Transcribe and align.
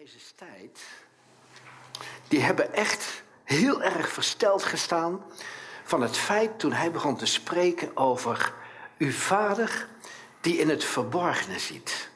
Jezus' 0.00 0.32
tijd, 0.36 0.80
die 2.28 2.40
hebben 2.40 2.72
echt 2.72 3.22
heel 3.44 3.82
erg 3.82 4.08
versteld 4.08 4.62
gestaan 4.62 5.24
van 5.84 6.02
het 6.02 6.16
feit 6.16 6.58
toen 6.58 6.72
hij 6.72 6.90
begon 6.90 7.16
te 7.16 7.26
spreken 7.26 7.96
over 7.96 8.54
uw 8.98 9.10
vader 9.10 9.88
die 10.40 10.58
in 10.58 10.68
het 10.68 10.84
verborgene 10.84 11.58
ziet. 11.58 12.10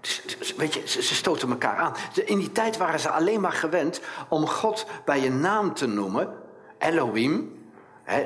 Dus, 0.00 0.22
dus, 0.38 0.54
weet 0.54 0.74
je, 0.74 0.88
ze, 0.88 1.14
stoten 1.14 1.50
elkaar 1.50 1.76
aan. 1.76 1.94
In 2.24 2.38
die 2.38 2.52
tijd 2.52 2.76
waren 2.76 3.00
ze 3.00 3.10
alleen 3.10 3.40
maar 3.40 3.52
gewend 3.52 4.00
om 4.28 4.46
God 4.46 4.86
bij 5.04 5.20
je 5.20 5.30
naam 5.30 5.74
te 5.74 5.86
noemen. 5.86 6.42
Elohim, 6.78 7.61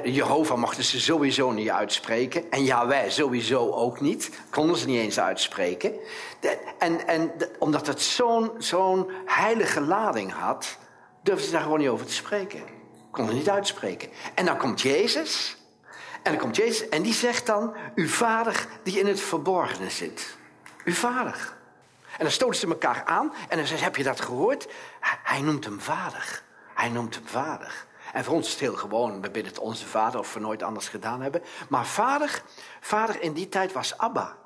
Jehovah 0.05 0.57
mochten 0.57 0.85
ze 0.85 1.01
sowieso 1.01 1.51
niet 1.51 1.71
uitspreken. 1.71 2.51
En 2.51 2.65
Yahweh 2.65 3.11
sowieso 3.11 3.71
ook 3.71 4.01
niet. 4.01 4.31
Konden 4.51 4.77
ze 4.77 4.87
niet 4.87 5.01
eens 5.01 5.21
uitspreken. 5.21 5.93
en, 6.79 7.07
en 7.07 7.33
omdat 7.59 7.87
het 7.87 8.03
zo'n 8.03 8.51
zo'n 8.59 9.11
heilige 9.25 9.81
lading 9.81 10.33
had, 10.33 10.79
durfden 11.23 11.47
ze 11.47 11.53
daar 11.53 11.63
gewoon 11.63 11.79
niet 11.79 11.89
over 11.89 12.07
te 12.07 12.13
spreken. 12.13 12.63
Konden 13.11 13.35
niet 13.35 13.51
uitspreken. 13.51 14.09
En 14.35 14.45
dan 14.45 14.57
komt 14.57 14.81
Jezus. 14.81 15.57
En 16.23 16.33
dan 16.33 16.41
komt 16.41 16.57
Jezus 16.57 16.89
en 16.89 17.03
die 17.03 17.13
zegt 17.13 17.47
dan, 17.47 17.75
uw 17.95 18.09
vader 18.09 18.67
die 18.83 18.99
in 18.99 19.07
het 19.07 19.21
verborgene 19.21 19.91
zit. 19.91 20.37
Uw 20.85 20.95
vader. 20.95 21.55
En 22.19 22.25
dan 22.25 22.31
stoten 22.31 22.61
ze 22.61 22.67
elkaar 22.67 23.03
aan 23.05 23.33
en 23.49 23.57
dan 23.57 23.67
zegt, 23.67 23.83
heb 23.83 23.97
je 23.97 24.03
dat 24.03 24.21
gehoord? 24.21 24.69
Hij 25.01 25.41
noemt 25.41 25.65
hem 25.65 25.81
vader. 25.81 26.43
Hij 26.75 26.89
noemt 26.89 27.15
hem 27.15 27.27
vader. 27.27 27.86
En 28.17 28.25
voor 28.25 28.35
ons 28.35 28.47
is 28.47 28.53
het 28.53 28.61
heel 28.61 28.77
gewoon, 28.77 29.21
we 29.21 29.31
bidden 29.31 29.53
het 29.53 29.59
onze 29.59 29.87
vader 29.87 30.21
of 30.21 30.35
we 30.35 30.41
nooit 30.41 30.63
anders 30.63 30.89
gedaan 30.89 31.21
hebben. 31.21 31.43
Maar 31.69 31.87
vader, 31.87 32.43
vader 32.81 33.23
in 33.23 33.33
die 33.33 33.49
tijd 33.49 33.73
was 33.73 33.99
Abba. 33.99 34.37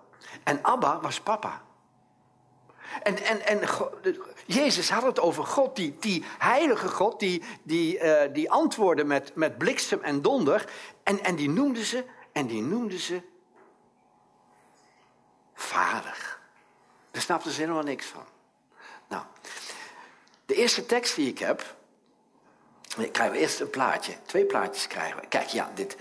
En 0.42 0.64
Abba 0.64 1.00
was 1.00 1.20
papa. 1.20 1.62
En, 3.02 3.18
en, 3.24 3.46
en 3.46 3.68
Jezus 4.46 4.90
had 4.90 5.02
het 5.02 5.20
over 5.20 5.44
God, 5.44 5.76
die, 5.76 5.96
die 6.00 6.24
heilige 6.38 6.88
God, 6.88 7.20
die, 7.20 7.42
die, 7.62 7.98
uh, 7.98 8.22
die 8.32 8.50
antwoordde 8.50 9.04
met, 9.04 9.34
met 9.34 9.58
bliksem 9.58 10.02
en 10.02 10.22
donder. 10.22 10.72
En, 11.02 11.24
en 11.24 11.36
die 11.36 11.50
noemde 11.50 11.84
ze, 11.84 12.04
en 12.32 12.46
die 12.46 12.62
noemde 12.62 12.98
ze 12.98 13.22
vader. 15.54 16.38
Daar 17.10 17.22
snapten 17.22 17.50
ze 17.50 17.60
helemaal 17.60 17.82
niks 17.82 18.06
van. 18.06 18.24
Nou, 19.08 19.24
de 20.46 20.54
eerste 20.54 20.86
tekst 20.86 21.14
die 21.14 21.28
ik 21.28 21.38
heb, 21.38 21.78
krijgen 22.96 23.30
we 23.30 23.38
eerst 23.38 23.60
een 23.60 23.70
plaatje. 23.70 24.12
Twee 24.26 24.44
plaatjes 24.44 24.86
krijgen 24.86 25.20
we. 25.20 25.26
Kijk, 25.26 25.48
ja, 25.48 25.70
dit. 25.74 25.96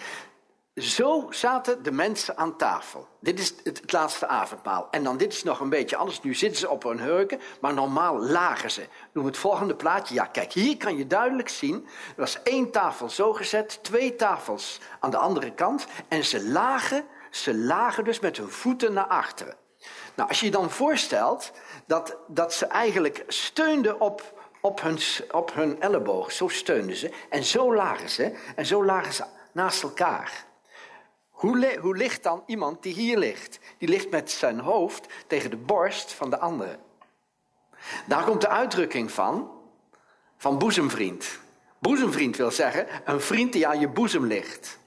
Zo 0.76 1.28
zaten 1.30 1.84
de 1.84 1.92
mensen 1.92 2.38
aan 2.38 2.58
tafel. 2.58 3.08
Dit 3.20 3.40
is 3.40 3.54
het, 3.64 3.92
laatste 3.92 4.28
avondmaal. 4.28 4.88
En 4.92 5.04
dan, 5.04 5.18
dit 5.18 5.34
is 5.34 5.44
nog 5.44 5.60
een 5.60 5.70
beetje 5.70 5.96
anders. 5.96 6.22
Nu 6.22 6.34
zitten 6.34 6.60
ze 6.60 6.70
op 6.70 6.84
hun 6.84 7.00
hurken, 7.00 7.40
maar 7.62 7.74
normaal 7.74 8.20
lagen 8.20 8.72
ze. 8.72 8.88
Noem 9.14 9.26
het 9.26 9.38
volgende 9.38 9.76
plaatje. 9.76 10.14
Ja, 10.14 10.26
kijk, 10.26 10.54
hier 10.54 10.78
kan 10.78 10.98
je 10.98 11.08
duidelijk 11.08 11.50
zien. 11.50 11.88
Er 12.08 12.22
was 12.22 12.44
één 12.44 12.72
tafel 12.72 13.10
zo 13.10 13.34
gezet, 13.34 13.80
twee 13.82 14.16
tafels 14.16 14.80
aan 15.00 15.12
de 15.12 15.18
andere 15.18 15.54
kant. 15.54 15.86
En 16.08 16.26
ze 16.26 16.44
lagen, 16.44 17.06
ze 17.32 17.56
lagen 17.56 18.04
dus 18.04 18.20
met 18.20 18.38
hun 18.38 18.50
voeten 18.50 18.94
naar 18.94 19.08
achteren. 19.08 19.56
Nou, 20.16 20.30
als 20.30 20.40
je 20.40 20.46
je 20.46 20.52
dan 20.52 20.70
voorstelt 20.70 21.52
dat, 21.86 22.18
dat 22.28 22.54
ze 22.54 22.66
eigenlijk 22.66 23.24
steunden 23.28 24.00
op, 24.00 24.39
op 24.62 24.82
hun, 24.82 25.00
op 25.32 25.54
hun 25.54 25.82
elleboog. 25.82 26.32
Zo 26.32 26.48
steunden 26.48 26.96
ze. 26.96 27.12
En 27.30 27.44
zo 27.44 27.76
lagen 27.76 28.10
ze. 28.10 28.36
En 28.56 28.66
zo 28.66 28.86
lagen 28.86 29.14
ze 29.14 29.24
naast 29.52 29.84
elkaar. 29.84 30.46
Hoe, 31.30 31.78
hoe 31.82 31.98
ligt 31.98 32.24
dan 32.24 32.44
iemand 32.46 32.84
die 32.84 32.94
hier 32.94 33.18
ligt? 33.18 33.60
Die 33.78 33.90
ligt 33.90 34.10
met 34.10 34.32
zijn 34.32 34.60
hoofd 34.60 35.06
tegen 35.28 35.50
de 35.50 35.58
borst 35.58 36.12
van 36.14 36.30
de 36.30 36.40
andere. 36.40 36.80
Daar 38.06 38.24
komt 38.24 38.42
de 38.42 38.50
uitdrukking 38.50 39.12
van, 39.12 39.52
van 40.38 40.58
boezemvriend. 40.58 41.40
Boezemvriend 41.80 42.38
wil 42.38 42.52
zeggen 42.52 42.88
een 43.06 43.22
vriend 43.22 43.54
die 43.54 43.68
aan 43.68 43.80
je 43.80 43.90
boezem 43.90 44.26
ligt. 44.26 44.80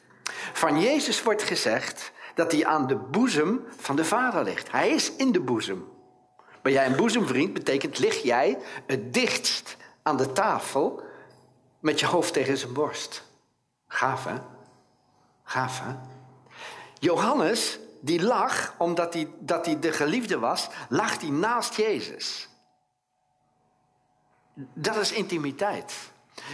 Van 0.52 0.80
Jezus 0.80 1.22
wordt 1.22 1.42
gezegd 1.42 2.12
dat 2.34 2.52
hij 2.52 2.66
aan 2.66 2.86
de 2.86 2.96
boezem 2.96 3.64
van 3.76 3.96
de 3.96 4.04
Vader 4.04 4.44
ligt. 4.44 4.70
Hij 4.70 4.90
is 4.90 5.12
in 5.16 5.32
de 5.32 5.40
boezem. 5.40 5.88
Ben 6.62 6.72
jij 6.72 6.86
een 6.86 6.96
boezemvriend, 6.96 7.52
betekent 7.52 7.98
lig 7.98 8.22
jij 8.22 8.58
het 8.86 9.14
dichtst 9.14 9.76
aan 10.02 10.16
de 10.16 10.32
tafel 10.32 11.02
met 11.80 12.00
je 12.00 12.06
hoofd 12.06 12.32
tegen 12.32 12.58
zijn 12.58 12.72
borst. 12.72 13.24
Gaaf 13.88 14.24
hè? 14.24 14.34
Gaaf 15.44 15.80
hè? 15.80 15.94
Johannes, 16.98 17.78
die 18.00 18.22
lag, 18.22 18.74
omdat 18.78 19.14
hij, 19.14 19.28
dat 19.38 19.66
hij 19.66 19.78
de 19.78 19.92
geliefde 19.92 20.38
was, 20.38 20.68
lag 20.88 21.20
hij 21.20 21.30
naast 21.30 21.74
Jezus. 21.74 22.48
Dat 24.74 24.96
is 24.96 25.12
intimiteit. 25.12 25.94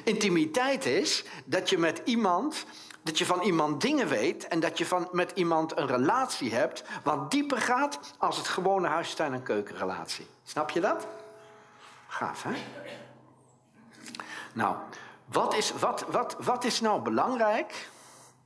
Intimiteit 0.05 0.87
is 0.87 1.25
dat 1.45 1.71
je 1.71 1.79
met 1.79 2.01
iemand, 2.05 2.65
dat 3.09 3.19
je 3.19 3.27
van 3.27 3.41
iemand 3.41 3.81
dingen 3.81 4.09
weet 4.09 4.49
en 4.49 4.61
dat 4.61 4.79
je 4.79 4.87
van, 4.87 5.09
met 5.13 5.33
iemand 5.35 5.77
een 5.77 5.87
relatie 5.87 6.55
hebt 6.55 6.85
wat 7.03 7.31
dieper 7.31 7.61
gaat 7.61 7.99
als 8.19 8.37
het 8.37 8.49
gewone 8.49 8.89
huistuin- 8.89 9.33
en 9.33 9.43
keukenrelatie. 9.43 10.27
Snap 10.45 10.71
je 10.71 10.81
dat? 10.81 11.07
Gaaf, 12.07 12.43
hè? 12.43 12.51
Nou, 14.53 14.77
wat 15.25 15.55
is, 15.55 15.73
wat, 15.73 16.05
wat, 16.11 16.37
wat 16.39 16.65
is 16.65 16.81
nou 16.81 17.03
belangrijk? 17.03 17.91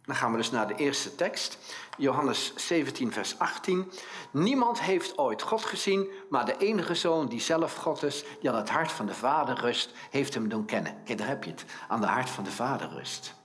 Dan 0.05 0.17
gaan 0.17 0.31
we 0.31 0.37
dus 0.37 0.51
naar 0.51 0.69
de 0.69 0.75
eerste 0.75 1.15
tekst. 1.15 1.59
Johannes 1.97 2.53
17, 2.57 3.13
vers 3.13 3.39
18. 3.39 3.93
Niemand 4.31 4.81
heeft 4.81 5.19
ooit 5.19 5.43
God 5.43 5.65
gezien, 5.65 6.09
maar 6.31 6.45
de 6.45 6.57
enige 6.57 6.95
zoon 6.95 7.27
die 7.27 7.41
zelf 7.41 7.75
God 7.75 8.03
is, 8.03 8.25
die 8.41 8.51
aan 8.51 8.57
het 8.57 8.71
hart 8.71 8.93
van 8.93 9.07
de 9.07 9.15
Vader 9.15 9.61
rust, 9.61 9.93
heeft 10.11 10.35
hem 10.35 10.49
doen 10.49 10.65
kennen. 10.65 10.97
Kijk, 11.05 11.19
daar 11.19 11.29
heb 11.29 11.45
je 11.45 11.51
het. 11.51 11.65
Aan 11.89 12.01
de 12.01 12.07
hart 12.07 12.31
van 12.31 12.45
de 12.45 12.51
Vader 12.51 12.89
rust. 12.89 13.41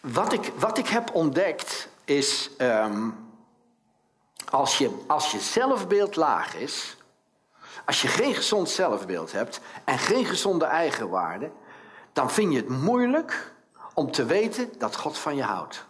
Wat 0.00 0.32
ik, 0.32 0.52
wat 0.58 0.78
ik 0.78 0.88
heb 0.88 1.14
ontdekt 1.14 1.88
is, 2.04 2.50
um, 2.58 3.28
als, 4.50 4.78
je, 4.78 5.04
als 5.06 5.30
je 5.30 5.40
zelfbeeld 5.40 6.16
laag 6.16 6.54
is, 6.54 6.96
als 7.84 8.02
je 8.02 8.08
geen 8.08 8.34
gezond 8.34 8.68
zelfbeeld 8.68 9.32
hebt 9.32 9.60
en 9.84 9.98
geen 9.98 10.24
gezonde 10.24 10.64
eigenwaarde, 10.64 11.50
dan 12.12 12.30
vind 12.30 12.52
je 12.52 12.58
het 12.58 12.68
moeilijk 12.68 13.54
om 13.94 14.10
te 14.10 14.24
weten 14.24 14.78
dat 14.78 14.96
God 14.96 15.18
van 15.18 15.36
je 15.36 15.42
houdt. 15.42 15.86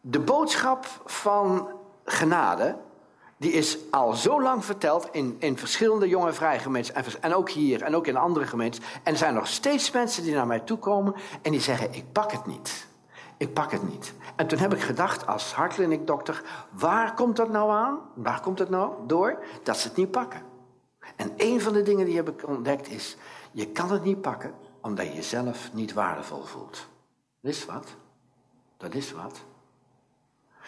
De 0.00 0.20
boodschap 0.20 0.86
van 1.04 1.68
genade, 2.04 2.78
die 3.38 3.52
is 3.52 3.78
al 3.90 4.12
zo 4.12 4.42
lang 4.42 4.64
verteld 4.64 5.08
in, 5.12 5.36
in 5.38 5.58
verschillende 5.58 6.08
jonge 6.08 6.32
vrijgemeentes. 6.32 6.92
En, 6.92 7.04
en 7.20 7.34
ook 7.34 7.50
hier 7.50 7.82
en 7.82 7.96
ook 7.96 8.06
in 8.06 8.16
andere 8.16 8.46
gemeentes. 8.46 8.80
En 9.02 9.12
er 9.12 9.18
zijn 9.18 9.34
nog 9.34 9.46
steeds 9.46 9.90
mensen 9.90 10.22
die 10.22 10.34
naar 10.34 10.46
mij 10.46 10.60
toe 10.60 10.78
komen 10.78 11.14
en 11.42 11.50
die 11.50 11.60
zeggen: 11.60 11.94
Ik 11.94 12.12
pak 12.12 12.32
het 12.32 12.46
niet. 12.46 12.86
Ik 13.36 13.52
pak 13.52 13.70
het 13.70 13.88
niet. 13.88 14.12
En 14.36 14.46
toen 14.46 14.58
heb 14.58 14.74
ik 14.74 14.80
gedacht, 14.80 15.26
als 15.26 15.52
hartkliniekdokter, 15.52 16.42
waar 16.70 17.14
komt 17.14 17.36
dat 17.36 17.48
nou 17.48 17.70
aan? 17.70 17.98
Waar 18.14 18.40
komt 18.40 18.58
het 18.58 18.68
nou 18.68 18.92
door? 19.06 19.44
Dat 19.62 19.76
ze 19.76 19.88
het 19.88 19.96
niet 19.96 20.10
pakken. 20.10 20.42
En 21.16 21.32
een 21.36 21.60
van 21.60 21.72
de 21.72 21.82
dingen 21.82 22.06
die 22.06 22.16
heb 22.16 22.28
ik 22.28 22.48
ontdekt 22.48 22.88
is, 22.88 23.16
je 23.52 23.66
kan 23.66 23.92
het 23.92 24.04
niet 24.04 24.20
pakken 24.20 24.54
omdat 24.80 25.06
je 25.06 25.14
jezelf 25.14 25.72
niet 25.72 25.92
waardevol 25.92 26.44
voelt. 26.44 26.88
Dat 27.40 27.52
is 27.52 27.64
wat. 27.64 27.86
Dat 28.76 28.94
is 28.94 29.12
wat. 29.12 29.40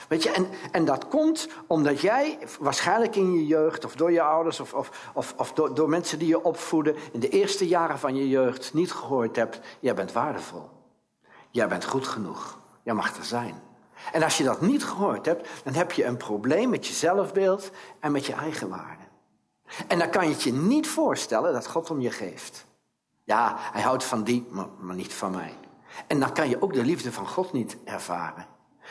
Weet 0.08 0.22
je, 0.22 0.30
en, 0.30 0.48
en 0.72 0.84
dat 0.84 1.08
komt 1.08 1.48
omdat 1.66 2.00
jij 2.00 2.38
waarschijnlijk 2.60 3.16
in 3.16 3.32
je 3.32 3.46
jeugd, 3.46 3.84
of 3.84 3.94
door 3.94 4.12
je 4.12 4.22
ouders, 4.22 4.60
of, 4.60 4.74
of, 4.74 5.10
of, 5.14 5.34
of 5.36 5.52
door, 5.52 5.74
door 5.74 5.88
mensen 5.88 6.18
die 6.18 6.28
je 6.28 6.44
opvoeden, 6.44 6.96
in 7.12 7.20
de 7.20 7.28
eerste 7.28 7.68
jaren 7.68 7.98
van 7.98 8.16
je 8.16 8.28
jeugd 8.28 8.74
niet 8.74 8.92
gehoord 8.92 9.36
hebt, 9.36 9.60
jij 9.80 9.94
bent 9.94 10.12
waardevol. 10.12 10.68
Jij 11.50 11.68
bent 11.68 11.84
goed 11.84 12.06
genoeg. 12.06 12.58
Jij 12.82 12.94
mag 12.94 13.16
er 13.16 13.24
zijn. 13.24 13.62
En 14.12 14.22
als 14.22 14.38
je 14.38 14.44
dat 14.44 14.60
niet 14.60 14.84
gehoord 14.84 15.26
hebt, 15.26 15.48
dan 15.64 15.74
heb 15.74 15.92
je 15.92 16.04
een 16.04 16.16
probleem 16.16 16.70
met 16.70 16.86
je 16.86 16.94
zelfbeeld 16.94 17.70
en 18.00 18.12
met 18.12 18.26
je 18.26 18.32
eigenwaarde. 18.32 19.04
En 19.86 19.98
dan 19.98 20.10
kan 20.10 20.24
je 20.24 20.32
het 20.32 20.42
je 20.42 20.52
niet 20.52 20.88
voorstellen 20.88 21.52
dat 21.52 21.66
God 21.66 21.90
om 21.90 22.00
je 22.00 22.10
geeft. 22.10 22.66
Ja, 23.24 23.56
hij 23.58 23.82
houdt 23.82 24.04
van 24.04 24.22
die, 24.22 24.46
maar 24.80 24.94
niet 24.94 25.14
van 25.14 25.30
mij. 25.30 25.54
En 26.06 26.20
dan 26.20 26.32
kan 26.32 26.48
je 26.48 26.62
ook 26.62 26.72
de 26.72 26.84
liefde 26.84 27.12
van 27.12 27.26
God 27.26 27.52
niet 27.52 27.76
ervaren. 27.84 28.46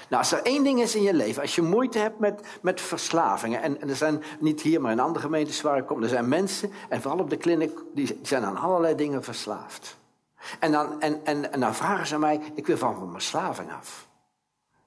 Nou, 0.07 0.21
als 0.21 0.31
er 0.31 0.41
één 0.43 0.63
ding 0.63 0.81
is 0.81 0.95
in 0.95 1.01
je 1.01 1.13
leven, 1.13 1.41
als 1.41 1.55
je 1.55 1.61
moeite 1.61 1.99
hebt 1.99 2.19
met, 2.19 2.41
met 2.61 2.81
verslavingen, 2.81 3.61
en, 3.61 3.89
er 3.89 3.95
zijn 3.95 4.23
niet 4.39 4.61
hier, 4.61 4.81
maar 4.81 4.91
in 4.91 4.99
andere 4.99 5.25
gemeentes 5.25 5.61
waar 5.61 5.77
ik 5.77 5.85
kom, 5.85 6.03
er 6.03 6.09
zijn 6.09 6.27
mensen, 6.27 6.71
en 6.89 7.01
vooral 7.01 7.19
op 7.19 7.29
de 7.29 7.37
kliniek, 7.37 7.79
die 7.93 8.19
zijn 8.21 8.43
aan 8.43 8.57
allerlei 8.57 8.95
dingen 8.95 9.23
verslaafd. 9.23 9.97
En 10.59 10.71
dan, 10.71 11.01
en, 11.01 11.25
en, 11.25 11.51
en 11.51 11.59
dan 11.59 11.75
vragen 11.75 12.07
ze 12.07 12.19
mij, 12.19 12.41
ik 12.53 12.67
wil 12.67 12.77
van 12.77 12.99
mijn 12.99 13.11
verslaving 13.11 13.71
af. 13.71 14.07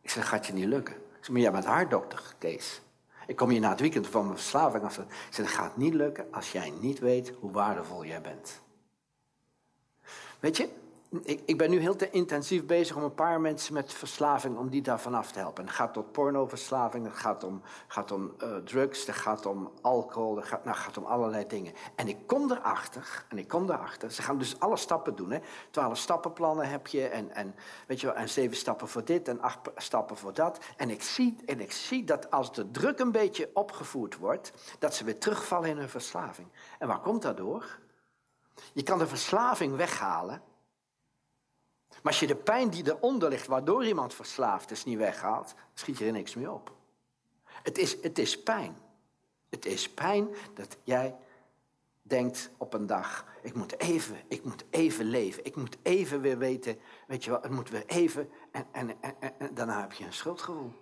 Ik 0.01 0.11
zeg, 0.11 0.29
gaat 0.29 0.47
je 0.47 0.53
niet 0.53 0.67
lukken? 0.67 0.95
Ik 0.95 1.19
zeg, 1.21 1.31
maar 1.31 1.41
jij 1.41 1.53
bent 1.53 1.65
haardokter, 1.65 2.35
Kees. 2.39 2.81
Ik 3.27 3.37
kom 3.37 3.49
hier 3.49 3.61
na 3.61 3.69
het 3.69 3.81
weekend 3.81 4.07
van 4.07 4.25
mijn 4.25 4.37
verslaving 4.37 4.85
af. 4.85 4.99
Ik 4.99 5.05
zeg, 5.31 5.55
gaat 5.55 5.77
niet 5.77 5.95
lukken 5.95 6.27
als 6.31 6.53
jij 6.53 6.73
niet 6.81 6.99
weet 6.99 7.33
hoe 7.41 7.53
waardevol 7.53 8.05
jij 8.05 8.21
bent. 8.21 8.61
Weet 10.41 10.57
je, 10.57 10.69
ik, 11.23 11.43
ik 11.45 11.59
ben 11.59 11.71
nu 11.71 11.79
heel 11.79 11.97
te 11.97 12.11
intensief 12.11 12.67
bezig 12.67 12.97
om 12.97 13.03
een 13.03 13.15
paar 13.15 13.41
mensen 13.41 13.75
met 13.75 13.93
verslaving, 13.93 14.57
om 14.57 14.69
die 14.69 14.83
daar 14.83 15.01
vanaf 15.01 15.33
te 15.33 15.39
helpen. 15.39 15.65
Het 15.65 15.75
gaat 15.75 15.93
tot 15.93 16.13
pornoverslaving, 16.13 17.05
het 17.05 17.17
gaat 17.17 17.45
om, 17.45 17.63
gaat 17.87 18.11
om 18.11 18.33
uh, 18.43 18.57
drugs, 18.57 19.07
het 19.07 19.17
gaat 19.17 19.47
om 19.47 19.73
alcohol, 19.81 20.37
het 20.37 20.45
gaat, 20.45 20.65
nou, 20.65 20.77
gaat 20.77 20.97
om 20.97 21.05
allerlei 21.05 21.47
dingen. 21.47 21.73
En 21.95 22.09
ik 22.09 22.27
kom 22.27 22.51
erachter, 22.51 23.25
en 23.29 23.39
ik 23.39 23.49
kom 23.49 23.71
erachter, 23.71 24.11
ze 24.11 24.23
gaan 24.23 24.39
dus 24.39 24.61
alle 24.61 24.77
stappen 24.77 25.17
doen. 25.17 25.31
Hè. 25.31 25.39
Twaalf 25.71 25.99
stappenplannen 25.99 26.69
heb 26.69 26.87
je, 26.87 27.07
en, 27.07 27.35
en, 27.35 27.55
weet 27.87 28.01
je 28.01 28.07
wel, 28.07 28.17
en 28.17 28.29
zeven 28.29 28.57
stappen 28.57 28.89
voor 28.89 29.05
dit 29.05 29.29
en 29.29 29.41
acht 29.41 29.59
stappen 29.77 30.17
voor 30.17 30.35
dat. 30.35 30.59
En 30.77 30.91
ik, 30.91 31.03
zie, 31.03 31.37
en 31.47 31.61
ik 31.61 31.73
zie 31.73 32.05
dat 32.05 32.31
als 32.31 32.53
de 32.53 32.71
druk 32.71 32.99
een 32.99 33.13
beetje 33.13 33.51
opgevoerd 33.55 34.17
wordt, 34.17 34.53
dat 34.79 34.95
ze 34.95 35.05
weer 35.05 35.19
terugvallen 35.19 35.69
in 35.69 35.77
hun 35.77 35.89
verslaving. 35.89 36.49
En 36.79 36.89
waar 36.89 37.01
komt 37.01 37.23
dat 37.23 37.37
door? 37.37 37.79
Je 38.73 38.83
kan 38.83 38.99
de 38.99 39.07
verslaving 39.07 39.77
weghalen 39.77 40.43
maar 42.03 42.13
als 42.13 42.21
je 42.21 42.27
de 42.27 42.37
pijn 42.37 42.71
die 42.71 42.87
eronder 42.87 43.29
ligt, 43.29 43.47
waardoor 43.47 43.87
iemand 43.87 44.15
verslaafd 44.15 44.71
is, 44.71 44.85
niet 44.85 44.99
weghaalt, 44.99 45.55
schiet 45.75 45.99
je 45.99 46.07
er 46.07 46.13
niks 46.13 46.35
mee 46.35 46.51
op. 46.51 46.73
Het 47.45 47.79
is, 47.79 48.03
het 48.03 48.19
is 48.19 48.43
pijn. 48.43 48.77
Het 49.49 49.67
is 49.67 49.91
pijn 49.91 50.29
dat 50.55 50.77
jij 50.83 51.17
denkt 52.03 52.51
op 52.57 52.75
een 52.75 52.87
dag, 52.87 53.27
ik 53.43 53.55
moet 53.55 53.79
even, 53.79 54.17
ik 54.29 54.45
moet 54.45 54.65
even 54.71 55.05
leven. 55.05 55.45
Ik 55.45 55.57
moet 55.57 55.77
even 55.83 56.21
weer 56.21 56.39
weten, 56.39 56.79
weet 57.07 57.25
je 57.25 57.31
wel, 57.31 57.41
het 57.43 57.51
moet 57.51 57.71
weer 57.71 57.87
even. 57.87 58.31
En, 58.51 58.67
en, 58.73 58.97
daarna 59.55 59.81
heb 59.81 59.93
je 59.93 60.05
een 60.05 60.13
schuldgevoel. 60.13 60.73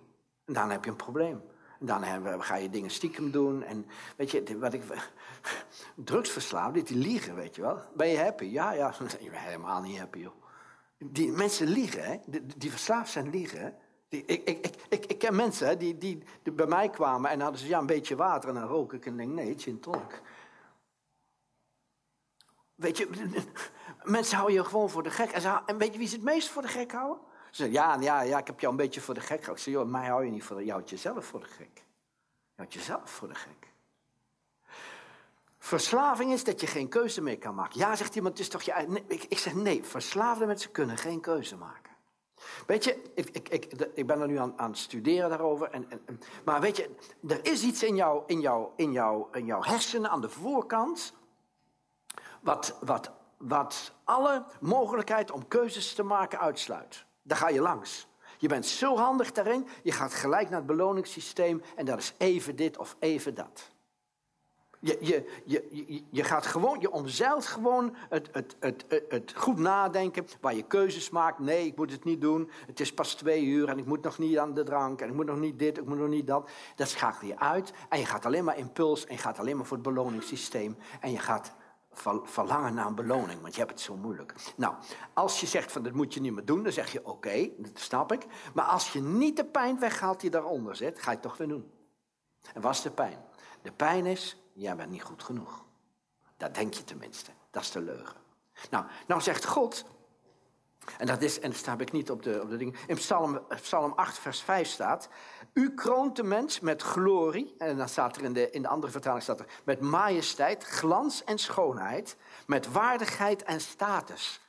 En 0.45 0.53
daarna 0.53 0.71
heb 0.71 0.83
je 0.83 0.89
een 0.89 0.95
probleem. 0.95 1.41
En 1.79 1.85
dan 1.85 2.43
ga 2.43 2.55
je 2.55 2.69
dingen 2.69 2.89
stiekem 2.89 3.31
doen. 3.31 3.63
En 3.63 3.85
weet 4.15 4.31
je, 4.31 4.57
wat 4.59 4.73
ik. 4.73 4.83
Drugsverslaafd, 5.95 6.87
die 6.87 6.97
liegen, 6.97 7.35
weet 7.35 7.55
je 7.55 7.61
wel. 7.61 7.79
Ben 7.93 8.07
je 8.07 8.17
happy? 8.17 8.45
Ja, 8.45 8.71
ja. 8.71 8.93
Je 9.19 9.29
bent 9.29 9.43
helemaal 9.43 9.81
niet 9.81 9.97
happy, 9.97 10.19
joh. 10.19 10.40
Die 11.03 11.31
mensen 11.31 11.67
liegen, 11.67 12.03
hè? 12.03 12.17
Die, 12.25 12.45
die 12.57 12.69
verslaafd 12.69 13.11
zijn 13.11 13.29
liegen. 13.29 13.75
Die, 14.09 14.25
ik, 14.25 14.43
ik, 14.43 14.75
ik, 14.89 15.05
ik, 15.05 15.17
ken 15.19 15.35
mensen 15.35 15.67
hè, 15.67 15.77
die, 15.77 15.97
die, 15.97 16.23
bij 16.51 16.65
mij 16.65 16.89
kwamen 16.89 17.29
en 17.29 17.41
hadden 17.41 17.59
ze 17.59 17.67
ja, 17.67 17.79
een 17.79 17.85
beetje 17.85 18.15
water 18.15 18.49
en 18.49 18.55
dan 18.55 18.67
rook 18.67 18.93
ik 18.93 19.05
en 19.05 19.17
denk 19.17 19.31
nee, 19.31 19.59
gin 19.59 19.79
tonic. 19.79 20.21
Weet 22.75 22.97
je, 22.97 23.09
mensen 24.03 24.35
houden 24.35 24.57
je 24.57 24.65
gewoon 24.65 24.89
voor 24.89 25.03
de 25.03 25.09
gek. 25.09 25.31
En, 25.31 25.61
en 25.65 25.77
weet 25.77 25.93
je 25.93 25.97
wie 25.97 26.07
ze 26.07 26.15
het 26.15 26.23
meest 26.23 26.49
voor 26.49 26.61
de 26.61 26.67
gek 26.67 26.91
houden? 26.91 27.17
Ze 27.51 27.63
zeggen, 27.63 27.75
ja, 27.75 27.99
ja, 27.99 28.21
ja, 28.21 28.37
ik 28.37 28.47
heb 28.47 28.59
jou 28.59 28.71
een 28.71 28.79
beetje 28.79 29.01
voor 29.01 29.13
de 29.13 29.19
gek 29.19 29.39
gehouden. 29.39 29.55
Ik 29.55 29.71
zeg, 29.71 29.73
joh, 29.73 29.91
mij 29.91 30.07
hou 30.07 30.25
je 30.25 30.31
niet 30.31 30.43
voor 30.43 30.57
de, 30.57 30.81
jezelf 30.85 31.25
voor 31.25 31.39
de 31.39 31.47
gek. 31.47 31.77
Je 32.45 32.53
houdt 32.55 32.73
jezelf 32.73 33.09
voor 33.09 33.27
de 33.27 33.35
gek. 33.35 33.70
Verslaving 35.63 36.31
is 36.31 36.43
dat 36.43 36.61
je 36.61 36.67
geen 36.67 36.87
keuze 36.87 37.21
meer 37.21 37.37
kan 37.37 37.55
maken. 37.55 37.79
Ja, 37.79 37.95
zegt 37.95 38.15
iemand, 38.15 38.37
het 38.37 38.47
is 38.47 38.51
toch 38.51 38.61
je 38.61 38.71
eigen... 38.71 39.03
Ik, 39.07 39.23
ik, 39.23 39.37
zeg 39.37 39.53
nee, 39.53 39.83
verslaafde 39.83 40.45
mensen 40.45 40.71
kunnen 40.71 40.97
geen 40.97 41.19
keuze 41.19 41.57
maken. 41.57 41.91
Weet 42.67 42.83
je, 42.83 43.11
ik, 43.15 43.29
ik, 43.29 43.65
ik, 43.93 44.07
ben 44.07 44.21
er 44.21 44.27
nu 44.27 44.37
aan, 44.37 44.53
aan 44.55 44.69
het 44.69 44.79
studeren 44.79 45.29
daarover. 45.29 45.69
En, 45.69 45.89
en, 45.89 46.19
maar 46.45 46.61
weet 46.61 46.77
je, 46.77 46.89
er 47.27 47.45
is 47.45 47.63
iets 47.63 47.83
in, 47.83 47.95
jou, 47.95 48.23
in, 48.25 48.39
jou, 48.39 48.69
in, 48.75 48.91
jou, 48.91 49.25
in 49.31 49.45
jouw 49.45 49.63
hersenen 49.63 50.09
aan 50.09 50.21
de 50.21 50.29
voorkant... 50.29 51.13
Wat, 52.41 52.77
wat, 52.79 53.11
wat 53.37 53.93
alle 54.03 54.45
mogelijkheid 54.59 55.31
om 55.31 55.47
keuzes 55.47 55.93
te 55.93 56.03
maken 56.03 56.39
uitsluit. 56.39 57.05
Daar 57.21 57.37
ga 57.37 57.49
je 57.49 57.61
langs. 57.61 58.07
Je 58.37 58.47
bent 58.47 58.65
zo 58.65 58.97
handig 58.97 59.31
daarin, 59.31 59.67
je 59.83 59.91
gaat 59.91 60.13
gelijk 60.13 60.49
naar 60.49 60.57
het 60.57 60.67
beloningssysteem... 60.67 61.61
en 61.75 61.85
dat 61.85 61.97
is 61.97 62.13
even 62.17 62.55
dit 62.55 62.77
of 62.77 62.95
even 62.99 63.35
dat. 63.35 63.71
Je, 64.83 64.97
je, 64.99 65.41
je, 65.45 66.03
je, 66.09 66.23
gaat 66.23 66.45
gewoon, 66.45 66.79
je 66.79 66.91
omzeilt 66.91 67.45
gewoon 67.45 67.95
het, 68.09 68.29
het, 68.31 68.55
het, 68.59 68.85
het, 69.09 69.33
goed 69.35 69.57
nadenken, 69.57 70.25
waar 70.39 70.55
je 70.55 70.63
keuzes 70.63 71.09
maakt. 71.09 71.39
Nee, 71.39 71.65
ik 71.65 71.75
moet 71.75 71.91
het 71.91 72.03
niet 72.03 72.21
doen. 72.21 72.49
Het 72.67 72.79
is 72.79 72.93
pas 72.93 73.15
twee 73.15 73.43
uur 73.43 73.69
en 73.69 73.77
ik 73.77 73.85
moet 73.85 74.03
nog 74.03 74.17
niet 74.17 74.37
aan 74.37 74.53
de 74.53 74.63
drank. 74.63 75.01
En 75.01 75.07
ik 75.07 75.13
moet 75.13 75.25
nog 75.25 75.39
niet 75.39 75.59
dit, 75.59 75.77
ik 75.77 75.85
moet 75.85 75.97
nog 75.97 76.07
niet 76.07 76.27
dat. 76.27 76.49
Dat 76.75 76.89
schakel 76.89 77.27
je 77.27 77.39
uit. 77.39 77.73
En 77.89 77.99
je 77.99 78.05
gaat 78.05 78.25
alleen 78.25 78.43
maar 78.43 78.57
impuls 78.57 79.05
en 79.05 79.15
je 79.15 79.21
gaat 79.21 79.39
alleen 79.39 79.57
maar 79.57 79.65
voor 79.65 79.77
het 79.77 79.85
beloningssysteem. 79.85 80.77
En 80.99 81.11
je 81.11 81.19
gaat 81.19 81.55
verlangen 82.23 82.73
naar 82.73 82.85
een 82.85 82.95
beloning, 82.95 83.41
want 83.41 83.53
je 83.53 83.59
hebt 83.59 83.71
het 83.71 83.81
zo 83.81 83.95
moeilijk. 83.95 84.33
Nou, 84.55 84.75
als 85.13 85.39
je 85.39 85.47
zegt 85.47 85.71
van 85.71 85.83
dat 85.83 85.93
moet 85.93 86.13
je 86.13 86.21
niet 86.21 86.33
meer 86.33 86.45
doen, 86.45 86.63
dan 86.63 86.71
zeg 86.71 86.91
je 86.91 87.05
oké, 87.05 87.49
dat 87.57 87.79
snap 87.79 88.11
ik. 88.11 88.25
Maar 88.53 88.65
als 88.65 88.93
je 88.93 89.01
niet 89.01 89.35
de 89.37 89.45
pijn 89.45 89.79
weghaalt 89.79 90.19
die 90.19 90.29
daaronder 90.29 90.75
zit, 90.75 90.99
ga 90.99 91.09
je 91.09 91.17
het 91.17 91.25
toch 91.25 91.37
weer 91.37 91.47
doen. 91.47 91.71
En 92.53 92.61
wat 92.61 92.71
is 92.71 92.81
de 92.81 92.91
pijn? 92.91 93.17
De 93.61 93.71
pijn 93.71 94.05
is 94.05 94.40
jij 94.53 94.75
bent 94.75 94.91
niet 94.91 95.03
goed 95.03 95.23
genoeg. 95.23 95.65
Dat 96.37 96.55
denk 96.55 96.73
je 96.73 96.83
tenminste. 96.83 97.31
Dat 97.49 97.61
is 97.61 97.71
de 97.71 97.81
leugen. 97.81 98.17
Nou, 98.69 98.85
nou 99.07 99.21
zegt 99.21 99.45
God, 99.45 99.85
en 100.97 101.05
dat 101.05 101.21
is, 101.21 101.39
en 101.39 101.49
dat 101.49 101.59
sta 101.59 101.75
ik 101.77 101.91
niet 101.91 102.11
op 102.11 102.23
de, 102.23 102.41
op 102.41 102.49
de 102.49 102.57
dingen. 102.57 102.75
In 102.87 102.95
Psalm, 102.95 103.41
Psalm 103.61 103.93
8, 103.95 104.19
vers 104.19 104.41
5 104.41 104.67
staat. 104.67 105.09
U 105.53 105.73
kroont 105.73 106.15
de 106.15 106.23
mens 106.23 106.59
met 106.59 106.81
glorie. 106.81 107.55
En 107.57 107.77
dan 107.77 107.89
staat 107.89 108.15
er 108.15 108.23
in 108.23 108.33
de, 108.33 108.49
in 108.49 108.61
de 108.61 108.67
andere 108.67 108.91
vertaling 108.91 109.23
staat 109.23 109.39
er. 109.39 109.45
Met 109.63 109.79
majesteit, 109.79 110.63
glans 110.63 111.23
en 111.23 111.37
schoonheid. 111.37 112.15
Met 112.45 112.71
waardigheid 112.71 113.43
en 113.43 113.61
status. 113.61 114.41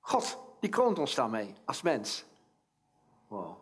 God, 0.00 0.38
die 0.60 0.70
kroont 0.70 0.98
ons 0.98 1.14
daarmee 1.14 1.54
als 1.64 1.82
mens. 1.82 2.24
Wow. 3.28 3.56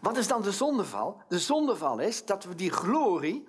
Wat 0.00 0.16
is 0.16 0.28
dan 0.28 0.42
de 0.42 0.52
zondeval? 0.52 1.22
De 1.28 1.38
zondeval 1.38 1.98
is 1.98 2.24
dat 2.24 2.44
we 2.44 2.54
die 2.54 2.70
glorie 2.70 3.46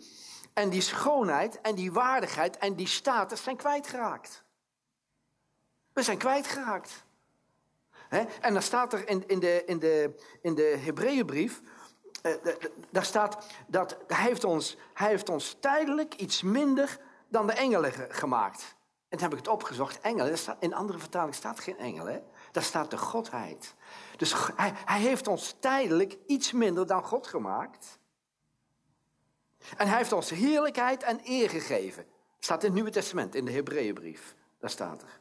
en 0.56 0.69
die 0.69 0.81
schoonheid 0.81 1.62
en 1.62 1.75
die 1.75 1.92
waardigheid 1.92 2.57
en 2.57 2.75
die 2.75 2.88
status 2.88 3.44
zijn 3.44 3.56
kwijtgeraakt. 3.56 4.44
We 5.94 6.04
zijn 6.04 6.18
kwijtgeraakt. 6.18 7.04
En 8.42 8.54
dan 8.54 8.62
staat 8.62 8.94
er 8.94 9.10
in, 9.10 9.28
in 9.28 9.40
de, 9.40 9.63
in 9.66 9.80
de, 9.80 10.16
in 10.42 10.56
de 10.56 10.78
Hebreeënbrief, 10.84 11.62
eh, 12.22 12.34
daar 12.90 13.06
staat 13.06 13.46
dat 13.68 13.98
hij 14.07 14.24
heeft, 14.24 14.44
ons, 14.44 14.78
hij 14.94 15.10
heeft 15.10 15.30
ons 15.30 15.57
tijdelijk 15.60 16.13
iets 16.13 16.42
minder 16.42 17.00
dan 17.28 17.48
de 17.48 17.54
engelen 17.54 17.94
gemaakt. 18.10 18.75
En 19.10 19.18
toen 19.18 19.30
heb 19.30 19.31
ik 19.31 19.46
het 19.46 19.54
opgezocht, 19.54 20.00
engelen, 20.00 20.38
staat, 20.38 20.57
in 20.60 20.74
andere 20.74 21.00
vertalingen 21.00 21.36
staat 21.36 21.60
geen 21.60 21.78
engelen, 21.78 22.24
daar 22.52 22.63
staat 22.63 22.92
de 22.92 22.98
godheid. 22.98 23.75
Dus 24.18 24.36
hij 24.86 25.00
heeft 25.02 25.28
ons 25.28 25.56
tijdelijk 25.60 26.18
iets 26.25 26.52
minder 26.52 26.88
dan 26.88 27.04
God 27.04 27.28
gemaakt. 27.28 28.00
En 29.78 29.88
hij 29.88 29.98
heeft 29.98 30.12
ons 30.12 30.30
heerlijkheid 30.30 31.04
en 31.04 31.20
eer 31.24 31.50
gegeven. 31.50 32.06
Staat 32.40 32.60
in 32.60 32.66
het 32.66 32.76
Nieuwe 32.76 32.92
Testament, 32.92 33.36
in 33.36 33.46
de 33.46 33.52
Hebreeënbrief. 33.52 34.36
Daar 34.60 34.70
staat 34.70 35.02
er. 35.02 35.20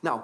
Nou, 0.00 0.20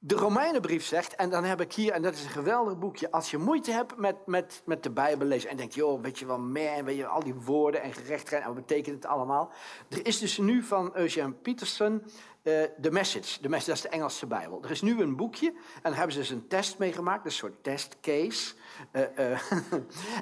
de 0.00 0.14
Romeinenbrief 0.14 0.84
zegt, 0.84 1.14
en 1.14 1.30
dan 1.30 1.44
heb 1.44 1.60
ik 1.60 1.72
hier, 1.72 1.92
en 1.92 2.02
dat 2.02 2.14
is 2.14 2.24
een 2.24 2.30
geweldig 2.30 2.78
boekje, 2.78 3.10
als 3.10 3.30
je 3.30 3.38
moeite 3.38 3.70
hebt 3.70 3.96
met, 3.96 4.26
met, 4.26 4.62
met 4.64 4.82
de 4.82 4.90
Bijbel 4.90 5.26
lezen 5.26 5.50
en 5.50 5.56
denkt, 5.56 5.74
joh, 5.74 6.02
weet 6.02 6.18
je 6.18 6.26
wel 6.26 6.38
meer, 6.38 6.72
en 6.72 6.84
weet 6.84 6.96
je 6.96 7.06
al 7.06 7.22
die 7.22 7.34
woorden 7.34 7.82
en 7.82 7.92
gerechtigheid, 7.92 8.42
en 8.42 8.54
wat 8.54 8.66
betekent 8.66 8.94
het 8.94 9.06
allemaal? 9.06 9.52
Er 9.88 10.06
is 10.06 10.18
dus 10.18 10.38
nu 10.38 10.62
van 10.62 10.96
Eugene 10.96 11.32
Peterson 11.32 12.02
de 12.48 12.88
uh, 12.88 12.90
Message, 12.90 13.42
de 13.42 13.48
Message, 13.48 13.70
dat 13.70 13.76
is 13.76 13.82
de 13.82 13.88
Engelse 13.88 14.26
Bijbel. 14.26 14.62
Er 14.62 14.70
is 14.70 14.82
nu 14.82 15.00
een 15.00 15.16
boekje, 15.16 15.46
en 15.46 15.82
daar 15.82 15.94
hebben 15.94 16.12
ze 16.12 16.18
dus 16.18 16.30
een 16.30 16.48
test 16.48 16.78
mee 16.78 16.92
gemaakt, 16.92 17.24
een 17.24 17.32
soort 17.32 17.62
testcase. 17.62 18.54
Uh, 18.92 19.02
uh, 19.02 19.52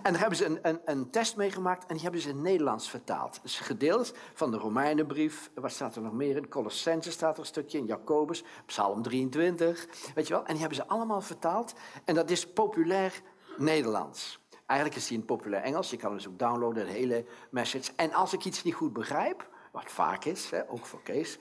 en 0.03 0.13
daar 0.13 0.19
hebben 0.19 0.37
ze 0.37 0.45
een, 0.45 0.59
een, 0.63 0.81
een 0.85 1.11
test 1.11 1.37
meegemaakt 1.37 1.87
en 1.87 1.95
die 1.95 2.03
hebben 2.03 2.21
ze 2.21 2.29
in 2.29 2.43
Nederlands 2.43 2.91
vertaald. 2.91 3.39
Dus 3.43 3.59
gedeeld 3.59 4.15
van 4.35 4.51
de 4.51 4.57
Romeinenbrief, 4.57 5.51
wat 5.55 5.73
staat 5.73 5.97
er 5.97 6.03
nog 6.03 6.13
meer 6.13 6.37
in? 6.37 6.49
Colossense 6.49 7.11
staat 7.11 7.35
er 7.35 7.41
een 7.41 7.47
stukje 7.47 7.79
in, 7.79 7.87
Jacobus, 7.87 8.45
Psalm 8.67 9.03
23, 9.03 9.87
weet 10.15 10.27
je 10.27 10.33
wel. 10.33 10.45
En 10.45 10.51
die 10.51 10.61
hebben 10.61 10.79
ze 10.79 10.87
allemaal 10.87 11.21
vertaald 11.21 11.75
en 12.05 12.15
dat 12.15 12.31
is 12.31 12.47
populair 12.47 13.23
Nederlands. 13.57 14.41
Eigenlijk 14.67 15.01
is 15.01 15.07
die 15.07 15.19
in 15.19 15.25
populair 15.25 15.63
Engels, 15.63 15.91
je 15.91 15.97
kan 15.97 16.09
hem 16.09 16.19
dus 16.19 16.29
ook 16.29 16.39
downloaden, 16.39 16.87
de 16.87 16.93
hele 16.93 17.25
message. 17.51 17.93
En 17.97 18.13
als 18.13 18.33
ik 18.33 18.45
iets 18.45 18.63
niet 18.63 18.75
goed 18.75 18.93
begrijp, 18.93 19.49
wat 19.77 19.93
vaak 19.93 20.25
is, 20.25 20.51
hè, 20.51 20.71
ook 20.71 20.87
voor 20.87 21.03
Kees, 21.03 21.39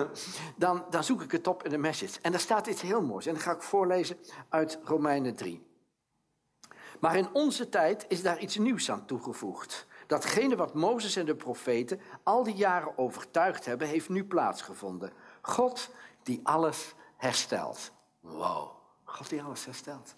dan, 0.56 0.84
dan 0.90 1.04
zoek 1.04 1.22
ik 1.22 1.32
het 1.32 1.46
op 1.46 1.64
in 1.64 1.70
de 1.70 1.78
message. 1.78 2.18
En 2.22 2.30
daar 2.30 2.40
staat 2.40 2.66
iets 2.66 2.82
heel 2.82 3.02
moois 3.02 3.26
en 3.26 3.34
dat 3.34 3.42
ga 3.42 3.52
ik 3.52 3.62
voorlezen 3.62 4.16
uit 4.48 4.78
Romeinen 4.84 5.34
3. 5.34 5.66
Maar 7.00 7.16
in 7.16 7.28
onze 7.32 7.68
tijd 7.68 8.04
is 8.08 8.22
daar 8.22 8.38
iets 8.38 8.56
nieuws 8.56 8.90
aan 8.90 9.06
toegevoegd. 9.06 9.86
Datgene 10.06 10.56
wat 10.56 10.74
Mozes 10.74 11.16
en 11.16 11.26
de 11.26 11.34
profeten 11.34 12.00
al 12.22 12.42
die 12.42 12.54
jaren 12.54 12.98
overtuigd 12.98 13.64
hebben, 13.64 13.88
heeft 13.88 14.08
nu 14.08 14.24
plaatsgevonden. 14.24 15.12
God 15.42 15.90
die 16.22 16.40
alles 16.42 16.94
herstelt. 17.16 17.92
Wow, 18.20 18.70
God 19.04 19.28
die 19.28 19.42
alles 19.42 19.64
herstelt. 19.64 20.14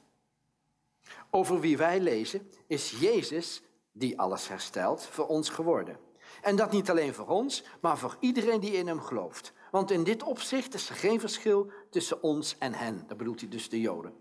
Over 1.31 1.61
wie 1.61 1.77
wij 1.77 2.01
lezen 2.01 2.51
is 2.67 2.91
Jezus 2.91 3.63
die 3.93 4.21
alles 4.21 4.49
herstelt 4.49 5.07
voor 5.07 5.27
ons 5.27 5.49
geworden. 5.49 6.11
En 6.43 6.57
dat 6.57 6.73
niet 6.73 6.91
alleen 6.91 7.15
voor 7.15 7.27
ons, 7.27 7.65
maar 7.81 7.99
voor 7.99 8.17
iedereen 8.21 8.61
die 8.61 8.73
in 8.73 8.87
hem 8.87 9.01
gelooft. 9.01 9.53
Want 9.71 9.91
in 9.91 10.05
dit 10.05 10.23
opzicht 10.23 10.75
is 10.75 10.89
er 10.89 10.95
geen 10.95 11.21
verschil 11.21 11.71
tussen 11.91 12.23
ons 12.23 12.57
en 12.59 12.75
hen. 12.75 13.05
Dat 13.07 13.17
bedoelt 13.17 13.41
hij 13.41 13.49
dus 13.49 13.69
de 13.69 13.81
Joden. 13.81 14.15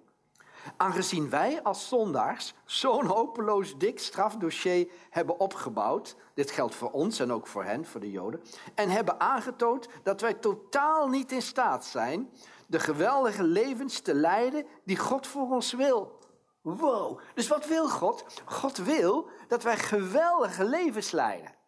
Aangezien 0.78 1.30
wij 1.30 1.64
als 1.64 1.88
zondaars 1.88 2.54
zo'n 2.66 3.06
hopeloos 3.06 3.78
dik 3.78 4.00
strafdossier 4.00 4.88
hebben 5.10 5.40
opgebouwd, 5.40 6.16
dit 6.34 6.52
geldt 6.52 6.76
voor 6.76 6.92
ons 6.92 7.20
en 7.20 7.32
ook 7.32 7.48
voor 7.48 7.64
hen, 7.64 7.86
voor 7.86 8.00
de 8.00 8.12
Joden, 8.12 8.42
en 8.76 8.90
hebben 8.90 9.20
aangetoond 9.20 9.88
dat 10.04 10.22
wij 10.22 10.34
totaal 10.34 11.08
niet 11.08 11.32
in 11.32 11.42
staat 11.42 11.86
zijn 11.86 12.30
de 12.68 12.80
geweldige 12.80 13.44
levens 13.44 14.00
te 14.00 14.14
leiden 14.14 14.66
die 14.84 14.98
God 14.98 15.28
voor 15.28 15.50
ons 15.50 15.74
wil. 15.74 16.20
Wow, 16.62 17.20
dus 17.34 17.48
wat 17.48 17.68
wil 17.68 17.90
God? 17.90 18.26
God 18.46 18.78
wil 18.78 19.30
dat 19.48 19.64
wij 19.64 19.78
geweldige 19.78 20.64
levens 20.64 21.12
leiden. 21.12 21.60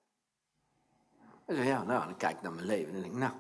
En 1.46 1.56
zeg, 1.56 1.66
ja, 1.66 1.84
nou, 1.84 2.06
dan 2.06 2.18
kijk 2.18 2.36
ik 2.36 2.42
naar 2.42 2.54
mijn 2.54 2.66
leven 2.66 2.94
en 2.94 3.02
denk 3.02 3.14
ik, 3.14 3.20
nou, 3.20 3.34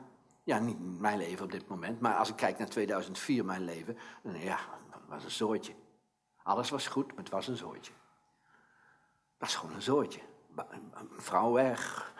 ja, 0.43 0.59
niet 0.59 0.99
mijn 0.99 1.17
leven 1.17 1.45
op 1.45 1.51
dit 1.51 1.67
moment, 1.67 1.99
maar 1.99 2.15
als 2.15 2.29
ik 2.29 2.35
kijk 2.35 2.57
naar 2.57 2.69
2004, 2.69 3.45
mijn 3.45 3.65
leven, 3.65 3.97
dan 4.23 4.39
ja, 4.39 4.59
dat 4.91 5.01
was 5.07 5.23
een 5.23 5.31
zoortje. 5.31 5.73
Alles 6.43 6.69
was 6.69 6.87
goed, 6.87 7.07
maar 7.07 7.23
het 7.23 7.29
was 7.29 7.47
een 7.47 7.57
zoortje. 7.57 7.91
Dat 9.37 9.49
was 9.49 9.55
gewoon 9.55 9.75
een 9.75 9.81
zoortje. 9.81 10.21
Een 10.93 11.09
vrouw 11.17 11.51
weg, 11.51 12.13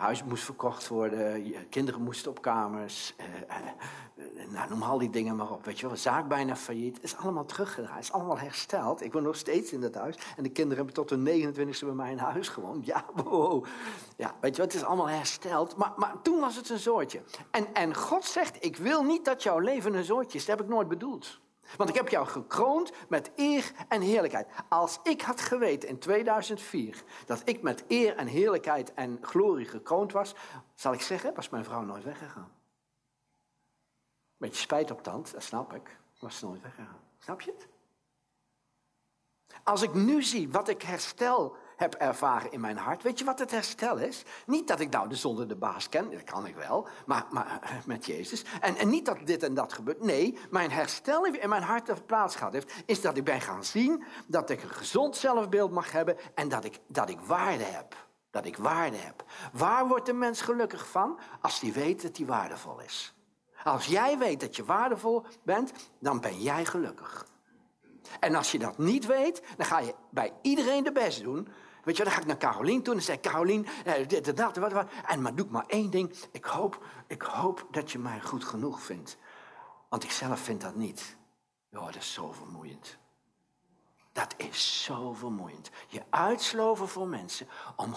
huis 0.00 0.24
moest 0.24 0.44
verkocht 0.44 0.88
worden, 0.88 1.44
kinderen 1.68 2.02
moesten 2.02 2.30
op 2.30 2.42
kamers. 2.42 3.14
Eh, 3.16 3.26
eh, 3.48 4.50
nou, 4.50 4.68
noem 4.68 4.82
al 4.82 4.98
die 4.98 5.10
dingen 5.10 5.36
maar 5.36 5.50
op. 5.50 5.64
Weet 5.64 5.80
je 5.80 5.86
wel, 5.86 5.96
zaak 5.96 6.28
bijna 6.28 6.56
failliet. 6.56 6.98
Is 7.02 7.16
allemaal 7.16 7.44
teruggedraaid, 7.44 8.02
is 8.02 8.12
allemaal 8.12 8.38
hersteld. 8.38 9.02
Ik 9.02 9.12
woon 9.12 9.22
nog 9.22 9.36
steeds 9.36 9.72
in 9.72 9.80
dat 9.80 9.94
huis. 9.94 10.16
En 10.36 10.42
de 10.42 10.48
kinderen 10.48 10.76
hebben 10.76 10.94
tot 10.94 11.10
hun 11.10 11.54
29e 11.54 11.84
bij 11.84 11.94
mij 11.94 12.10
in 12.10 12.18
huis 12.18 12.48
gewoond. 12.48 12.86
Ja, 12.86 13.04
wow. 13.14 13.64
Ja, 14.16 14.34
weet 14.40 14.50
je 14.50 14.56
wel, 14.56 14.66
het 14.66 14.74
is 14.74 14.84
allemaal 14.84 15.08
hersteld. 15.08 15.76
Maar, 15.76 15.92
maar 15.96 16.14
toen 16.22 16.40
was 16.40 16.56
het 16.56 16.68
een 16.68 16.78
zoortje. 16.78 17.20
En, 17.50 17.74
en 17.74 17.94
God 17.96 18.24
zegt, 18.24 18.64
ik 18.64 18.76
wil 18.76 19.02
niet 19.02 19.24
dat 19.24 19.42
jouw 19.42 19.58
leven 19.58 19.94
een 19.94 20.04
zoortje 20.04 20.38
is. 20.38 20.44
Dat 20.44 20.56
heb 20.56 20.66
ik 20.66 20.72
nooit 20.72 20.88
bedoeld. 20.88 21.40
Want 21.76 21.88
ik 21.88 21.94
heb 21.94 22.08
jou 22.08 22.26
gekroond 22.26 22.92
met 23.08 23.30
eer 23.36 23.72
en 23.88 24.00
heerlijkheid. 24.00 24.48
Als 24.68 24.98
ik 25.02 25.20
had 25.20 25.40
geweten 25.40 25.88
in 25.88 25.98
2004 25.98 27.02
dat 27.26 27.42
ik 27.44 27.62
met 27.62 27.84
eer 27.88 28.16
en 28.16 28.26
heerlijkheid 28.26 28.94
en 28.94 29.18
glorie 29.20 29.66
gekroond 29.66 30.12
was, 30.12 30.34
zal 30.74 30.92
ik 30.92 31.00
zeggen, 31.00 31.34
was 31.34 31.48
mijn 31.48 31.64
vrouw 31.64 31.82
nooit 31.82 32.04
weggegaan. 32.04 32.52
Beetje 34.36 34.60
spijt 34.60 34.90
op 34.90 35.02
tand, 35.02 35.32
dat 35.32 35.42
snap 35.42 35.74
ik, 35.74 35.98
was 36.18 36.38
ze 36.38 36.44
nooit 36.46 36.62
weggegaan. 36.62 37.00
Snap 37.18 37.40
je 37.40 37.50
het? 37.50 37.68
Als 39.64 39.82
ik 39.82 39.94
nu 39.94 40.22
zie 40.22 40.50
wat 40.50 40.68
ik 40.68 40.82
herstel 40.82 41.56
heb 41.80 41.94
ervaren 41.94 42.52
in 42.52 42.60
mijn 42.60 42.76
hart. 42.76 43.02
Weet 43.02 43.18
je 43.18 43.24
wat 43.24 43.38
het 43.38 43.50
herstel 43.50 43.96
is? 43.96 44.22
Niet 44.46 44.68
dat 44.68 44.80
ik 44.80 44.90
nou 44.90 45.08
de 45.08 45.14
zonde 45.14 45.46
de 45.46 45.56
baas 45.56 45.88
ken, 45.88 46.10
dat 46.10 46.24
kan 46.24 46.46
ik 46.46 46.56
wel, 46.56 46.88
maar, 47.06 47.26
maar 47.30 47.58
eh, 47.62 47.70
met 47.84 48.06
Jezus. 48.06 48.44
En, 48.60 48.76
en 48.76 48.88
niet 48.88 49.06
dat 49.06 49.18
dit 49.24 49.42
en 49.42 49.54
dat 49.54 49.72
gebeurt. 49.72 50.04
Nee, 50.04 50.38
mijn 50.50 50.70
herstel 50.70 51.24
in 51.24 51.48
mijn 51.48 51.62
hart 51.62 52.06
plaats 52.06 52.36
gehad 52.36 52.52
heeft, 52.52 52.72
is 52.86 53.00
dat 53.00 53.16
ik 53.16 53.24
ben 53.24 53.40
gaan 53.40 53.64
zien 53.64 54.04
dat 54.26 54.50
ik 54.50 54.62
een 54.62 54.70
gezond 54.70 55.16
zelfbeeld 55.16 55.70
mag 55.70 55.92
hebben 55.92 56.16
en 56.34 56.48
dat 56.48 56.64
ik, 56.64 56.78
dat 56.86 57.08
ik 57.08 57.20
waarde 57.20 57.64
heb. 57.64 58.08
Dat 58.30 58.44
ik 58.44 58.56
waarde 58.56 58.96
heb. 58.96 59.24
Waar 59.52 59.86
wordt 59.88 60.06
de 60.06 60.12
mens 60.12 60.40
gelukkig 60.40 60.88
van? 60.88 61.18
Als 61.40 61.60
hij 61.60 61.72
weet 61.72 62.02
dat 62.02 62.16
hij 62.16 62.26
waardevol 62.26 62.80
is. 62.80 63.14
Als 63.64 63.86
jij 63.86 64.18
weet 64.18 64.40
dat 64.40 64.56
je 64.56 64.64
waardevol 64.64 65.24
bent, 65.42 65.72
dan 65.98 66.20
ben 66.20 66.40
jij 66.40 66.64
gelukkig. 66.64 67.26
En 68.20 68.34
als 68.34 68.52
je 68.52 68.58
dat 68.58 68.78
niet 68.78 69.06
weet, 69.06 69.42
dan 69.56 69.66
ga 69.66 69.78
je 69.78 69.94
bij 70.10 70.32
iedereen 70.42 70.84
de 70.84 70.92
best 70.92 71.22
doen 71.22 71.48
Weet 71.84 71.96
je, 71.96 72.04
dan 72.04 72.12
ga 72.12 72.20
ik 72.20 72.26
naar 72.26 72.36
Carolien 72.36 72.82
toe 72.82 72.94
en 72.94 73.02
zei 73.02 73.20
Carolien, 73.20 73.66
eh, 73.84 74.08
dit 74.08 74.36
dat, 74.36 74.56
wat, 74.56 74.72
wat. 74.72 74.88
En 75.06 75.22
maar 75.22 75.34
doe 75.34 75.46
ik 75.46 75.52
maar 75.52 75.66
één 75.66 75.90
ding. 75.90 76.14
Ik 76.30 76.44
hoop, 76.44 76.84
ik 77.06 77.22
hoop 77.22 77.66
dat 77.70 77.92
je 77.92 77.98
mij 77.98 78.20
goed 78.20 78.44
genoeg 78.44 78.80
vindt. 78.80 79.18
Want 79.88 80.04
ik 80.04 80.10
zelf 80.10 80.40
vind 80.40 80.60
dat 80.60 80.74
niet. 80.74 81.16
Ja, 81.68 81.84
dat 81.84 81.96
is 81.96 82.12
zo 82.12 82.32
vermoeiend. 82.32 82.98
Dat 84.12 84.34
is 84.36 84.82
zo 84.84 85.12
vermoeiend. 85.12 85.70
Je 85.88 86.02
uitsloven 86.10 86.88
voor 86.88 87.08
mensen 87.08 87.48
om, 87.76 87.94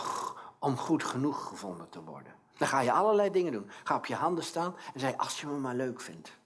om 0.59 0.77
goed 0.77 1.03
genoeg 1.03 1.47
gevonden 1.47 1.89
te 1.89 2.03
worden. 2.03 2.33
Dan 2.57 2.67
ga 2.67 2.79
je 2.79 2.91
allerlei 2.91 3.29
dingen 3.29 3.51
doen. 3.51 3.69
Ga 3.83 3.95
op 3.95 4.05
je 4.05 4.15
handen 4.15 4.43
staan 4.43 4.75
en 4.93 4.99
zeg, 4.99 5.17
als 5.17 5.41
je 5.41 5.47
me 5.47 5.57
maar 5.57 5.75
leuk 5.75 6.01
vindt. 6.01 6.37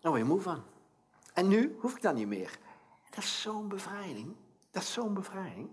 Dan 0.00 0.10
word 0.10 0.22
je 0.22 0.28
moe 0.28 0.40
van. 0.40 0.62
En 1.32 1.48
nu 1.48 1.76
hoef 1.80 1.96
ik 1.96 2.02
dat 2.02 2.14
niet 2.14 2.26
meer. 2.26 2.58
Dat 3.10 3.24
is 3.24 3.40
zo'n 3.40 3.68
bevrijding. 3.68 4.36
Dat 4.70 4.82
is 4.82 4.92
zo'n 4.92 5.14
bevrijding. 5.14 5.70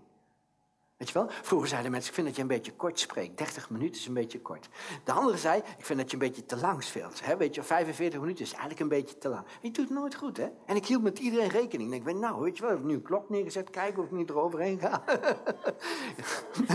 Weet 1.00 1.08
je 1.08 1.14
wel? 1.14 1.28
Vroeger 1.42 1.68
zeiden 1.68 1.90
mensen, 1.90 2.08
ik 2.08 2.14
vind 2.14 2.26
dat 2.26 2.36
je 2.36 2.42
een 2.42 2.48
beetje 2.48 2.72
kort 2.72 3.00
spreekt. 3.00 3.38
30 3.38 3.70
minuten 3.70 4.00
is 4.00 4.06
een 4.06 4.14
beetje 4.14 4.40
kort. 4.40 4.68
De 5.04 5.12
andere 5.12 5.36
zei, 5.36 5.62
ik 5.78 5.84
vind 5.84 5.98
dat 5.98 6.10
je 6.10 6.16
een 6.16 6.22
beetje 6.22 6.46
te 6.46 6.56
lang 6.56 6.82
speelt. 6.82 7.22
Weet 7.38 7.54
je, 7.54 7.62
45 7.62 8.20
minuten 8.20 8.44
is 8.44 8.50
eigenlijk 8.50 8.80
een 8.80 8.88
beetje 8.88 9.18
te 9.18 9.28
lang. 9.28 9.44
je 9.60 9.70
doet 9.70 9.88
het 9.88 9.98
nooit 9.98 10.14
goed, 10.14 10.36
hè? 10.36 10.48
En 10.66 10.76
ik 10.76 10.86
hield 10.86 11.02
met 11.02 11.18
iedereen 11.18 11.48
rekening. 11.48 11.94
Ik 11.94 12.04
denk, 12.04 12.18
nou, 12.18 12.40
weet 12.42 12.56
je 12.56 12.62
wel, 12.62 12.72
ik 12.72 12.78
heb 12.78 12.86
nu 12.86 12.94
een 12.94 13.02
klok 13.02 13.30
neergezet. 13.30 13.70
Kijken 13.70 14.02
of 14.02 14.04
ik 14.04 14.10
niet 14.10 14.30
eroverheen 14.30 14.80
ga. 14.80 15.04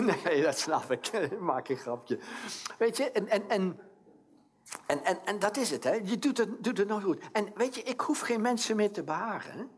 nee, 0.24 0.42
dat 0.42 0.60
snap 0.60 0.92
ik. 0.92 1.12
Maak 1.40 1.70
een 1.70 1.78
grapje. 1.78 2.20
Weet 2.78 2.98
je, 2.98 3.12
en... 3.12 3.28
en, 3.30 3.50
en 3.50 3.80
en, 4.86 5.04
en, 5.04 5.20
en 5.26 5.40
dat 5.40 5.58
is 5.58 5.70
het, 5.70 5.84
hè? 5.84 5.94
Je 6.04 6.20
doet 6.20 6.38
het, 6.38 6.64
doet 6.64 6.88
nooit 6.88 7.04
goed. 7.04 7.20
En 7.32 7.52
weet 7.56 7.76
je, 7.76 7.82
ik 7.82 8.02
hoef 8.02 8.20
geen 8.20 8.42
mensen 8.42 8.76
meer 8.76 8.92
te 8.92 9.04
behagen. 9.04 9.70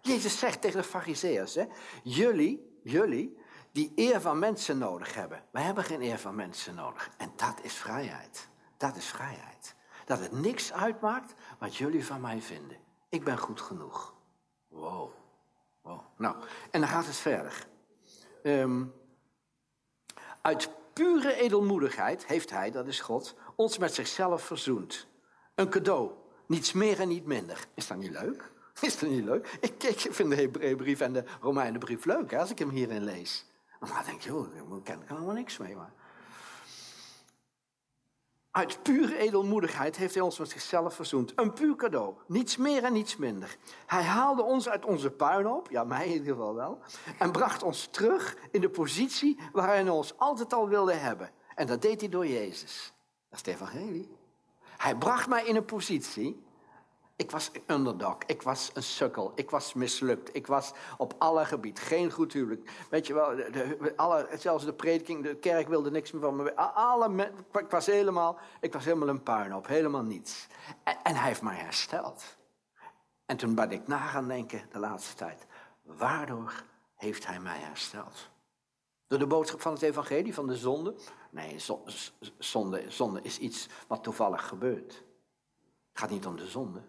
Jezus 0.00 0.38
zegt 0.38 0.60
tegen 0.60 0.80
de 0.80 0.86
fariseërs, 0.86 1.54
hè? 1.54 1.64
Jullie, 2.02 2.80
jullie 2.82 3.44
die 3.76 3.92
eer 3.94 4.20
van 4.20 4.38
mensen 4.38 4.78
nodig 4.78 5.14
hebben. 5.14 5.42
Wij 5.50 5.62
hebben 5.62 5.84
geen 5.84 6.02
eer 6.02 6.18
van 6.18 6.34
mensen 6.34 6.74
nodig. 6.74 7.10
En 7.16 7.32
dat 7.36 7.58
is 7.62 7.74
vrijheid. 7.74 8.48
Dat 8.76 8.96
is 8.96 9.06
vrijheid. 9.06 9.74
Dat 10.04 10.18
het 10.18 10.32
niks 10.32 10.72
uitmaakt 10.72 11.34
wat 11.58 11.76
jullie 11.76 12.06
van 12.06 12.20
mij 12.20 12.40
vinden. 12.40 12.76
Ik 13.08 13.24
ben 13.24 13.38
goed 13.38 13.60
genoeg. 13.60 14.14
Wow. 14.68 15.10
Nou, 16.16 16.36
en 16.70 16.80
dan 16.80 16.88
gaat 16.88 17.06
het 17.06 17.16
verder. 17.16 17.66
Ehm, 18.42 18.84
uit 20.40 20.70
pure 20.92 21.34
edelmoedigheid 21.34 22.26
heeft 22.26 22.50
hij, 22.50 22.70
dat 22.70 22.86
is 22.86 23.00
God, 23.00 23.34
ons 23.56 23.78
met 23.78 23.94
zichzelf 23.94 24.42
verzoend. 24.42 25.06
Een 25.54 25.70
cadeau. 25.70 26.10
Niets 26.46 26.72
meer 26.72 27.00
en 27.00 27.08
niet 27.08 27.26
minder. 27.26 27.66
Is 27.74 27.86
dat 27.86 27.96
niet 27.96 28.10
leuk? 28.10 28.52
Is 28.80 28.98
dat 28.98 29.10
niet 29.10 29.24
leuk? 29.24 29.58
Ik, 29.60 29.82
ik 29.82 29.98
vind 30.10 30.30
de 30.30 30.36
Hebreeënbrief 30.36 31.00
en 31.00 31.12
de 31.12 31.24
Romeinenbrief 31.40 32.04
leuk 32.04 32.30
hè, 32.30 32.38
als 32.38 32.50
ik 32.50 32.58
hem 32.58 32.70
hierin 32.70 33.04
lees. 33.04 33.46
Maar 33.90 34.04
denk 34.06 34.20
je, 34.20 34.28
joh, 34.28 34.70
daar 34.70 34.80
ken 34.82 35.02
ik 35.02 35.08
helemaal 35.08 35.34
niks 35.34 35.58
mee. 35.58 35.76
Maar. 35.76 35.92
Uit 38.56 38.82
pure 38.82 39.16
edelmoedigheid 39.16 39.96
heeft 39.96 40.14
hij 40.14 40.22
ons 40.22 40.38
met 40.38 40.50
zichzelf 40.50 40.94
verzoend. 40.94 41.32
Een 41.34 41.52
puur 41.52 41.76
cadeau. 41.76 42.14
Niets 42.26 42.56
meer 42.56 42.84
en 42.84 42.92
niets 42.92 43.16
minder. 43.16 43.56
Hij 43.86 44.02
haalde 44.02 44.42
ons 44.42 44.68
uit 44.68 44.84
onze 44.84 45.10
puinhoop, 45.10 45.70
ja 45.70 45.84
mij 45.84 46.06
in 46.06 46.12
ieder 46.12 46.34
geval 46.34 46.54
wel, 46.54 46.78
en 47.18 47.32
bracht 47.32 47.62
ons 47.62 47.86
terug 47.86 48.36
in 48.50 48.60
de 48.60 48.68
positie 48.68 49.38
waar 49.52 49.68
hij 49.68 49.88
ons 49.88 50.18
altijd 50.18 50.52
al 50.52 50.68
wilde 50.68 50.92
hebben. 50.92 51.30
En 51.54 51.66
dat 51.66 51.82
deed 51.82 52.00
hij 52.00 52.10
door 52.10 52.26
Jezus. 52.26 52.92
Dat 53.28 53.40
is 53.40 53.46
het 53.46 53.54
evangelie. 53.54 54.16
Hij 54.76 54.96
bracht 54.96 55.28
mij 55.28 55.44
in 55.44 55.56
een 55.56 55.64
positie 55.64 56.45
ik 57.16 57.30
was 57.30 57.50
een 57.52 57.74
underdog, 57.74 58.18
ik 58.26 58.42
was 58.42 58.70
een 58.74 58.82
sukkel, 58.82 59.32
ik 59.34 59.50
was 59.50 59.74
mislukt, 59.74 60.34
ik 60.34 60.46
was 60.46 60.72
op 60.96 61.14
alle 61.18 61.44
gebieden 61.44 61.82
geen 61.82 62.10
goed 62.10 62.32
huwelijk. 62.32 62.70
Weet 62.90 63.06
je 63.06 63.14
wel, 63.14 63.36
de, 63.36 63.92
alle, 63.96 64.28
zelfs 64.38 64.64
de 64.64 64.72
prediking, 64.72 65.22
de 65.22 65.36
kerk 65.36 65.68
wilde 65.68 65.90
niks 65.90 66.12
meer 66.12 66.22
van 66.22 66.36
me. 66.36 66.56
Alle, 66.56 67.32
ik 67.52 67.70
was 67.70 67.86
helemaal, 67.86 68.38
ik 68.60 68.72
was 68.72 68.84
helemaal 68.84 69.08
een 69.08 69.22
puinhoop, 69.22 69.66
helemaal 69.66 70.02
niets. 70.02 70.46
En, 70.82 70.96
en 71.02 71.14
hij 71.14 71.26
heeft 71.26 71.42
mij 71.42 71.56
hersteld. 71.56 72.36
En 73.26 73.36
toen 73.36 73.54
ben 73.54 73.70
ik 73.70 73.86
na 73.86 73.98
gaan 73.98 74.28
denken 74.28 74.68
de 74.72 74.78
laatste 74.78 75.14
tijd, 75.14 75.46
waardoor 75.82 76.64
heeft 76.94 77.26
hij 77.26 77.40
mij 77.40 77.58
hersteld? 77.58 78.28
Door 79.06 79.18
de 79.18 79.26
boodschap 79.26 79.60
van 79.60 79.72
het 79.72 79.82
evangelie, 79.82 80.34
van 80.34 80.46
de 80.46 80.56
zonde? 80.56 80.94
Nee, 81.30 81.58
zonde, 82.38 82.84
zonde 82.88 83.22
is 83.22 83.38
iets 83.38 83.68
wat 83.86 84.02
toevallig 84.02 84.46
gebeurt. 84.46 85.04
Het 85.88 86.00
gaat 86.00 86.10
niet 86.10 86.26
om 86.26 86.36
de 86.36 86.46
zonde. 86.46 86.82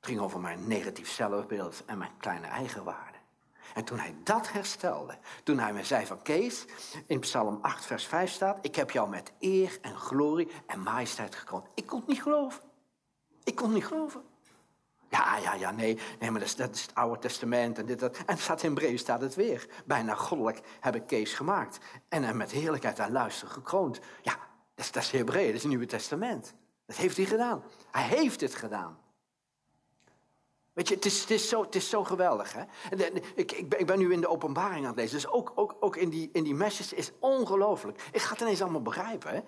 Het 0.00 0.08
ging 0.08 0.20
over 0.20 0.40
mijn 0.40 0.66
negatief 0.66 1.10
zelfbeeld 1.10 1.82
en 1.86 1.98
mijn 1.98 2.16
kleine 2.18 2.46
eigenwaarde. 2.46 3.18
En 3.74 3.84
toen 3.84 3.98
hij 3.98 4.14
dat 4.24 4.52
herstelde, 4.52 5.18
toen 5.42 5.58
hij 5.58 5.72
me 5.72 5.84
zei 5.84 6.06
van 6.06 6.22
Kees, 6.22 6.64
in 7.06 7.20
Psalm 7.20 7.58
8 7.62 7.86
vers 7.86 8.06
5 8.06 8.30
staat, 8.30 8.58
ik 8.60 8.74
heb 8.74 8.90
jou 8.90 9.08
met 9.08 9.32
eer 9.38 9.78
en 9.82 9.96
glorie 9.96 10.48
en 10.66 10.82
majesteit 10.82 11.34
gekroond. 11.34 11.66
Ik 11.74 11.86
kon 11.86 11.98
het 11.98 12.08
niet 12.08 12.22
geloven. 12.22 12.62
Ik 13.44 13.54
kon 13.54 13.66
het 13.66 13.74
niet 13.74 13.86
geloven. 13.86 14.22
Ja, 15.08 15.36
ja, 15.36 15.54
ja, 15.54 15.70
nee, 15.70 15.98
nee, 16.18 16.30
maar 16.30 16.40
dat 16.40 16.48
is, 16.48 16.82
het 16.82 16.90
Oude 16.94 17.18
Testament 17.18 17.78
en 17.78 17.86
dit, 17.86 17.98
dat. 17.98 18.16
En 18.26 18.38
staat 18.38 18.62
in 18.62 18.74
Breeuw 18.74 18.96
staat 18.96 19.20
het 19.20 19.34
weer. 19.34 19.68
Bijna 19.84 20.14
goddelijk 20.14 20.60
heb 20.80 20.94
ik 20.94 21.06
Kees 21.06 21.34
gemaakt. 21.34 21.78
En 22.08 22.22
hem 22.22 22.36
met 22.36 22.50
heerlijkheid 22.50 22.98
en 22.98 23.12
luister 23.12 23.48
gekroond. 23.48 24.00
Ja, 24.22 24.38
dat 24.74 24.84
is, 24.84 24.92
dat 24.92 25.02
is 25.02 25.10
dat 25.10 25.36
is 25.36 25.52
het 25.52 25.64
Nieuwe 25.64 25.86
Testament. 25.86 26.54
Dat 26.86 26.96
heeft 26.96 27.16
hij 27.16 27.26
gedaan. 27.26 27.62
Hij 27.90 28.02
heeft 28.02 28.40
het 28.40 28.54
gedaan. 28.54 28.98
Weet 30.80 30.88
je, 30.88 30.94
het 30.94 31.04
is, 31.04 31.26
is, 31.26 31.48
zo, 31.48 31.66
is 31.70 31.88
zo 31.88 32.04
geweldig. 32.04 32.52
Hè? 32.52 32.62
Ik, 33.34 33.52
ik, 33.52 33.68
ben, 33.68 33.80
ik 33.80 33.86
ben 33.86 33.98
nu 33.98 34.12
in 34.12 34.20
de 34.20 34.28
openbaring 34.28 34.80
aan 34.80 34.90
het 34.90 34.96
lezen. 34.96 35.14
Dus 35.14 35.28
ook, 35.28 35.52
ook, 35.54 35.76
ook 35.80 35.96
in 35.96 36.08
die, 36.08 36.30
in 36.32 36.44
die 36.44 36.54
messages 36.54 36.92
is 36.92 37.12
ongelooflijk. 37.18 38.08
Ik 38.12 38.20
ga 38.20 38.32
het 38.32 38.40
ineens 38.40 38.62
allemaal 38.62 38.82
begrijpen. 38.82 39.30
Hè? 39.30 39.40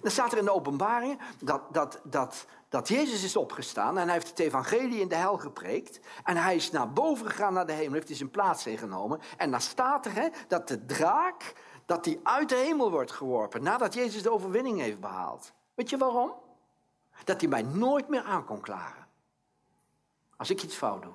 Dan 0.00 0.10
staat 0.10 0.32
er 0.32 0.38
in 0.38 0.44
de 0.44 0.52
openbaring 0.52 1.20
dat, 1.44 1.62
dat, 1.74 2.00
dat, 2.04 2.46
dat 2.68 2.88
Jezus 2.88 3.24
is 3.24 3.36
opgestaan. 3.36 3.98
En 3.98 4.04
hij 4.04 4.12
heeft 4.12 4.28
het 4.28 4.38
evangelie 4.38 5.00
in 5.00 5.08
de 5.08 5.14
hel 5.14 5.38
gepreekt. 5.38 6.00
En 6.24 6.36
hij 6.36 6.56
is 6.56 6.70
naar 6.70 6.92
boven 6.92 7.26
gegaan 7.26 7.52
naar 7.52 7.66
de 7.66 7.72
hemel. 7.72 7.92
Heeft 7.92 8.08
hij 8.08 8.16
zijn 8.16 8.30
plaats 8.30 8.66
ingenomen. 8.66 9.20
En 9.36 9.50
dan 9.50 9.60
staat 9.60 10.06
er 10.06 10.14
hè, 10.14 10.28
dat 10.48 10.68
de 10.68 10.84
draak 10.84 11.52
dat 11.86 12.04
die 12.04 12.20
uit 12.22 12.48
de 12.48 12.56
hemel 12.56 12.90
wordt 12.90 13.12
geworpen. 13.12 13.62
Nadat 13.62 13.94
Jezus 13.94 14.22
de 14.22 14.32
overwinning 14.32 14.80
heeft 14.80 15.00
behaald. 15.00 15.52
Weet 15.74 15.90
je 15.90 15.96
waarom? 15.96 16.32
Dat 17.24 17.40
hij 17.40 17.50
mij 17.50 17.62
nooit 17.62 18.08
meer 18.08 18.22
aan 18.22 18.44
kon 18.44 18.60
klagen. 18.60 19.01
Als 20.42 20.50
ik 20.50 20.62
iets 20.62 20.74
fout 20.74 21.02
doe. 21.02 21.12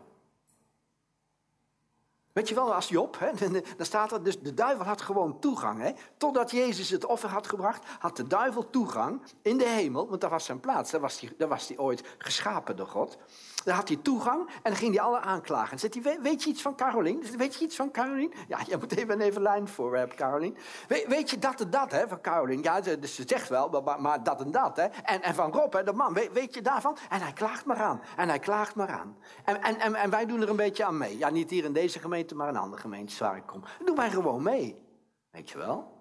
Weet 2.34 2.50
je 2.50 2.56
wel, 2.56 2.74
als 2.74 2.88
Job, 2.88 3.20
hè, 3.20 3.32
dan 3.78 3.86
staat 3.86 4.12
er 4.12 4.24
dus, 4.24 4.40
de 4.40 4.54
duivel 4.54 4.86
had 4.86 5.02
gewoon 5.02 5.40
toegang. 5.40 5.82
Hè, 5.82 5.92
totdat 6.18 6.52
Jezus 6.52 6.90
het 6.90 7.06
offer 7.06 7.30
had 7.30 7.48
gebracht, 7.48 7.86
had 8.00 8.18
de 8.18 8.28
duivel 8.28 8.70
toegang 8.70 9.22
in 9.42 9.58
de 9.58 9.68
hemel, 9.68 10.08
want 10.10 10.22
dat 10.22 10.30
was 10.30 10.46
zijn 10.46 10.60
plaats, 10.60 10.92
daar 10.92 11.02
was 11.02 11.20
hij, 11.20 11.34
daar 11.38 11.48
was 11.48 11.68
hij 11.68 11.78
ooit 11.78 12.04
geschapen 12.18 12.76
door 12.76 12.88
God. 12.88 13.18
Daar 13.64 13.76
had 13.76 13.88
hij 13.88 13.98
toegang 13.98 14.48
en 14.48 14.60
dan 14.64 14.76
ging 14.76 14.96
hij 14.96 15.04
alle 15.04 15.20
aanklagen. 15.20 15.72
En 15.72 15.80
zegt 15.80 16.04
hij, 16.04 16.20
weet 16.22 16.44
je 16.44 16.50
iets 16.50 16.62
van 16.62 16.76
Carolien? 16.76 17.24
Weet 17.38 17.56
je 17.56 17.66
iets 17.66 17.76
van 17.76 17.92
Carolien? 17.92 18.34
Ja, 18.48 18.60
je 18.68 18.78
moet 18.78 18.98
even 18.98 19.22
even 19.22 19.42
lijn 19.42 19.68
voor 19.68 19.98
hebben, 19.98 20.18
Carolien. 20.18 20.58
Weet, 20.88 21.30
je 21.30 21.38
dat 21.40 21.62
en 21.62 21.70
dat 21.70 21.92
hè, 21.92 22.08
van 22.08 22.22
Carolien? 22.22 22.64
Ja, 22.64 22.82
dus 22.82 23.16
ze 23.16 23.24
zegt 23.26 23.50
wel, 23.50 23.82
maar, 23.82 24.02
maar, 24.02 24.24
dat 24.24 24.42
en 24.42 24.52
dat. 24.52 24.78
Hè. 24.78 24.84
En, 24.84 25.22
en 25.22 25.36
van 25.36 25.52
Rob, 25.52 25.74
hè, 25.74 25.84
de 25.84 25.94
man, 25.94 26.14
weet, 26.14 26.32
weet, 26.34 26.54
je 26.54 26.62
daarvan? 26.62 26.98
En 27.10 27.22
hij 27.22 27.34
klaagt 27.34 27.66
maar 27.66 27.78
aan. 27.78 28.02
En 28.16 28.30
hij 28.30 28.40
klaagt 28.40 28.76
maar 28.76 28.90
aan. 28.90 29.18
En, 29.44 29.62
en, 29.62 29.96
en, 29.96 30.10
wij 30.10 30.26
doen 30.26 30.42
er 30.42 30.50
een 30.50 30.56
beetje 30.56 30.86
aan 30.86 30.98
mee. 30.98 31.18
Ja, 31.18 31.30
niet 31.30 31.50
hier 31.50 31.64
in 31.64 31.74
deze 31.74 32.00
gemeente, 32.00 32.36
maar 32.36 32.50
in 32.50 32.58
andere 32.58 32.82
gemeentes 32.82 33.20
waar 33.20 33.38
ik 33.38 33.46
kom. 33.46 33.62
Dan 33.62 33.86
doen 33.86 33.96
wij 33.96 34.10
gewoon 34.10 34.44
mee. 34.44 34.82
Weet 35.32 35.50
je 35.50 35.58
wel? 35.58 35.96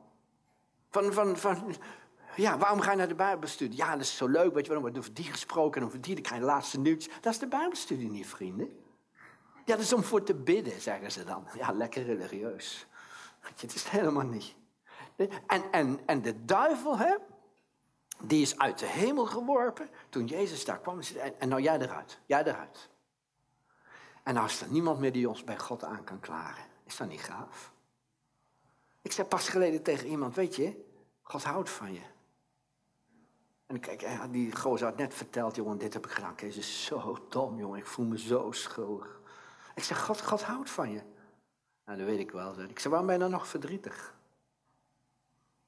Van, 0.91 1.13
van, 1.13 1.37
van, 1.37 1.75
ja, 2.37 2.59
waarom 2.59 2.81
ga 2.81 2.91
je 2.91 2.97
naar 2.97 3.09
de 3.09 3.15
Bijbelstudie? 3.15 3.77
Ja, 3.77 3.93
dat 3.93 4.01
is 4.01 4.17
zo 4.17 4.27
leuk, 4.29 4.55
weet 4.55 4.67
je 4.67 4.73
dan 4.73 4.81
wordt 4.81 4.99
over 4.99 5.15
die 5.15 5.25
gesproken 5.25 5.81
en 5.81 5.87
over 5.87 6.01
die, 6.01 6.15
dan 6.15 6.23
krijg 6.23 6.41
je 6.41 6.47
laatste 6.47 6.79
nieuws. 6.79 7.09
Dat 7.21 7.33
is 7.33 7.39
de 7.39 7.47
Bijbelstudie 7.47 8.11
niet, 8.11 8.27
vrienden. 8.27 8.79
Ja, 9.65 9.75
dat 9.75 9.85
is 9.85 9.93
om 9.93 10.03
voor 10.03 10.23
te 10.23 10.35
bidden, 10.35 10.81
zeggen 10.81 11.13
ze 11.13 11.25
dan. 11.25 11.47
Ja, 11.59 11.73
lekker 11.73 12.03
religieus. 12.03 12.87
Het 13.41 13.75
is 13.75 13.85
helemaal 13.85 14.27
niet. 14.27 14.55
En, 15.47 15.63
en, 15.71 16.01
en 16.07 16.23
de 16.23 16.45
duivel, 16.45 16.99
hè, 16.99 17.15
die 18.21 18.43
is 18.43 18.59
uit 18.59 18.79
de 18.79 18.87
hemel 18.87 19.27
geworpen 19.27 19.89
toen 20.09 20.27
Jezus 20.27 20.65
daar 20.65 20.81
kwam. 20.81 21.01
En, 21.01 21.41
en 21.41 21.49
nou 21.49 21.63
jij 21.63 21.79
eruit, 21.79 22.21
jij 22.27 22.45
eruit. 22.45 22.89
En 24.23 24.35
nou 24.35 24.47
is 24.47 24.61
er 24.61 24.71
niemand 24.71 24.99
meer 24.99 25.13
die 25.13 25.29
ons 25.29 25.45
bij 25.45 25.59
God 25.59 25.85
aan 25.85 26.05
kan 26.05 26.21
klagen. 26.21 26.65
Is 26.85 26.97
dat 26.97 27.09
niet 27.09 27.21
gaaf? 27.21 27.73
Ik 29.03 29.13
zei 29.13 29.29
pas 29.29 29.49
geleden 29.49 29.83
tegen 29.83 30.07
iemand, 30.07 30.35
weet 30.35 30.57
je, 30.57 30.85
God 31.23 31.45
houdt 31.45 31.71
van 31.71 31.93
je. 31.93 32.01
En 33.67 33.81
kijk, 33.81 34.33
die 34.33 34.57
gozer 34.57 34.87
had 34.87 34.97
net 34.97 35.15
verteld, 35.15 35.57
jongen, 35.57 35.79
dit 35.79 35.93
heb 35.93 36.07
ik 36.07 36.13
gedaan. 36.13 36.35
Kees 36.35 36.57
is 36.57 36.85
zo 36.85 37.27
dom, 37.29 37.59
jongen, 37.59 37.79
ik 37.79 37.87
voel 37.87 38.07
me 38.07 38.19
zo 38.19 38.53
schuldig. 38.53 39.21
Ik 39.75 39.83
zeg, 39.83 40.05
God, 40.05 40.23
God 40.23 40.43
houdt 40.43 40.71
van 40.71 40.91
je. 40.91 41.03
Nou, 41.85 41.99
dat 41.99 42.07
weet 42.07 42.19
ik 42.19 42.31
wel. 42.31 42.61
Ik 42.61 42.79
zeg, 42.79 42.91
waarom 42.91 43.07
ben 43.07 43.17
je 43.17 43.23
dan 43.23 43.31
nog 43.31 43.49
verdrietig? 43.49 44.15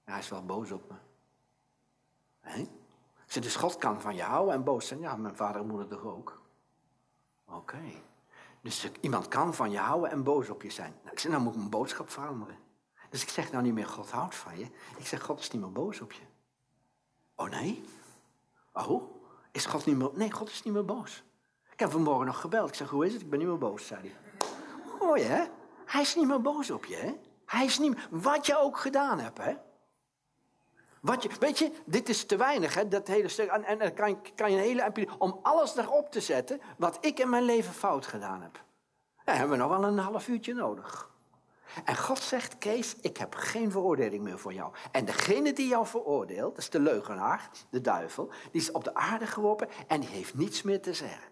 Hij 0.04 0.18
is 0.18 0.28
wel 0.28 0.44
boos 0.44 0.70
op 0.70 0.90
me. 0.90 0.96
Hé? 2.40 2.60
Ik 2.60 3.34
zeg, 3.34 3.42
dus 3.42 3.56
God 3.56 3.76
kan 3.76 4.00
van 4.00 4.14
je 4.14 4.22
houden 4.22 4.54
en 4.54 4.64
boos 4.64 4.86
zijn. 4.86 5.00
Ja, 5.00 5.16
mijn 5.16 5.36
vader 5.36 5.60
en 5.60 5.66
moeder 5.66 5.88
toch 5.88 6.04
ook. 6.04 6.40
Oké. 7.44 7.82
Dus 8.60 8.90
iemand 9.00 9.28
kan 9.28 9.54
van 9.54 9.70
je 9.70 9.78
houden 9.78 10.10
en 10.10 10.22
boos 10.22 10.48
op 10.48 10.62
je 10.62 10.70
zijn. 10.70 10.94
Nou, 11.00 11.12
ik 11.12 11.18
zeg, 11.18 11.30
nou 11.30 11.42
moet 11.42 11.52
ik 11.52 11.58
mijn 11.58 11.70
boodschap 11.70 12.10
veranderen. 12.10 12.58
Dus 13.10 13.22
ik 13.22 13.28
zeg 13.28 13.52
nou 13.52 13.64
niet 13.64 13.74
meer, 13.74 13.86
God 13.86 14.10
houdt 14.10 14.34
van 14.34 14.58
je. 14.58 14.64
Ik 14.96 15.06
zeg, 15.06 15.22
God 15.22 15.40
is 15.40 15.50
niet 15.50 15.60
meer 15.60 15.72
boos 15.72 16.00
op 16.00 16.12
je. 16.12 16.22
Oh 17.40 17.50
nee? 17.50 17.84
Oh, 18.72 19.02
is 19.52 19.66
God 19.66 19.86
niet 19.86 19.96
meer... 19.96 20.10
Nee, 20.12 20.32
God 20.32 20.50
is 20.50 20.62
niet 20.62 20.74
meer 20.74 20.84
boos. 20.84 21.22
Ik 21.72 21.80
heb 21.80 21.90
vanmorgen 21.90 22.26
nog 22.26 22.40
gebeld. 22.40 22.68
Ik 22.68 22.74
zeg, 22.74 22.88
hoe 22.88 23.06
is 23.06 23.12
het? 23.12 23.22
Ik 23.22 23.30
ben 23.30 23.38
niet 23.38 23.48
meer 23.48 23.58
boos, 23.58 23.86
zei 23.86 24.00
hij. 24.00 24.16
Mooi, 25.00 25.22
hè? 25.22 25.44
Hij 25.86 26.00
is 26.00 26.14
niet 26.14 26.26
meer 26.26 26.40
boos 26.40 26.70
op 26.70 26.84
je, 26.84 26.96
hè? 26.96 27.14
Hij 27.44 27.64
is 27.64 27.78
niet 27.78 27.94
meer... 27.94 28.06
Wat 28.10 28.46
je 28.46 28.58
ook 28.58 28.78
gedaan 28.78 29.18
hebt, 29.18 29.38
hè? 29.38 29.56
Wat 31.00 31.22
je, 31.22 31.30
weet 31.40 31.58
je, 31.58 31.72
dit 31.84 32.08
is 32.08 32.26
te 32.26 32.36
weinig, 32.36 32.74
hè, 32.74 32.88
dat 32.88 33.06
hele 33.06 33.28
stuk. 33.28 33.48
En, 33.50 33.78
dan 33.78 33.94
kan, 33.94 34.34
kan 34.34 34.52
je 34.52 34.56
een 34.56 34.62
hele 34.62 35.08
om 35.18 35.38
alles 35.42 35.76
erop 35.76 36.10
te 36.10 36.20
zetten 36.20 36.60
wat 36.76 36.98
ik 37.00 37.18
in 37.18 37.30
mijn 37.30 37.42
leven 37.44 37.72
fout 37.72 38.06
gedaan 38.06 38.42
heb. 38.42 38.62
Dan 39.24 39.34
hebben 39.34 39.56
we 39.56 39.62
nog 39.62 39.78
wel 39.78 39.88
een 39.88 39.98
half 39.98 40.28
uurtje 40.28 40.54
nodig. 40.54 41.10
En 41.84 41.96
God 41.96 42.18
zegt, 42.18 42.58
Kees, 42.58 42.96
ik 43.00 43.16
heb 43.16 43.34
geen 43.34 43.70
veroordeling 43.70 44.22
meer 44.22 44.38
voor 44.38 44.52
jou. 44.52 44.72
En 44.92 45.04
degene 45.04 45.52
die 45.52 45.68
jou 45.68 45.86
veroordeelt, 45.86 46.54
dat 46.54 46.64
is 46.64 46.70
de 46.70 46.80
leugenaar, 46.80 47.50
de 47.70 47.80
duivel, 47.80 48.30
die 48.50 48.60
is 48.60 48.70
op 48.70 48.84
de 48.84 48.94
aarde 48.94 49.26
geworpen 49.26 49.68
en 49.86 50.00
die 50.00 50.08
heeft 50.08 50.34
niets 50.34 50.62
meer 50.62 50.82
te 50.82 50.94
zeggen. 50.94 51.28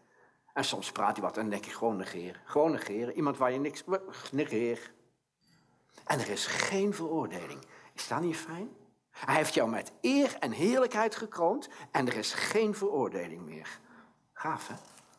En 0.53 0.65
soms 0.65 0.93
praat 0.93 1.17
hij 1.17 1.25
wat 1.25 1.37
en 1.37 1.51
dan 1.51 1.65
gewoon 1.65 1.97
negeren. 1.97 2.41
Gewoon 2.45 2.71
negeren. 2.71 3.15
Iemand 3.15 3.37
waar 3.37 3.53
je 3.53 3.59
niks... 3.59 3.85
Negeer. 4.33 4.93
En 6.05 6.21
er 6.21 6.29
is 6.29 6.47
geen 6.47 6.95
veroordeling. 6.95 7.65
Is 7.95 8.09
dat 8.09 8.21
niet 8.21 8.37
fijn? 8.37 8.69
Hij 9.11 9.35
heeft 9.35 9.55
jou 9.55 9.71
met 9.71 9.93
eer 10.01 10.37
en 10.39 10.51
heerlijkheid 10.51 11.17
gekroond 11.17 11.69
en 11.91 12.07
er 12.07 12.17
is 12.17 12.33
geen 12.35 12.75
veroordeling 12.75 13.43
meer. 13.43 13.81
Gaaf, 14.33 14.69
hè? 14.69 14.75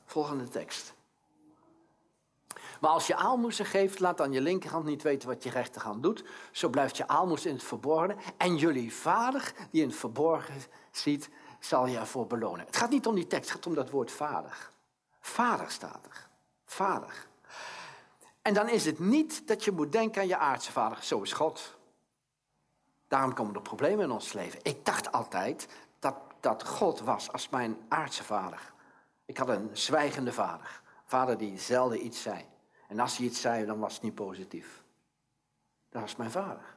Volgende 0.05 0.47
tekst. 0.47 0.96
Maar 2.81 2.89
als 2.89 3.07
je 3.07 3.15
aalmoezen 3.15 3.65
geeft, 3.65 3.99
laat 3.99 4.17
dan 4.17 4.31
je 4.31 4.41
linkerhand 4.41 4.85
niet 4.85 5.03
weten 5.03 5.29
wat 5.29 5.43
je 5.43 5.49
rechterhand 5.49 6.03
doet. 6.03 6.23
Zo 6.51 6.69
blijft 6.69 6.97
je 6.97 7.07
aalmoes 7.07 7.45
in 7.45 7.53
het 7.53 7.63
verborgen. 7.63 8.17
En 8.37 8.55
jullie 8.55 8.93
vader, 8.93 9.53
die 9.71 9.81
in 9.81 9.87
het 9.87 9.97
verborgen 9.97 10.55
ziet, 10.91 11.29
zal 11.59 11.85
je 11.85 11.97
ervoor 11.97 12.27
belonen. 12.27 12.65
Het 12.65 12.77
gaat 12.77 12.89
niet 12.89 13.07
om 13.07 13.15
die 13.15 13.27
tekst, 13.27 13.49
het 13.49 13.57
gaat 13.57 13.67
om 13.67 13.75
dat 13.75 13.89
woord 13.89 14.11
vader. 14.11 14.69
Vader 15.19 15.71
staat 15.71 16.05
er. 16.05 16.27
Vader. 16.65 17.27
En 18.41 18.53
dan 18.53 18.69
is 18.69 18.85
het 18.85 18.99
niet 18.99 19.47
dat 19.47 19.63
je 19.63 19.71
moet 19.71 19.91
denken 19.91 20.21
aan 20.21 20.27
je 20.27 20.37
aardse 20.37 20.71
vader. 20.71 21.03
Zo 21.03 21.21
is 21.21 21.33
God. 21.33 21.75
Daarom 23.07 23.33
komen 23.33 23.55
er 23.55 23.61
problemen 23.61 24.05
in 24.05 24.11
ons 24.11 24.33
leven. 24.33 24.59
Ik 24.63 24.85
dacht 24.85 25.11
altijd 25.11 25.67
dat, 25.99 26.15
dat 26.39 26.67
God 26.67 26.99
was 26.99 27.31
als 27.31 27.49
mijn 27.49 27.77
aardse 27.87 28.23
vader. 28.23 28.73
Ik 29.25 29.37
had 29.37 29.49
een 29.49 29.69
zwijgende 29.73 30.33
vader. 30.33 30.81
Vader 31.05 31.37
die 31.37 31.59
zelden 31.59 32.05
iets 32.05 32.21
zei. 32.21 32.45
En 32.87 32.99
als 32.99 33.17
hij 33.17 33.25
iets 33.25 33.41
zei, 33.41 33.65
dan 33.65 33.79
was 33.79 33.93
het 33.93 34.03
niet 34.03 34.15
positief. 34.15 34.83
Dat 35.89 36.01
was 36.01 36.15
mijn 36.15 36.31
vader. 36.31 36.75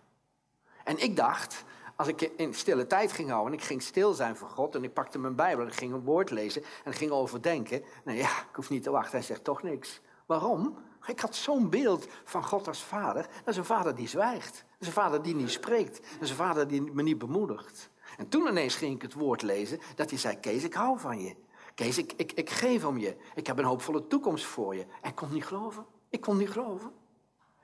En 0.85 0.99
ik 0.99 1.17
dacht, 1.17 1.65
als 1.97 2.09
ik 2.09 2.21
in 2.21 2.55
stille 2.55 2.87
tijd 2.87 3.13
ging 3.13 3.31
houden 3.31 3.53
en 3.53 3.59
ik 3.59 3.65
ging 3.65 3.83
stil 3.83 4.13
zijn 4.13 4.37
voor 4.37 4.49
God 4.49 4.75
en 4.75 4.85
ik 4.85 4.93
pakte 4.93 5.19
mijn 5.19 5.35
Bijbel 5.35 5.65
en 5.65 5.71
ik 5.71 5.77
ging 5.77 5.93
een 5.93 6.05
woord 6.05 6.31
lezen 6.31 6.63
en 6.85 6.93
ging 6.93 7.11
overdenken. 7.11 7.85
Nou 8.05 8.19
ja, 8.19 8.29
ik 8.41 8.55
hoef 8.55 8.71
niet 8.71 8.83
te 8.83 8.91
wachten, 8.91 9.13
hij 9.19 9.23
zegt 9.23 9.45
toch 9.45 9.63
niks. 9.63 10.01
Waarom? 10.27 10.77
Ik 11.07 11.21
had 11.21 11.35
zo'n 11.35 11.71
beeld 11.71 12.07
van 12.25 12.45
God 12.45 12.69
als 12.69 12.83
vader. 12.83 13.23
Dat 13.23 13.49
is 13.49 13.57
een 13.57 13.65
vader 13.65 13.95
die 13.95 14.09
zwijgt. 14.09 14.65
Dat 14.79 14.89
een 14.89 14.95
vader 14.95 15.23
die 15.23 15.35
niet 15.35 15.51
spreekt. 15.51 16.03
Dat 16.13 16.23
is 16.23 16.31
een 16.31 16.37
vader 16.37 16.69
die 16.69 16.83
me 16.83 17.03
niet 17.03 17.19
bemoedigt. 17.19 17.91
En 18.17 18.29
toen 18.29 18.47
ineens 18.47 18.75
ging 18.75 18.95
ik 18.95 19.03
het 19.03 19.15
woord 19.15 19.43
lezen 19.43 19.81
dat 19.95 20.11
hij 20.11 20.19
zei, 20.19 20.41
Kees, 20.41 20.65
ik 20.65 20.75
hou 20.75 20.99
van 20.99 21.21
je. 21.21 21.37
Kees, 21.75 21.99
ik, 21.99 22.13
ik, 22.17 22.33
ik 22.33 22.51
geef 22.51 22.85
om 22.85 22.99
je. 22.99 23.17
Ik 23.35 23.47
heb 23.47 23.59
een 23.59 23.65
hoopvolle 23.65 24.07
toekomst 24.07 24.45
voor 24.45 24.75
je. 24.75 24.87
Ik 25.03 25.15
kon 25.15 25.33
niet 25.33 25.47
geloven. 25.47 25.87
Ik 26.11 26.21
kon 26.21 26.37
niet 26.37 26.51
geloven. 26.51 26.93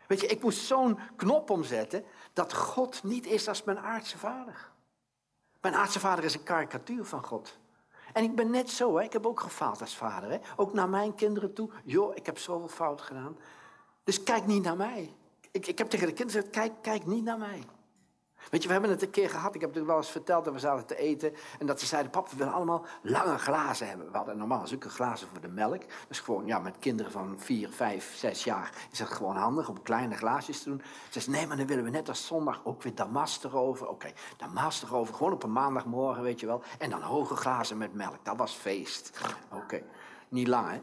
Weet 0.07 0.21
je, 0.21 0.27
ik 0.27 0.43
moest 0.43 0.67
zo'n 0.67 0.99
knop 1.17 1.51
omzetten 1.51 2.05
dat 2.33 2.55
God 2.55 3.03
niet 3.03 3.27
is 3.27 3.49
als 3.49 3.65
mijn 3.65 3.79
aardse 3.79 4.19
vader. 4.19 4.71
Mijn 5.61 5.75
aardse 5.75 6.01
vader 6.01 6.25
is 6.25 6.35
een 6.35 6.43
karikatuur 6.43 7.05
van 7.05 7.25
God. 7.25 7.59
En 8.13 8.25
ik 8.25 8.35
ben 8.35 8.51
net 8.51 8.71
zo, 8.71 8.97
hè. 8.97 9.05
ik 9.05 9.13
heb 9.13 9.27
ook 9.27 9.41
gefaald 9.41 9.81
als 9.81 9.97
vader. 9.97 10.31
Hè. 10.31 10.39
Ook 10.57 10.73
naar 10.73 10.89
mijn 10.89 11.15
kinderen 11.15 11.53
toe. 11.53 11.71
Joh, 11.85 12.17
ik 12.17 12.27
heb 12.27 12.39
zoveel 12.39 12.69
fout 12.69 13.01
gedaan. 13.01 13.39
Dus 14.05 14.23
kijk 14.23 14.47
niet 14.47 14.63
naar 14.63 14.77
mij. 14.77 15.15
Ik, 15.51 15.67
ik 15.67 15.79
heb 15.79 15.89
tegen 15.89 16.07
de 16.07 16.13
kinderen 16.13 16.43
gezegd, 16.43 16.57
kijk, 16.57 16.83
kijk 16.83 17.07
niet 17.07 17.25
naar 17.25 17.39
mij. 17.39 17.63
Weet 18.51 18.63
je, 18.63 18.67
we 18.67 18.73
hebben 18.73 18.91
het 18.91 19.03
een 19.03 19.11
keer 19.11 19.31
gehad, 19.31 19.55
ik 19.55 19.61
heb 19.61 19.75
het 19.75 19.85
wel 19.85 19.97
eens 19.97 20.11
verteld 20.11 20.45
dat 20.45 20.55
we 20.55 20.59
zaten 20.59 20.87
te 20.87 20.97
eten. 20.97 21.35
En 21.59 21.67
dat 21.67 21.81
ze 21.81 21.87
zeiden, 21.87 22.11
pap, 22.11 22.29
we 22.29 22.37
willen 22.37 22.53
allemaal 22.53 22.85
lange 23.03 23.39
glazen 23.39 23.89
hebben. 23.89 24.11
We 24.11 24.17
hadden 24.17 24.39
normaal 24.39 24.67
zulke 24.67 24.89
glazen 24.89 25.29
voor 25.29 25.41
de 25.41 25.49
melk. 25.49 25.83
Dus 26.09 26.21
gewoon, 26.21 26.47
ja, 26.47 26.59
met 26.59 26.79
kinderen 26.79 27.13
van 27.13 27.35
vier, 27.39 27.69
vijf, 27.69 28.17
zes 28.17 28.45
jaar 28.45 28.73
is 28.91 28.99
het 28.99 29.09
gewoon 29.09 29.37
handig 29.37 29.69
om 29.69 29.83
kleine 29.83 30.15
glaasjes 30.17 30.63
te 30.63 30.69
doen. 30.69 30.83
Ze 31.11 31.21
zei, 31.21 31.37
nee, 31.37 31.47
maar 31.47 31.57
dan 31.57 31.67
willen 31.67 31.85
we 31.85 31.91
net 31.91 32.09
als 32.09 32.27
zondag 32.27 32.61
ook 32.65 32.83
weer 32.83 32.95
damas 32.95 33.45
erover. 33.45 33.87
Oké, 33.87 33.95
okay, 33.95 34.15
damas 34.37 34.83
erover, 34.83 35.15
gewoon 35.15 35.33
op 35.33 35.43
een 35.43 35.53
maandagmorgen, 35.53 36.23
weet 36.23 36.41
je 36.41 36.47
wel. 36.47 36.63
En 36.79 36.91
dan 36.91 37.03
hoge 37.03 37.37
glazen 37.37 37.79
met 37.79 37.95
melk, 37.95 38.25
dat 38.25 38.37
was 38.37 38.53
feest. 38.53 39.21
Oké, 39.53 39.83
niet 40.29 40.49
lang, 40.49 40.71
hè? 40.71 40.81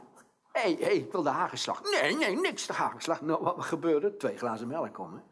Hé, 0.52 0.62
hey, 0.62 0.78
hey, 0.80 0.96
ik 0.96 1.12
wil 1.12 1.24
de 1.24 1.30
hagelslag. 1.30 1.82
Nee, 2.02 2.16
nee, 2.16 2.40
niks 2.40 2.68
de 2.68 2.74
hagelslag. 2.74 3.22
Nou, 3.22 3.44
wat 3.44 3.66
gebeurde? 3.66 4.18
Twee 4.18 4.38
glazen 4.38 4.68
melk 4.68 4.94
komen. 4.94 5.24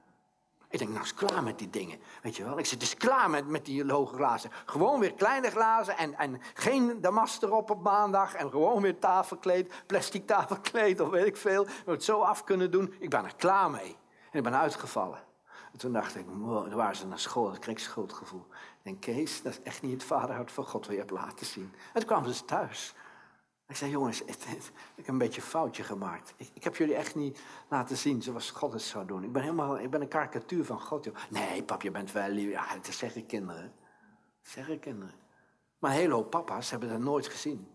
Ik 0.71 0.79
denk, 0.79 0.91
nou 0.91 1.03
is 1.03 1.13
klaar 1.13 1.43
met 1.43 1.60
die 1.60 1.69
dingen. 1.69 1.99
Weet 2.21 2.36
je 2.36 2.43
wel? 2.43 2.60
Ik 2.60 2.65
zit 2.65 2.79
dus 2.79 2.95
klaar 2.95 3.29
met, 3.29 3.47
met 3.47 3.65
die 3.65 3.91
hoge 3.91 4.15
glazen. 4.15 4.51
Gewoon 4.65 4.99
weer 4.99 5.13
kleine 5.13 5.49
glazen 5.49 5.97
en, 5.97 6.17
en 6.17 6.41
geen 6.53 7.01
damast 7.01 7.43
erop 7.43 7.69
op 7.69 7.84
maandag. 7.84 8.34
En 8.34 8.49
gewoon 8.49 8.81
weer 8.81 8.99
tafelkleed, 8.99 9.73
plastic 9.86 10.27
tafelkleed 10.27 10.99
of 10.99 11.10
weet 11.10 11.25
ik 11.25 11.38
veel. 11.38 11.65
We 11.86 11.91
het 11.91 12.03
zo 12.03 12.19
af 12.19 12.43
kunnen 12.43 12.71
doen. 12.71 12.93
Ik 12.99 13.10
ben 13.10 13.25
er 13.25 13.36
klaar 13.36 13.69
mee. 13.69 13.97
En 14.31 14.38
ik 14.38 14.43
ben 14.43 14.60
uitgevallen. 14.60 15.19
En 15.71 15.77
toen 15.77 15.93
dacht 15.93 16.15
ik, 16.15 16.25
wow, 16.27 16.67
dan 16.67 16.77
waren 16.77 16.95
ze 16.95 17.07
naar 17.07 17.19
school. 17.19 17.49
Dan 17.49 17.60
kreeg 17.60 17.75
ik 17.75 17.81
schuldgevoel. 17.81 18.45
Ik 18.49 18.84
denk, 18.84 19.01
Kees, 19.01 19.41
dat 19.41 19.51
is 19.51 19.62
echt 19.62 19.81
niet 19.81 19.91
het 19.91 20.03
vaderhart 20.03 20.51
van 20.51 20.65
God 20.65 20.86
wat 20.86 20.95
je 20.95 21.01
hebt 21.01 21.12
laten 21.12 21.45
zien. 21.45 21.73
En 21.93 21.99
toen 21.99 22.10
kwamen 22.10 22.34
ze 22.34 22.45
thuis. 22.45 22.93
Ik 23.71 23.77
zei, 23.77 23.91
jongens, 23.91 24.23
ik 24.23 24.36
heb 24.95 25.07
een 25.07 25.17
beetje 25.17 25.41
een 25.41 25.47
foutje 25.47 25.84
gemaakt. 25.84 26.34
Ik, 26.53 26.63
heb 26.63 26.75
jullie 26.75 26.95
echt 26.95 27.15
niet 27.15 27.39
laten 27.67 27.97
zien 27.97 28.21
zoals 28.21 28.51
God 28.51 28.73
het 28.73 28.81
zou 28.81 29.05
doen. 29.05 29.23
Ik 29.23 29.31
ben, 29.31 29.41
helemaal, 29.41 29.79
ik 29.79 29.89
ben 29.89 30.01
een 30.01 30.07
karikatuur 30.07 30.65
van 30.65 30.81
God. 30.81 31.07
Nee, 31.29 31.63
pap, 31.63 31.81
je 31.81 31.91
bent 31.91 32.12
wel 32.12 32.29
lief. 32.29 32.49
Ja, 32.49 32.65
dat 32.81 32.93
zeggen 32.93 33.25
kinderen. 33.25 33.73
Dat 34.41 34.51
zeggen 34.51 34.79
kinderen. 34.79 35.13
Maar 35.79 35.91
een 35.91 35.97
hele 35.97 36.13
hoop 36.13 36.29
papa's 36.29 36.69
hebben 36.69 36.89
dat 36.89 36.99
nooit 36.99 37.27
gezien. 37.27 37.67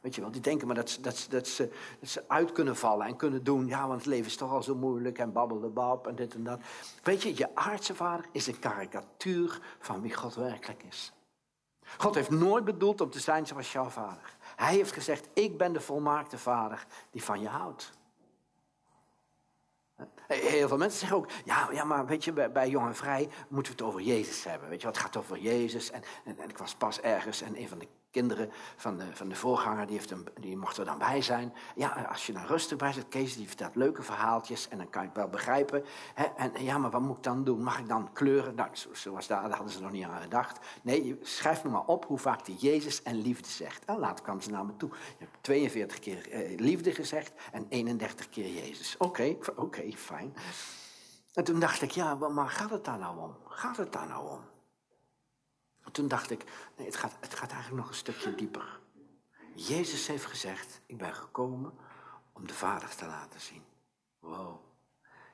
Weet 0.00 0.14
je 0.14 0.20
wel, 0.20 0.30
die 0.30 0.40
denken 0.40 0.66
maar 0.66 0.76
dat 0.76 0.90
ze, 0.90 1.00
dat, 1.00 1.26
dat, 1.30 1.56
dat 2.00 2.08
ze 2.08 2.28
uit 2.28 2.52
kunnen 2.52 2.76
vallen 2.76 3.06
en 3.06 3.16
kunnen 3.16 3.44
doen. 3.44 3.66
Ja, 3.66 3.86
want 3.86 3.98
het 3.98 4.08
leven 4.08 4.26
is 4.26 4.36
toch 4.36 4.50
al 4.50 4.62
zo 4.62 4.74
moeilijk 4.74 5.18
en 5.18 5.32
babbelebab 5.32 6.06
en 6.06 6.14
dit 6.14 6.34
en 6.34 6.44
dat. 6.44 6.60
Weet 7.02 7.22
je, 7.22 7.36
je 7.36 7.54
aardse 7.54 7.94
vader 7.94 8.26
is 8.32 8.46
een 8.46 8.58
karikatuur 8.58 9.60
van 9.78 10.02
wie 10.02 10.14
God 10.14 10.34
werkelijk 10.34 10.82
is. 10.82 11.12
God 11.98 12.14
heeft 12.14 12.30
nooit 12.30 12.64
bedoeld 12.64 13.00
om 13.00 13.10
te 13.10 13.20
zijn 13.20 13.46
zoals 13.46 13.72
jouw 13.72 13.88
vader. 13.88 14.36
Hij 14.62 14.74
heeft 14.74 14.92
gezegd, 14.92 15.28
ik 15.32 15.56
ben 15.56 15.72
de 15.72 15.80
volmaakte 15.80 16.38
vader 16.38 16.86
die 17.10 17.22
van 17.22 17.40
je 17.40 17.48
houdt. 17.48 17.92
Heel 20.26 20.68
veel 20.68 20.76
mensen 20.76 20.98
zeggen 20.98 21.16
ook, 21.16 21.30
ja, 21.44 21.68
ja 21.72 21.84
maar 21.84 22.06
weet 22.06 22.24
je, 22.24 22.50
bij, 22.50 22.68
Jong 22.68 22.86
en 22.86 22.94
Vrij 22.94 23.28
moeten 23.48 23.72
we 23.72 23.78
het 23.78 23.88
over 23.88 24.00
Jezus 24.00 24.44
hebben. 24.44 24.68
Weet 24.68 24.80
je, 24.80 24.86
wat 24.86 24.98
gaat 24.98 25.16
over 25.16 25.38
Jezus. 25.38 25.90
En, 25.90 26.02
en, 26.24 26.38
en 26.38 26.48
ik 26.48 26.58
was 26.58 26.74
pas 26.74 27.00
ergens 27.00 27.42
en 27.42 27.58
een 27.58 27.68
van 27.68 27.78
de 27.78 27.88
kinderen 28.12 28.50
van 28.76 28.96
de, 28.96 29.04
van 29.12 29.28
de 29.28 29.34
voorganger, 29.34 29.86
die, 29.86 29.96
heeft 29.96 30.10
een, 30.10 30.28
die 30.40 30.56
mocht 30.56 30.76
er 30.76 30.84
dan 30.84 30.98
bij 30.98 31.22
zijn. 31.22 31.52
Ja, 31.74 32.06
als 32.10 32.26
je 32.26 32.32
dan 32.32 32.46
rustig 32.46 32.78
bij 32.78 32.92
zit, 32.92 33.08
Kees 33.08 33.36
die 33.36 33.46
vertelt 33.46 33.76
leuke 33.76 34.02
verhaaltjes 34.02 34.68
en 34.68 34.78
dan 34.78 34.90
kan 34.90 35.02
je 35.02 35.08
het 35.08 35.16
wel 35.16 35.28
begrijpen. 35.28 35.84
Hè? 36.14 36.24
En 36.24 36.52
ja, 36.64 36.78
maar 36.78 36.90
wat 36.90 37.00
moet 37.00 37.16
ik 37.16 37.22
dan 37.22 37.44
doen? 37.44 37.62
Mag 37.62 37.78
ik 37.78 37.88
dan 37.88 38.12
kleuren? 38.12 38.54
Nou, 38.54 38.68
zoals 38.92 39.26
daar, 39.26 39.42
daar 39.42 39.56
hadden 39.56 39.72
ze 39.72 39.80
nog 39.80 39.92
niet 39.92 40.04
aan 40.04 40.22
gedacht. 40.22 40.58
Nee, 40.82 41.18
schrijf 41.22 41.64
me 41.64 41.70
maar 41.70 41.86
op 41.86 42.04
hoe 42.04 42.18
vaak 42.18 42.44
die 42.44 42.56
Jezus 42.56 43.02
en 43.02 43.20
liefde 43.20 43.48
zegt. 43.48 43.84
En 43.84 43.98
later 43.98 44.24
kwam 44.24 44.40
ze 44.40 44.50
naar 44.50 44.64
me 44.64 44.76
toe. 44.76 44.90
Je 44.90 45.24
hebt 45.24 45.36
42 45.40 45.98
keer 45.98 46.30
eh, 46.30 46.58
liefde 46.58 46.92
gezegd 46.92 47.32
en 47.52 47.66
31 47.68 48.28
keer 48.28 48.48
Jezus. 48.48 48.96
Oké, 48.98 49.36
oké, 49.56 49.92
fijn. 49.96 50.34
En 51.34 51.44
toen 51.44 51.60
dacht 51.60 51.82
ik, 51.82 51.90
ja, 51.90 52.14
maar 52.14 52.48
gaat 52.48 52.70
het 52.70 52.84
daar 52.84 52.98
nou 52.98 53.18
om? 53.18 53.36
Gaat 53.44 53.76
het 53.76 53.92
daar 53.92 54.06
nou 54.06 54.30
om? 54.30 54.40
Toen 55.92 56.08
dacht 56.08 56.30
ik, 56.30 56.44
nee, 56.76 56.86
het 56.86 56.96
gaat, 56.96 57.16
het 57.20 57.34
gaat 57.34 57.50
eigenlijk 57.50 57.80
nog 57.82 57.88
een 57.88 57.98
stukje 57.98 58.34
dieper. 58.34 58.80
Jezus 59.54 60.06
heeft 60.06 60.24
gezegd, 60.24 60.80
ik 60.86 60.98
ben 60.98 61.14
gekomen 61.14 61.74
om 62.32 62.46
de 62.46 62.54
Vader 62.54 62.96
te 62.96 63.06
laten 63.06 63.40
zien. 63.40 63.64
Wow. 64.18 64.60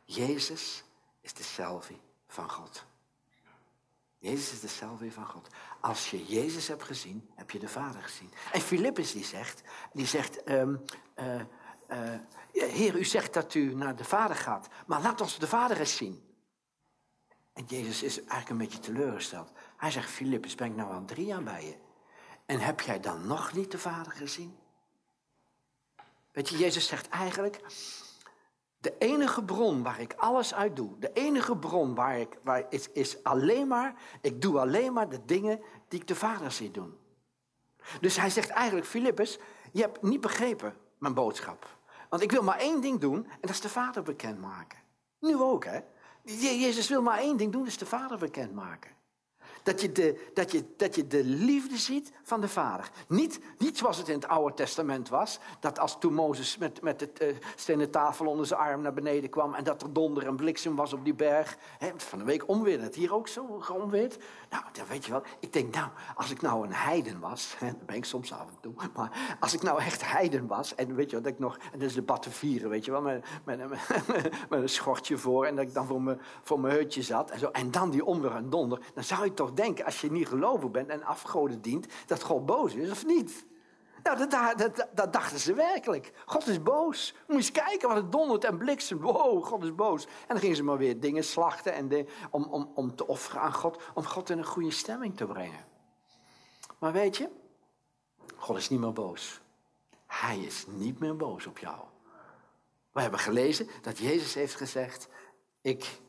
Jezus 0.05 0.85
is 1.21 1.35
de 1.35 1.43
selfie 1.43 2.01
van 2.27 2.51
God. 2.51 2.87
Jezus 4.19 4.53
is 4.53 4.61
de 4.61 4.69
selfie 4.69 5.13
van 5.13 5.27
God. 5.27 5.49
Als 5.81 6.11
je 6.11 6.25
Jezus 6.25 6.69
hebt 6.69 6.83
gezien, 6.83 7.31
heb 7.35 7.51
je 7.51 7.59
de 7.59 7.69
Vader 7.69 8.03
gezien. 8.03 8.33
En 8.53 8.61
Filippus 8.61 9.13
die 9.13 9.25
zegt, 9.25 9.63
die 9.93 10.07
zegt, 10.07 10.51
um, 10.51 10.85
uh, 11.17 11.41
uh, 11.91 12.19
Heer, 12.53 12.99
u 12.99 13.05
zegt 13.05 13.35
dat 13.35 13.55
u 13.55 13.75
naar 13.75 13.97
de 13.97 14.05
Vader 14.05 14.37
gaat, 14.37 14.69
maar 14.87 15.03
laat 15.03 15.21
ons 15.21 15.39
de 15.39 15.47
Vader 15.47 15.79
eens 15.81 15.97
zien. 15.97 16.27
En 17.53 17.65
Jezus 17.65 18.03
is 18.03 18.19
eigenlijk 18.19 18.49
een 18.49 18.59
beetje 18.59 18.79
teleurgesteld. 18.79 19.53
Hij 19.79 19.91
zegt, 19.91 20.11
Filippus, 20.11 20.55
ben 20.55 20.67
ik 20.67 20.77
nou 20.77 20.93
al 20.93 21.05
drie 21.05 21.27
jaar 21.27 21.43
bij 21.43 21.65
je? 21.65 21.75
En 22.47 22.61
heb 22.61 22.81
jij 22.81 23.01
dan 23.01 23.27
nog 23.27 23.53
niet 23.53 23.71
de 23.71 23.79
Vader 23.79 24.13
gezien? 24.13 24.57
Weet 26.33 26.49
je, 26.49 26.57
Jezus 26.57 26.87
zegt 26.87 27.09
eigenlijk, 27.09 27.61
de 28.79 28.99
enige 28.99 29.45
bron 29.45 29.83
waar 29.83 30.01
ik 30.01 30.15
alles 30.17 30.55
uit 30.55 30.77
doe, 30.77 30.99
de 30.99 31.13
enige 31.13 31.57
bron 31.57 31.95
waar 31.95 32.19
ik, 32.19 32.39
waar 32.43 32.67
is, 32.71 32.91
is 32.91 33.23
alleen 33.23 33.67
maar, 33.67 33.95
ik 34.21 34.43
doe 34.43 34.59
alleen 34.59 34.93
maar 34.93 35.09
de 35.09 35.25
dingen 35.25 35.61
die 35.89 36.01
ik 36.01 36.07
de 36.07 36.15
Vader 36.15 36.53
zie 36.53 36.71
doen. 36.71 36.97
Dus 38.01 38.17
hij 38.17 38.31
zegt 38.31 38.49
eigenlijk, 38.51 38.87
Filippus, 38.87 39.39
je 39.73 39.81
hebt 39.81 40.03
niet 40.03 40.21
begrepen 40.21 40.77
mijn 40.99 41.15
boodschap. 41.15 41.77
Want 42.09 42.23
ik 42.23 42.31
wil 42.31 42.43
maar 42.43 42.59
één 42.59 42.81
ding 42.81 43.01
doen 43.01 43.25
en 43.25 43.39
dat 43.41 43.51
is 43.51 43.61
de 43.61 43.69
Vader 43.69 44.03
bekendmaken. 44.03 44.79
Nu 45.21 45.37
ook, 45.37 45.65
hè. 45.65 45.81
Jezus 46.23 46.89
wil 46.89 47.03
maar 47.03 47.19
één 47.19 47.37
ding 47.37 47.53
doen, 47.53 47.67
is 47.67 47.79
de 47.79 47.87
Vader 47.87 48.19
bekendmaken. 48.19 48.98
Dat 49.69 49.81
je, 49.81 49.93
de, 49.93 50.31
dat, 50.35 50.53
je, 50.53 50.65
dat 50.77 50.95
je 50.95 51.07
de 51.07 51.25
liefde 51.25 51.77
ziet 51.77 52.13
van 52.23 52.41
de 52.41 52.49
Vader. 52.49 52.91
Niet, 53.09 53.41
niet 53.59 53.79
zoals 53.79 53.97
het 53.97 54.09
in 54.09 54.15
het 54.15 54.29
Oude 54.29 54.55
Testament 54.55 55.09
was. 55.09 55.39
Dat 55.61 55.79
als 55.79 55.99
toen 55.99 56.15
Mozes 56.15 56.59
met, 56.59 56.83
met 56.83 56.99
de 56.99 57.11
uh, 57.23 57.37
stenen 57.57 57.91
tafel 57.91 58.27
onder 58.27 58.47
zijn 58.47 58.61
arm 58.61 58.83
naar 58.83 58.93
beneden 58.93 59.31
kwam. 59.31 59.55
En 59.55 59.65
dat 59.65 59.83
er 59.83 59.93
donder 59.93 60.27
en 60.27 60.37
bliksem 60.37 60.77
was 60.77 60.93
op 60.93 61.05
die 61.05 61.15
berg. 61.15 61.57
Van 61.97 62.21
een 62.21 62.27
week 62.27 62.49
onweer. 62.49 62.81
Dat 62.81 62.95
hier 62.95 63.15
ook 63.15 63.29
zo 63.29 63.59
geonweerd. 63.59 64.19
Nou, 64.51 64.63
dan 64.73 64.85
weet 64.89 65.05
je 65.05 65.11
wel. 65.11 65.23
Ik 65.41 65.53
denk, 65.53 65.75
nou, 65.75 65.89
als 66.15 66.31
ik 66.31 66.41
nou 66.41 66.67
een 66.67 66.73
heiden 66.73 67.21
was. 67.21 67.55
Hè, 67.59 67.67
dat 67.67 67.87
ben 67.87 67.97
ik 67.97 68.05
soms 68.05 68.33
af 68.33 68.47
en 68.49 68.57
toe. 68.61 68.73
Maar 68.95 69.37
als 69.41 69.55
ik 69.55 69.63
nou 69.63 69.81
echt 69.81 70.11
heiden 70.11 70.47
was. 70.47 70.75
En 70.75 70.95
weet 70.95 71.11
je 71.11 71.17
wat, 71.17 71.27
ik 71.27 71.39
nog. 71.39 71.57
En 71.73 71.79
dat 71.79 71.89
is 71.89 71.95
de 71.95 72.03
batte 72.03 72.31
vieren, 72.31 72.71
weet 72.71 72.85
je 72.85 72.91
wel. 72.91 73.03
Met, 73.03 73.25
met, 73.45 73.59
met, 74.49 74.61
een 74.63 74.69
schortje 74.69 75.19
voor. 75.19 75.45
En 75.45 75.57
dat 75.57 75.65
ik 75.65 75.75
dan 75.75 75.87
voor 75.87 76.03
mijn, 76.03 76.21
voor 76.43 76.61
mijn 76.61 76.75
hutje 76.75 77.03
zat. 77.03 77.31
En, 77.31 77.39
zo, 77.39 77.47
en 77.47 77.71
dan 77.71 77.91
die 77.91 78.05
onweer 78.05 78.35
en 78.35 78.51
donder. 78.51 78.81
Dan 78.95 79.05
zou 79.05 79.25
je 79.25 79.35
toch 79.35 79.53
denken, 79.59 79.85
als 79.85 80.01
je 80.01 80.11
niet 80.11 80.29
gelovig 80.29 80.71
bent 80.71 80.89
en 80.89 81.03
afgoden 81.03 81.61
dient, 81.61 81.87
dat 82.07 82.23
God 82.23 82.47
boos 82.47 82.75
is 82.75 82.91
of 82.91 83.07
niet? 83.07 83.47
Nou, 84.03 84.19
dat, 84.19 84.59
dat, 84.59 84.89
dat, 84.95 85.13
dachten 85.13 85.39
ze 85.39 85.55
werkelijk. 85.55 86.13
God 86.27 86.47
is 86.47 86.63
boos. 86.63 87.15
Moet 87.27 87.37
eens 87.37 87.51
kijken 87.53 87.89
wat 87.89 87.97
het 87.97 88.13
dondert 88.13 88.45
en 88.45 88.59
bliksem. 88.59 89.01
Wow, 89.01 89.45
God 89.45 89.65
is 89.65 89.75
boos. 89.75 90.05
En 90.05 90.11
dan 90.27 90.39
gingen 90.39 90.57
ze 90.57 90.63
maar 90.63 90.79
weer 90.79 91.01
dingen 91.01 91.25
slachten 91.25 91.73
en 91.73 91.89
de, 91.89 92.07
om, 92.31 92.43
om, 92.43 92.71
om 92.75 92.95
te 92.95 93.07
offeren 93.07 93.41
aan 93.41 93.53
God. 93.53 93.83
Om 93.95 94.05
God 94.05 94.31
in 94.31 94.39
een 94.39 94.47
goede 94.47 94.71
stemming 94.71 95.17
te 95.17 95.27
brengen. 95.27 95.67
Maar 96.79 96.93
weet 96.93 97.17
je, 97.17 97.29
God 98.37 98.57
is 98.57 98.69
niet 98.69 98.81
meer 98.81 98.93
boos. 98.93 99.41
Hij 100.07 100.39
is 100.39 100.67
niet 100.69 100.99
meer 100.99 101.17
boos 101.17 101.47
op 101.47 101.59
jou. 101.59 101.79
We 102.93 103.01
hebben 103.01 103.21
gelezen 103.21 103.69
dat 103.83 103.99
Jezus 103.99 104.35
heeft 104.35 104.55
gezegd: 104.55 105.09
Ik 105.61 106.01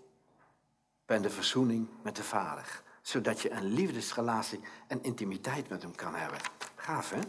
ben 1.06 1.22
de 1.22 1.30
verzoening 1.30 1.90
met 2.04 2.16
de 2.16 2.24
Vader 2.24 2.84
zodat 3.10 3.42
je 3.42 3.52
een 3.52 3.74
liefdesrelatie 3.74 4.60
en 4.88 5.04
intimiteit 5.04 5.70
met 5.70 5.82
hem 5.82 5.96
kan 5.96 6.16
hebben. 6.16 6.40
Gaaf, 6.76 7.10
hè? 7.10 7.20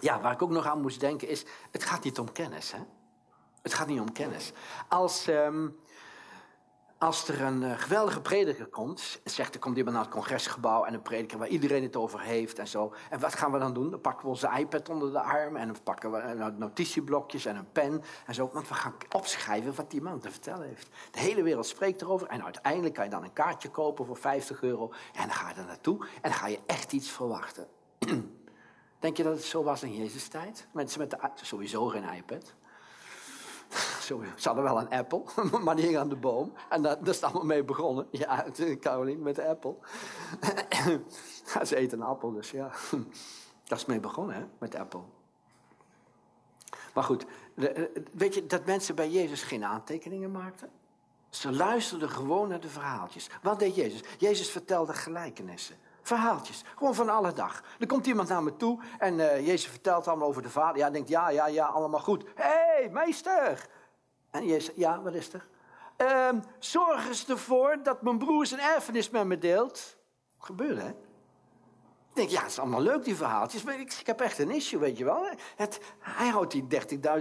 Ja, 0.00 0.20
waar 0.20 0.32
ik 0.32 0.42
ook 0.42 0.50
nog 0.50 0.66
aan 0.66 0.80
moest 0.80 1.00
denken 1.00 1.28
is, 1.28 1.44
het 1.70 1.84
gaat 1.84 2.04
niet 2.04 2.18
om 2.18 2.32
kennis, 2.32 2.72
hè? 2.72 2.78
Het 3.62 3.74
gaat 3.74 3.86
niet 3.86 4.00
om 4.00 4.12
kennis. 4.12 4.52
Als, 4.88 5.26
um, 5.26 5.78
als 7.00 7.28
er 7.28 7.40
een 7.40 7.62
uh, 7.62 7.78
geweldige 7.78 8.20
prediker 8.20 8.66
komt, 8.66 9.20
zegt 9.24 9.54
er 9.54 9.60
komt 9.60 9.76
iemand 9.76 9.96
naar 9.96 10.04
het 10.04 10.14
congresgebouw 10.14 10.84
en 10.84 10.94
een 10.94 11.02
prediker 11.02 11.38
waar 11.38 11.48
iedereen 11.48 11.82
het 11.82 11.96
over 11.96 12.20
heeft 12.20 12.58
en 12.58 12.68
zo. 12.68 12.94
En 13.10 13.20
wat 13.20 13.34
gaan 13.34 13.52
we 13.52 13.58
dan 13.58 13.72
doen? 13.72 13.90
Dan 13.90 14.00
pakken 14.00 14.22
we 14.22 14.28
onze 14.28 14.50
iPad 14.58 14.88
onder 14.88 15.12
de 15.12 15.20
arm 15.20 15.56
en 15.56 15.66
dan 15.66 15.76
pakken 15.82 16.12
we 16.12 16.52
notitieblokjes 16.58 17.44
en 17.44 17.56
een 17.56 17.72
pen 17.72 18.02
en 18.26 18.34
zo. 18.34 18.50
Want 18.52 18.68
we 18.68 18.74
gaan 18.74 18.94
opschrijven 19.10 19.74
wat 19.74 19.90
die 19.90 20.02
man 20.02 20.20
te 20.20 20.30
vertellen 20.30 20.66
heeft. 20.66 20.88
De 21.10 21.20
hele 21.20 21.42
wereld 21.42 21.66
spreekt 21.66 22.02
erover 22.02 22.26
en 22.26 22.44
uiteindelijk 22.44 22.94
kan 22.94 23.04
je 23.04 23.10
dan 23.10 23.24
een 23.24 23.32
kaartje 23.32 23.70
kopen 23.70 24.06
voor 24.06 24.16
50 24.16 24.62
euro. 24.62 24.92
En 25.14 25.26
dan 25.26 25.36
ga 25.36 25.48
je 25.48 25.54
er 25.54 25.66
naartoe 25.66 26.04
en 26.04 26.30
dan 26.30 26.32
ga 26.32 26.46
je 26.46 26.60
echt 26.66 26.92
iets 26.92 27.10
verwachten. 27.10 27.66
Denk 28.98 29.16
je 29.16 29.22
dat 29.22 29.36
het 29.36 29.44
zo 29.44 29.62
was 29.62 29.82
in 29.82 29.96
Jezus' 29.96 30.28
tijd? 30.28 30.68
Mensen 30.72 31.00
met 31.00 31.10
de, 31.10 31.18
sowieso 31.34 31.86
geen 31.86 32.14
iPad. 32.14 32.54
Zo, 34.10 34.22
ze 34.36 34.48
hadden 34.48 34.64
wel 34.64 34.78
een 34.78 34.88
Apple, 34.88 35.22
maar 35.64 35.76
die 35.76 35.84
hing 35.84 35.96
aan 35.96 36.08
de 36.08 36.16
boom. 36.16 36.52
En 36.68 36.82
daar, 36.82 36.98
daar 36.98 37.08
is 37.08 37.14
het 37.14 37.24
allemaal 37.24 37.44
mee 37.44 37.64
begonnen. 37.64 38.06
Ja, 38.10 38.46
Caroline 38.80 39.22
met 39.22 39.34
de 39.34 39.46
Apple. 39.48 39.74
ze 41.66 41.76
eten 41.76 42.00
een 42.00 42.06
appel, 42.06 42.32
dus 42.32 42.50
ja. 42.50 42.70
Daar 43.64 43.78
is 43.78 43.84
mee 43.84 44.00
begonnen, 44.00 44.36
hè, 44.36 44.44
met 44.58 44.74
Apple. 44.74 45.00
Maar 46.94 47.04
goed, 47.04 47.26
weet 48.12 48.34
je 48.34 48.46
dat 48.46 48.66
mensen 48.66 48.94
bij 48.94 49.10
Jezus 49.10 49.42
geen 49.42 49.64
aantekeningen 49.64 50.30
maakten? 50.30 50.70
Ze 51.28 51.52
luisterden 51.52 52.10
gewoon 52.10 52.48
naar 52.48 52.60
de 52.60 52.68
verhaaltjes. 52.68 53.30
Wat 53.42 53.58
deed 53.58 53.74
Jezus? 53.74 54.02
Jezus 54.18 54.50
vertelde 54.50 54.92
gelijkenissen. 54.92 55.76
Verhaaltjes, 56.02 56.64
gewoon 56.76 56.94
van 56.94 57.08
alle 57.08 57.32
dag. 57.32 57.62
Er 57.78 57.86
komt 57.86 58.06
iemand 58.06 58.28
naar 58.28 58.42
me 58.42 58.56
toe 58.56 58.80
en 58.98 59.14
uh, 59.14 59.46
Jezus 59.46 59.66
vertelt 59.66 60.08
allemaal 60.08 60.28
over 60.28 60.42
de 60.42 60.50
vader. 60.50 60.76
Ja, 60.76 60.90
denkt, 60.90 61.08
ja, 61.08 61.28
ja, 61.28 61.46
ja, 61.46 61.66
allemaal 61.66 62.00
goed. 62.00 62.24
Hé, 62.34 62.44
hey, 62.44 62.88
meester! 62.92 63.68
En 64.30 64.46
Jezus, 64.46 64.74
ja, 64.76 65.02
wat 65.02 65.14
is 65.14 65.32
er? 65.32 65.48
Uh, 65.98 66.40
zorg 66.58 67.08
eens 67.08 67.28
ervoor 67.28 67.78
dat 67.82 68.02
mijn 68.02 68.18
broer 68.18 68.46
zijn 68.46 68.60
erfenis 68.60 69.10
met 69.10 69.26
me 69.26 69.38
deelt. 69.38 69.96
Gebeurde, 70.38 70.80
hè? 70.80 70.92
denk, 72.20 72.32
ja, 72.32 72.40
het 72.40 72.50
is 72.50 72.58
allemaal 72.58 72.82
leuk, 72.82 73.04
die 73.04 73.16
verhaaltjes, 73.16 73.62
maar 73.62 73.80
ik, 73.80 73.92
ik 74.00 74.06
heb 74.06 74.20
echt 74.20 74.38
een 74.38 74.50
issue, 74.50 74.80
weet 74.80 74.98
je 74.98 75.04
wel. 75.04 75.28
Het, 75.56 75.80
hij 75.98 76.28
houdt 76.28 76.52
die 76.52 76.66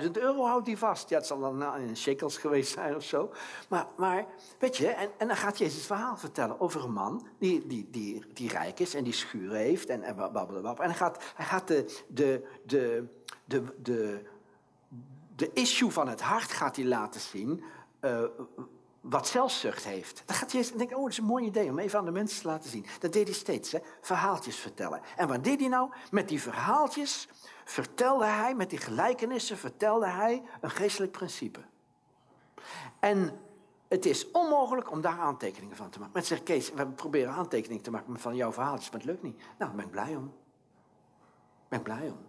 30.000 0.02 0.12
euro 0.12 0.46
houdt 0.46 0.68
hij 0.68 0.78
vast. 0.78 1.10
Ja, 1.10 1.18
het 1.18 1.26
zal 1.26 1.40
dan 1.40 1.58
nou, 1.58 1.82
in 1.82 1.98
shekels 1.98 2.38
geweest 2.38 2.72
zijn 2.72 2.96
of 2.96 3.04
zo. 3.04 3.32
Maar, 3.70 3.88
maar 3.98 4.26
weet 4.60 4.78
je, 4.78 4.88
en, 4.88 5.10
en 5.18 5.28
dan 5.28 5.38
gaat 5.38 5.58
Jezus 5.58 5.76
het 5.76 5.86
verhaal 5.86 6.18
vertellen 6.18 6.60
over 6.60 6.84
een 6.84 6.94
man 6.94 7.28
die, 7.40 7.68
die, 7.68 7.88
die, 7.90 8.26
die 8.34 8.50
rijk 8.50 8.80
is 8.80 8.94
en 8.94 9.04
die 9.04 9.14
schuren 9.14 9.58
heeft 9.58 9.90
en, 9.90 10.04
en. 10.04 10.18
En 10.18 10.76
hij 10.76 10.94
gaat, 10.94 11.24
hij 11.36 11.46
gaat 11.46 11.68
de, 11.68 12.04
de, 12.08 12.48
de, 12.66 13.06
de, 13.46 13.64
de, 13.82 14.22
de 15.40 15.54
issue 15.54 15.92
van 15.92 16.08
het 16.08 16.22
hart 16.22 16.52
gaat 16.52 16.76
hij 16.76 16.86
laten 16.86 17.22
zien... 17.22 17.64
Uh, 18.02 18.24
wat 19.02 19.28
zelfzucht 19.28 19.84
heeft. 19.84 20.24
Dan 20.26 20.36
gaat 20.36 20.52
Jezus 20.52 20.72
en 20.72 20.78
denkt, 20.78 20.94
oh, 20.94 21.02
dat 21.02 21.12
is 21.12 21.18
een 21.18 21.24
mooi 21.24 21.46
idee 21.46 21.70
om 21.70 21.80
even 21.80 22.00
aan 22.00 22.06
de 22.06 22.12
mensen 22.12 22.42
te 22.42 22.48
laten 22.48 22.70
zien. 22.70 22.86
Dat 23.00 23.14
deed 23.14 23.28
hij 23.28 23.36
steeds, 23.36 23.72
hè? 23.72 23.80
verhaaltjes 24.02 24.56
vertellen. 24.56 25.02
En 25.16 25.28
wat 25.28 25.44
deed 25.44 25.60
hij 25.60 25.70
nou? 25.70 25.92
Met 26.12 26.28
die 26.28 26.42
verhaaltjes 26.42 27.28
vertelde 27.66 28.26
hij, 28.26 28.56
met 28.56 28.70
die 28.70 28.80
gelijkenissen 28.80 29.58
vertelde 29.58 30.08
hij 30.08 30.44
een 30.62 30.70
geestelijk 30.70 31.12
principe. 31.12 31.60
En 33.00 33.40
het 33.88 34.06
is 34.06 34.32
onmogelijk 34.32 34.92
om 34.92 35.02
daar 35.02 35.20
aantekeningen 35.20 35.76
van 35.76 35.90
te 35.90 36.00
maken. 36.00 36.14
Mensen 36.14 36.38
zeggen, 36.38 36.56
Kees, 36.56 36.74
we 36.74 36.88
proberen 36.88 37.34
aantekeningen 37.34 37.84
te 37.84 37.92
maken 37.92 38.20
van 38.20 38.36
jouw 38.36 38.52
verhaaltjes, 38.52 38.90
maar 38.90 39.00
het 39.00 39.10
lukt 39.10 39.24
niet. 39.24 39.38
Nou, 39.38 39.54
daar 39.58 39.76
ben 39.76 39.86
ik 39.86 39.92
blij 39.92 40.16
om. 40.16 40.34
Ben 41.68 41.80
ik 41.80 41.86
blij 41.86 42.10
om. 42.10 42.29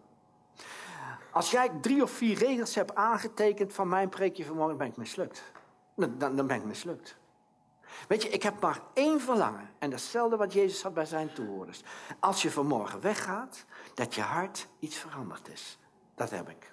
Als 1.32 1.50
jij 1.50 1.70
drie 1.80 2.02
of 2.02 2.10
vier 2.10 2.38
regels 2.38 2.74
hebt 2.74 2.94
aangetekend 2.94 3.72
van 3.72 3.88
mijn 3.88 4.08
preekje 4.08 4.44
vanmorgen, 4.44 4.76
ben 4.76 4.86
ik 4.86 4.96
mislukt 4.96 5.42
dan, 6.08 6.36
dan 6.36 6.46
ben 6.46 6.56
ik 6.56 6.64
mislukt. 6.64 7.16
Weet 8.08 8.22
je, 8.22 8.28
ik 8.28 8.42
heb 8.42 8.60
maar 8.60 8.80
één 8.94 9.20
verlangen. 9.20 9.70
En 9.78 9.90
dat 9.90 9.98
is 9.98 10.04
hetzelfde 10.04 10.36
wat 10.36 10.52
Jezus 10.52 10.82
had 10.82 10.94
bij 10.94 11.04
zijn 11.04 11.32
toehoorders. 11.32 11.82
Als 12.20 12.42
je 12.42 12.50
vanmorgen 12.50 13.00
weggaat, 13.00 13.64
dat 13.94 14.14
je 14.14 14.20
hart 14.20 14.68
iets 14.78 14.96
veranderd 14.96 15.48
is. 15.48 15.78
Dat 16.14 16.30
heb 16.30 16.48
ik. 16.48 16.72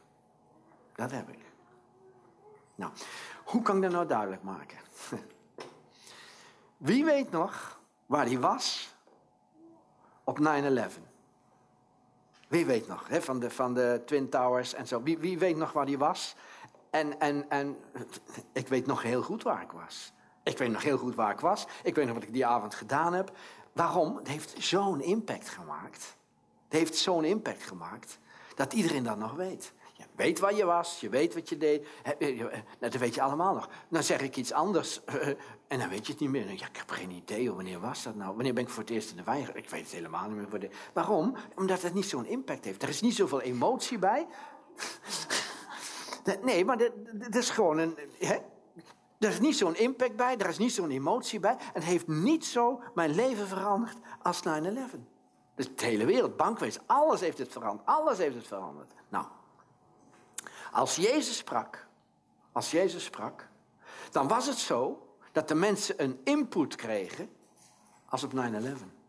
Dat 0.96 1.12
heb 1.12 1.30
ik. 1.30 1.40
Nou, 2.76 2.92
hoe 3.44 3.62
kan 3.62 3.76
ik 3.76 3.82
dat 3.82 3.92
nou 3.92 4.08
duidelijk 4.08 4.44
maken? 4.44 4.78
Wie 6.78 7.06
weet 7.06 7.32
nog 7.32 7.80
waar 8.06 8.26
hij 8.26 8.40
was 8.40 8.96
op 10.24 10.40
9-11? 10.40 10.42
Wie 12.48 12.66
weet 12.66 12.88
nog, 12.88 13.08
hè, 13.08 13.22
van, 13.22 13.40
de, 13.40 13.50
van 13.50 13.74
de 13.74 14.02
Twin 14.06 14.30
Towers 14.30 14.74
en 14.74 14.88
zo. 14.88 15.04
Wie, 15.04 15.18
wie 15.18 15.38
weet 15.38 15.58
nog 15.58 15.72
waar 15.72 15.86
hij 15.86 15.98
was 15.98 16.36
en, 16.90 17.20
en, 17.20 17.50
en 17.50 17.78
ik 18.54 18.68
weet 18.68 18.86
nog 18.86 19.02
heel 19.02 19.22
goed 19.22 19.44
waar 19.44 19.62
ik 19.62 19.72
was. 19.72 20.14
Ik 20.44 20.58
weet 20.58 20.72
nog 20.72 20.84
heel 20.84 20.98
goed 20.98 21.16
waar 21.16 21.32
ik 21.32 21.40
was. 21.40 21.66
Ik 21.84 21.96
weet 21.96 22.06
nog 22.06 22.14
wat 22.14 22.24
ik 22.24 22.34
die 22.34 22.46
avond 22.46 22.76
gedaan 22.76 23.14
heb. 23.14 23.32
Waarom? 23.74 24.16
Het 24.16 24.28
heeft 24.28 24.56
zo'n 24.58 25.02
impact 25.02 25.50
gemaakt. 25.50 26.16
Het 26.64 26.80
heeft 26.80 26.96
zo'n 26.96 27.24
impact 27.24 27.64
gemaakt 27.64 28.20
dat 28.56 28.74
iedereen 28.74 29.04
dat 29.04 29.18
nog 29.18 29.34
weet. 29.34 29.74
Weet 30.18 30.40
waar 30.40 30.54
je 30.54 30.66
was, 30.66 31.00
je 31.00 31.10
weet 31.10 31.34
wat 31.34 31.50
je 31.50 31.58
deed. 31.58 31.88
Dat 32.80 32.94
weet 32.94 33.16
je 33.16 33.22
allemaal 33.22 33.54
nog. 33.54 33.70
Dan 33.90 34.04
zeg 34.04 34.22
ik 34.22 34.36
iets 34.36 34.52
anders 34.52 35.02
en 35.68 35.80
dan 35.80 35.90
weet 35.90 36.06
je 36.06 36.12
het 36.12 36.22
niet 36.22 36.30
meer. 36.30 36.46
Ja, 36.46 36.68
ik 36.68 36.78
heb 36.78 36.90
geen 36.90 37.12
idee, 37.12 37.54
wanneer 37.54 37.80
was 37.80 38.04
dat 38.04 38.16
nou? 38.16 38.36
Wanneer 38.36 38.54
ben 38.54 38.64
ik 38.64 38.70
voor 38.70 38.84
het 38.84 38.92
eerst 38.92 39.10
in 39.10 39.16
de 39.18 39.24
wijn? 39.24 39.50
Ik 39.54 39.70
weet 39.70 39.82
het 39.82 39.92
helemaal 39.92 40.30
niet 40.30 40.52
meer. 40.52 40.70
Waarom? 40.94 41.36
Omdat 41.56 41.82
het 41.82 41.94
niet 41.94 42.06
zo'n 42.06 42.26
impact 42.26 42.66
heeft. 42.66 42.84
Er 42.84 42.90
is 42.90 43.02
niet 43.02 43.16
zoveel 43.16 43.42
emotie 43.42 44.00
bij. 44.00 44.28
Nee, 46.42 46.66
maar 46.66 46.80
er 46.80 47.36
is 47.36 47.50
gewoon 47.50 47.78
een. 47.78 47.98
Hè? 48.20 48.36
Er 49.20 49.30
is 49.30 49.40
niet 49.40 49.58
zo'n 49.58 49.76
impact 49.76 50.16
bij, 50.16 50.38
er 50.38 50.50
is 50.50 50.58
niet 50.58 50.72
zo'n 50.72 50.90
emotie 50.90 51.40
bij. 51.40 51.56
Het 51.74 51.84
heeft 51.84 52.08
niet 52.08 52.46
zo 52.46 52.82
mijn 52.94 53.16
leven 53.16 53.48
veranderd 53.48 53.98
als 54.22 54.42
9-11. 54.48 54.50
Dus 55.56 55.76
de 55.76 55.86
hele 55.86 56.06
wereld, 56.06 56.38
bankwezen, 56.38 56.82
alles 56.86 57.20
heeft 57.20 57.38
het 57.38 57.52
veranderd. 57.52 57.88
Alles 57.88 58.18
heeft 58.18 58.36
het 58.36 58.48
veranderd. 58.48 58.94
Nou, 59.10 59.26
als 60.78 60.96
Jezus 60.96 61.38
sprak, 61.38 61.88
als 62.52 62.72
Jezus 62.72 63.04
sprak, 63.04 63.48
dan 64.12 64.28
was 64.28 64.46
het 64.48 64.58
zo 64.58 65.08
dat 65.32 65.48
de 65.48 65.56
mensen 65.56 66.04
een 66.04 66.20
input 66.24 66.76
kregen 66.76 67.30
als 68.06 68.24
op 68.24 68.32
9-11. 68.34 68.36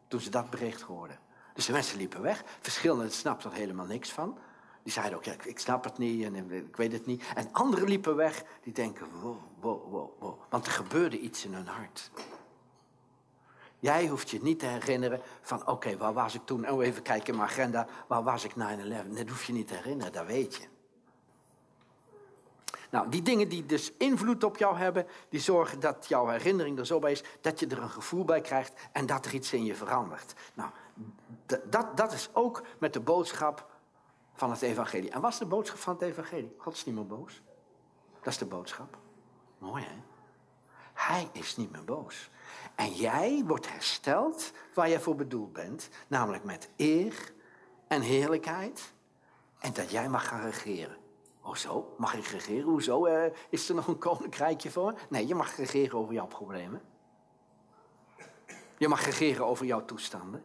Toen 0.09 0.20
ze 0.20 0.31
dat 0.31 0.50
bericht 0.50 0.81
hoorden. 0.81 1.18
Dus 1.54 1.66
de 1.66 1.72
mensen 1.72 1.98
liepen 1.98 2.22
weg. 2.22 2.44
Verschillenden 2.61 3.12
snapten 3.12 3.50
er 3.50 3.57
helemaal 3.57 3.87
niks 3.87 4.12
van. 4.12 4.38
Die 4.83 4.92
zeiden 4.92 5.18
ook, 5.18 5.26
ik 5.26 5.59
snap 5.59 5.85
het 5.85 5.98
niet 5.98 6.24
en 6.24 6.35
ik 6.50 6.76
weet 6.76 6.92
het 6.92 7.07
niet. 7.07 7.24
En 7.35 7.52
anderen 7.52 7.88
liepen 7.88 8.16
weg, 8.16 8.44
die 8.62 8.72
denken, 8.72 9.07
wow, 9.20 9.37
wow, 9.61 9.92
wow, 9.92 10.11
wow. 10.18 10.40
Want 10.48 10.66
er 10.66 10.72
gebeurde 10.72 11.18
iets 11.18 11.44
in 11.44 11.54
hun 11.54 11.66
hart. 11.66 12.11
Jij 13.78 14.07
hoeft 14.07 14.31
je 14.31 14.42
niet 14.42 14.59
te 14.59 14.66
herinneren 14.66 15.20
van, 15.40 15.66
oké, 15.66 15.96
waar 15.96 16.12
was 16.12 16.35
ik 16.35 16.42
toen? 16.44 16.70
Oh, 16.70 16.85
even 16.85 17.02
kijken 17.02 17.28
in 17.28 17.37
mijn 17.37 17.48
agenda, 17.48 17.87
waar 18.07 18.22
was 18.22 18.44
ik 18.44 18.52
9-11? 18.52 18.54
Dat 19.09 19.28
hoef 19.28 19.44
je 19.44 19.52
niet 19.52 19.68
te 19.68 19.74
herinneren, 19.74 20.12
dat 20.12 20.26
weet 20.26 20.54
je. 20.54 20.62
Nou, 22.90 23.09
die 23.09 23.22
dingen 23.22 23.48
die 23.48 23.66
dus 23.66 23.92
invloed 23.92 24.44
op 24.44 24.57
jou 24.57 24.77
hebben, 24.77 25.07
die 25.29 25.40
zorgen 25.40 25.81
dat 25.81 26.07
jouw 26.09 26.27
herinnering 26.27 26.79
er 26.79 26.87
zo 26.87 26.98
bij 26.98 27.12
is, 27.12 27.24
dat 27.40 27.61
je 27.61 27.66
er 27.66 27.83
een 27.83 27.90
gevoel 27.90 28.24
bij 28.24 28.40
krijgt 28.40 28.88
en 28.92 29.07
dat 29.07 29.27
er 29.27 29.35
iets 29.35 29.53
in 29.53 29.64
je 29.64 29.74
verandert. 29.74 30.35
Nou, 30.55 30.70
dat, 31.64 31.96
dat 31.96 32.12
is 32.12 32.29
ook 32.33 32.62
met 32.79 32.92
de 32.92 33.01
boodschap 33.01 33.70
van 34.35 34.51
het 34.51 34.62
evangelie. 34.62 35.11
En 35.11 35.20
wat 35.20 35.33
is 35.33 35.38
de 35.38 35.46
boodschap 35.46 35.79
van 35.79 35.92
het 35.92 36.03
evangelie? 36.03 36.55
God 36.59 36.74
is 36.74 36.85
niet 36.85 36.94
meer 36.94 37.07
boos. 37.07 37.42
Dat 38.22 38.33
is 38.33 38.38
de 38.38 38.46
boodschap. 38.46 38.98
Mooi 39.59 39.83
hè? 39.83 39.96
Hij 40.94 41.29
is 41.33 41.57
niet 41.57 41.72
meer 41.72 41.85
boos. 41.85 42.31
En 42.74 42.92
jij 42.92 43.42
wordt 43.46 43.70
hersteld 43.70 44.53
waar 44.74 44.88
je 44.88 45.01
voor 45.01 45.14
bedoeld 45.14 45.53
bent. 45.53 45.88
Namelijk 46.07 46.44
met 46.44 46.68
eer 46.77 47.33
en 47.88 48.01
heerlijkheid. 48.01 48.92
En 49.59 49.72
dat 49.72 49.90
jij 49.90 50.09
mag 50.09 50.29
gaan 50.29 50.40
regeren. 50.40 50.96
Hoezo? 51.49 51.95
Mag 51.97 52.15
ik 52.15 52.27
regeren? 52.27 52.63
Hoezo? 52.63 53.07
Uh, 53.07 53.25
is 53.49 53.69
er 53.69 53.75
nog 53.75 53.87
een 53.87 53.99
koninkrijkje 53.99 54.71
voor? 54.71 54.95
Nee, 55.09 55.27
je 55.27 55.35
mag 55.35 55.57
regeren 55.57 55.99
over 55.99 56.15
jouw 56.15 56.27
problemen. 56.27 56.83
Je 58.79 58.89
mag 58.89 59.05
regeren 59.05 59.47
over 59.47 59.67
jouw 59.67 59.85
toestanden. 59.85 60.45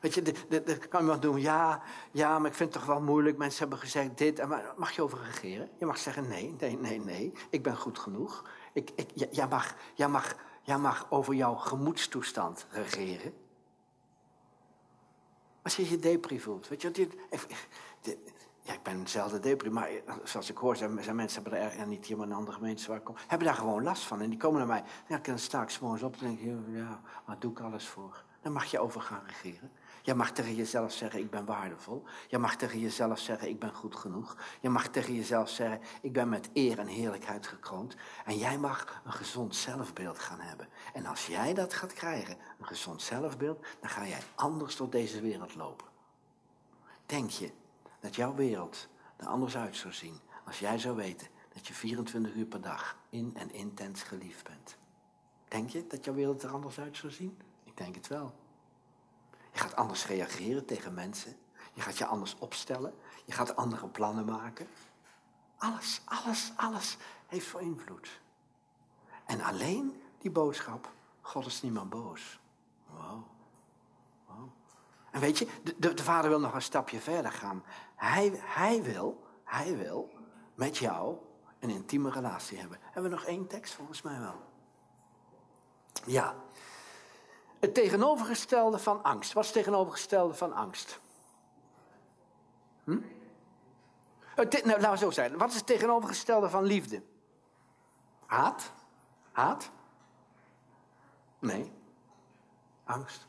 Weet 0.00 0.14
je, 0.14 0.22
de, 0.22 0.78
kan 0.88 1.00
iemand 1.00 1.22
doen, 1.22 1.40
ja, 1.40 1.82
ja, 2.10 2.38
maar 2.38 2.50
ik 2.50 2.56
vind 2.56 2.74
het 2.74 2.82
toch 2.82 2.94
wel 2.94 3.02
moeilijk. 3.02 3.36
Mensen 3.36 3.60
hebben 3.60 3.78
gezegd 3.78 4.18
dit. 4.18 4.46
Maar 4.46 4.74
mag 4.76 4.92
je 4.92 5.02
over 5.02 5.18
regeren? 5.24 5.70
Je 5.78 5.86
mag 5.86 5.98
zeggen, 5.98 6.28
nee, 6.28 6.54
nee, 6.58 6.78
nee, 6.78 7.00
nee. 7.00 7.32
Ik 7.50 7.62
ben 7.62 7.76
goed 7.76 7.98
genoeg. 7.98 8.50
Ik, 8.72 8.90
ik, 8.94 9.10
jij, 9.30 9.48
mag, 9.48 9.74
jij, 9.94 10.08
mag, 10.08 10.34
jij 10.62 10.78
mag 10.78 11.06
over 11.10 11.34
jouw 11.34 11.54
gemoedstoestand 11.54 12.66
regeren. 12.70 13.34
Als 15.62 15.76
je 15.76 15.90
je 15.90 15.98
depri 15.98 16.40
voelt. 16.40 16.68
Weet 16.68 16.82
je, 16.82 16.90
dit, 16.90 17.14
ja, 18.64 18.72
ik 18.72 18.82
ben 18.82 19.08
zelden 19.08 19.42
depri, 19.42 19.70
maar 19.70 19.88
zoals 20.24 20.50
ik 20.50 20.56
hoor, 20.56 20.76
zijn, 20.76 20.94
mensen 21.14 21.42
hebben 21.42 21.60
er, 21.60 21.86
niet 21.86 22.06
hier, 22.06 22.16
maar 22.16 22.26
in 22.26 22.32
andere 22.32 22.56
gemeentes 22.56 22.86
waar 22.86 22.96
ik 22.96 23.04
kom, 23.04 23.16
hebben 23.26 23.46
daar 23.46 23.56
gewoon 23.56 23.82
last 23.82 24.02
van. 24.02 24.20
En 24.20 24.30
die 24.30 24.38
komen 24.38 24.58
naar 24.58 24.68
mij. 24.68 24.82
Ja, 25.08 25.18
dan 25.18 25.38
sta 25.38 25.62
ik 25.62 25.68
s'morgens 25.68 26.02
op 26.02 26.14
en 26.14 26.26
denk 26.26 26.40
ik, 26.40 26.76
ja, 26.76 27.00
waar 27.24 27.38
doe 27.38 27.50
ik 27.50 27.60
alles 27.60 27.86
voor? 27.86 28.24
Dan 28.40 28.52
mag 28.52 28.64
je 28.64 28.78
over 28.78 29.00
gaan 29.00 29.22
regeren. 29.26 29.70
Je 30.02 30.14
mag 30.14 30.32
tegen 30.32 30.54
jezelf 30.54 30.92
zeggen, 30.92 31.20
ik 31.20 31.30
ben 31.30 31.44
waardevol. 31.44 32.04
Je 32.28 32.38
mag 32.38 32.56
tegen 32.56 32.78
jezelf 32.78 33.18
zeggen, 33.18 33.48
ik 33.48 33.58
ben 33.58 33.74
goed 33.74 33.96
genoeg. 33.96 34.36
Je 34.60 34.68
mag 34.68 34.88
tegen 34.88 35.14
jezelf 35.14 35.48
zeggen, 35.48 35.80
ik 36.02 36.12
ben 36.12 36.28
met 36.28 36.50
eer 36.52 36.78
en 36.78 36.86
heerlijkheid 36.86 37.46
gekroond. 37.46 37.96
En 38.24 38.36
jij 38.36 38.58
mag 38.58 39.00
een 39.04 39.12
gezond 39.12 39.54
zelfbeeld 39.54 40.18
gaan 40.18 40.40
hebben. 40.40 40.68
En 40.92 41.06
als 41.06 41.26
jij 41.26 41.54
dat 41.54 41.74
gaat 41.74 41.92
krijgen, 41.92 42.36
een 42.58 42.66
gezond 42.66 43.02
zelfbeeld, 43.02 43.66
dan 43.80 43.90
ga 43.90 44.06
jij 44.06 44.20
anders 44.34 44.76
door 44.76 44.90
deze 44.90 45.20
wereld 45.20 45.54
lopen. 45.54 45.86
Denk 47.06 47.30
je 47.30 47.50
dat 48.04 48.14
jouw 48.14 48.34
wereld 48.34 48.88
er 49.16 49.26
anders 49.26 49.56
uit 49.56 49.76
zou 49.76 49.92
zien 49.92 50.20
als 50.44 50.58
jij 50.58 50.78
zou 50.78 50.96
weten 50.96 51.28
dat 51.52 51.66
je 51.66 51.74
24 51.74 52.34
uur 52.34 52.46
per 52.46 52.60
dag 52.60 52.96
in 53.10 53.30
en 53.36 53.52
intens 53.52 54.02
geliefd 54.02 54.44
bent? 54.44 54.76
Denk 55.48 55.70
je 55.70 55.86
dat 55.86 56.04
jouw 56.04 56.14
wereld 56.14 56.42
er 56.42 56.50
anders 56.50 56.78
uit 56.78 56.96
zou 56.96 57.12
zien? 57.12 57.38
Ik 57.64 57.76
denk 57.76 57.94
het 57.94 58.06
wel. 58.06 58.34
Je 59.52 59.58
gaat 59.58 59.76
anders 59.76 60.06
reageren 60.06 60.64
tegen 60.64 60.94
mensen. 60.94 61.36
Je 61.72 61.80
gaat 61.80 61.98
je 61.98 62.06
anders 62.06 62.38
opstellen. 62.38 62.94
Je 63.24 63.32
gaat 63.32 63.56
andere 63.56 63.88
plannen 63.88 64.24
maken. 64.24 64.66
Alles, 65.56 66.02
alles, 66.04 66.52
alles 66.56 66.96
heeft 67.26 67.46
voor 67.46 67.60
invloed. 67.60 68.20
En 69.26 69.40
alleen 69.40 70.02
die 70.18 70.30
boodschap, 70.30 70.92
God 71.20 71.46
is 71.46 71.62
niet 71.62 71.72
meer 71.72 71.88
boos. 71.88 72.40
Wow. 72.86 73.32
En 75.14 75.20
weet 75.20 75.38
je, 75.38 75.46
de, 75.62 75.94
de, 75.94 76.02
vader 76.02 76.30
wil 76.30 76.40
nog 76.40 76.54
een 76.54 76.62
stapje 76.62 77.00
verder 77.00 77.32
gaan. 77.32 77.62
Hij, 78.04 78.32
hij, 78.34 78.82
wil, 78.82 79.24
hij 79.44 79.76
wil 79.76 80.12
met 80.54 80.76
jou 80.76 81.16
een 81.58 81.70
intieme 81.70 82.10
relatie 82.10 82.58
hebben. 82.58 82.78
Hebben 82.82 83.02
we 83.02 83.16
nog 83.16 83.24
één 83.26 83.46
tekst? 83.46 83.74
Volgens 83.74 84.02
mij 84.02 84.20
wel. 84.20 84.42
Ja, 86.04 86.34
het 87.60 87.74
tegenovergestelde 87.74 88.78
van 88.78 89.02
angst. 89.02 89.32
Wat 89.32 89.44
is 89.44 89.50
het 89.50 89.58
tegenovergestelde 89.58 90.34
van 90.34 90.52
angst? 90.52 91.00
Hm? 92.84 92.98
Nou, 94.36 94.64
laten 94.64 94.90
we 94.90 94.96
zo 94.96 95.10
zijn. 95.10 95.38
Wat 95.38 95.48
is 95.48 95.56
het 95.56 95.66
tegenovergestelde 95.66 96.50
van 96.50 96.64
liefde? 96.64 97.02
Haat? 98.26 98.72
Haat? 99.32 99.70
Nee. 101.38 101.72
Angst. 102.84 103.26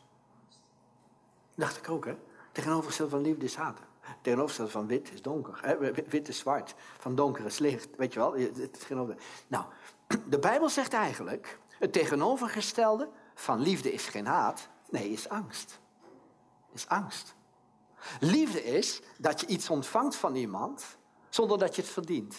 Dacht 1.55 1.77
ik 1.77 1.89
ook, 1.89 2.05
hè? 2.05 2.17
Tegenovergestelde 2.51 3.11
van 3.11 3.21
liefde 3.21 3.45
is 3.45 3.55
haat. 3.55 3.79
Tegenovergestelde 4.21 4.71
van 4.71 4.87
wit 4.87 5.13
is 5.13 5.21
donker. 5.21 5.59
Hè? 5.61 5.77
Wit 5.93 6.27
is 6.27 6.37
zwart. 6.37 6.75
Van 6.97 7.15
donker 7.15 7.45
is 7.45 7.57
licht. 7.57 7.87
Weet 7.97 8.13
je 8.13 8.19
wel? 8.19 8.35
Nou, 9.47 9.65
de 10.29 10.39
Bijbel 10.39 10.69
zegt 10.69 10.93
eigenlijk... 10.93 11.59
het 11.79 11.93
tegenovergestelde 11.93 13.09
van 13.33 13.61
liefde 13.61 13.93
is 13.93 14.07
geen 14.07 14.25
haat. 14.25 14.69
Nee, 14.89 15.09
is 15.09 15.29
angst. 15.29 15.79
Is 16.73 16.87
angst. 16.87 17.35
Liefde 18.19 18.63
is 18.63 19.01
dat 19.17 19.39
je 19.39 19.47
iets 19.47 19.69
ontvangt 19.69 20.15
van 20.15 20.35
iemand 20.35 20.97
zonder 21.29 21.57
dat 21.57 21.75
je 21.75 21.81
het 21.81 21.91
verdient. 21.91 22.35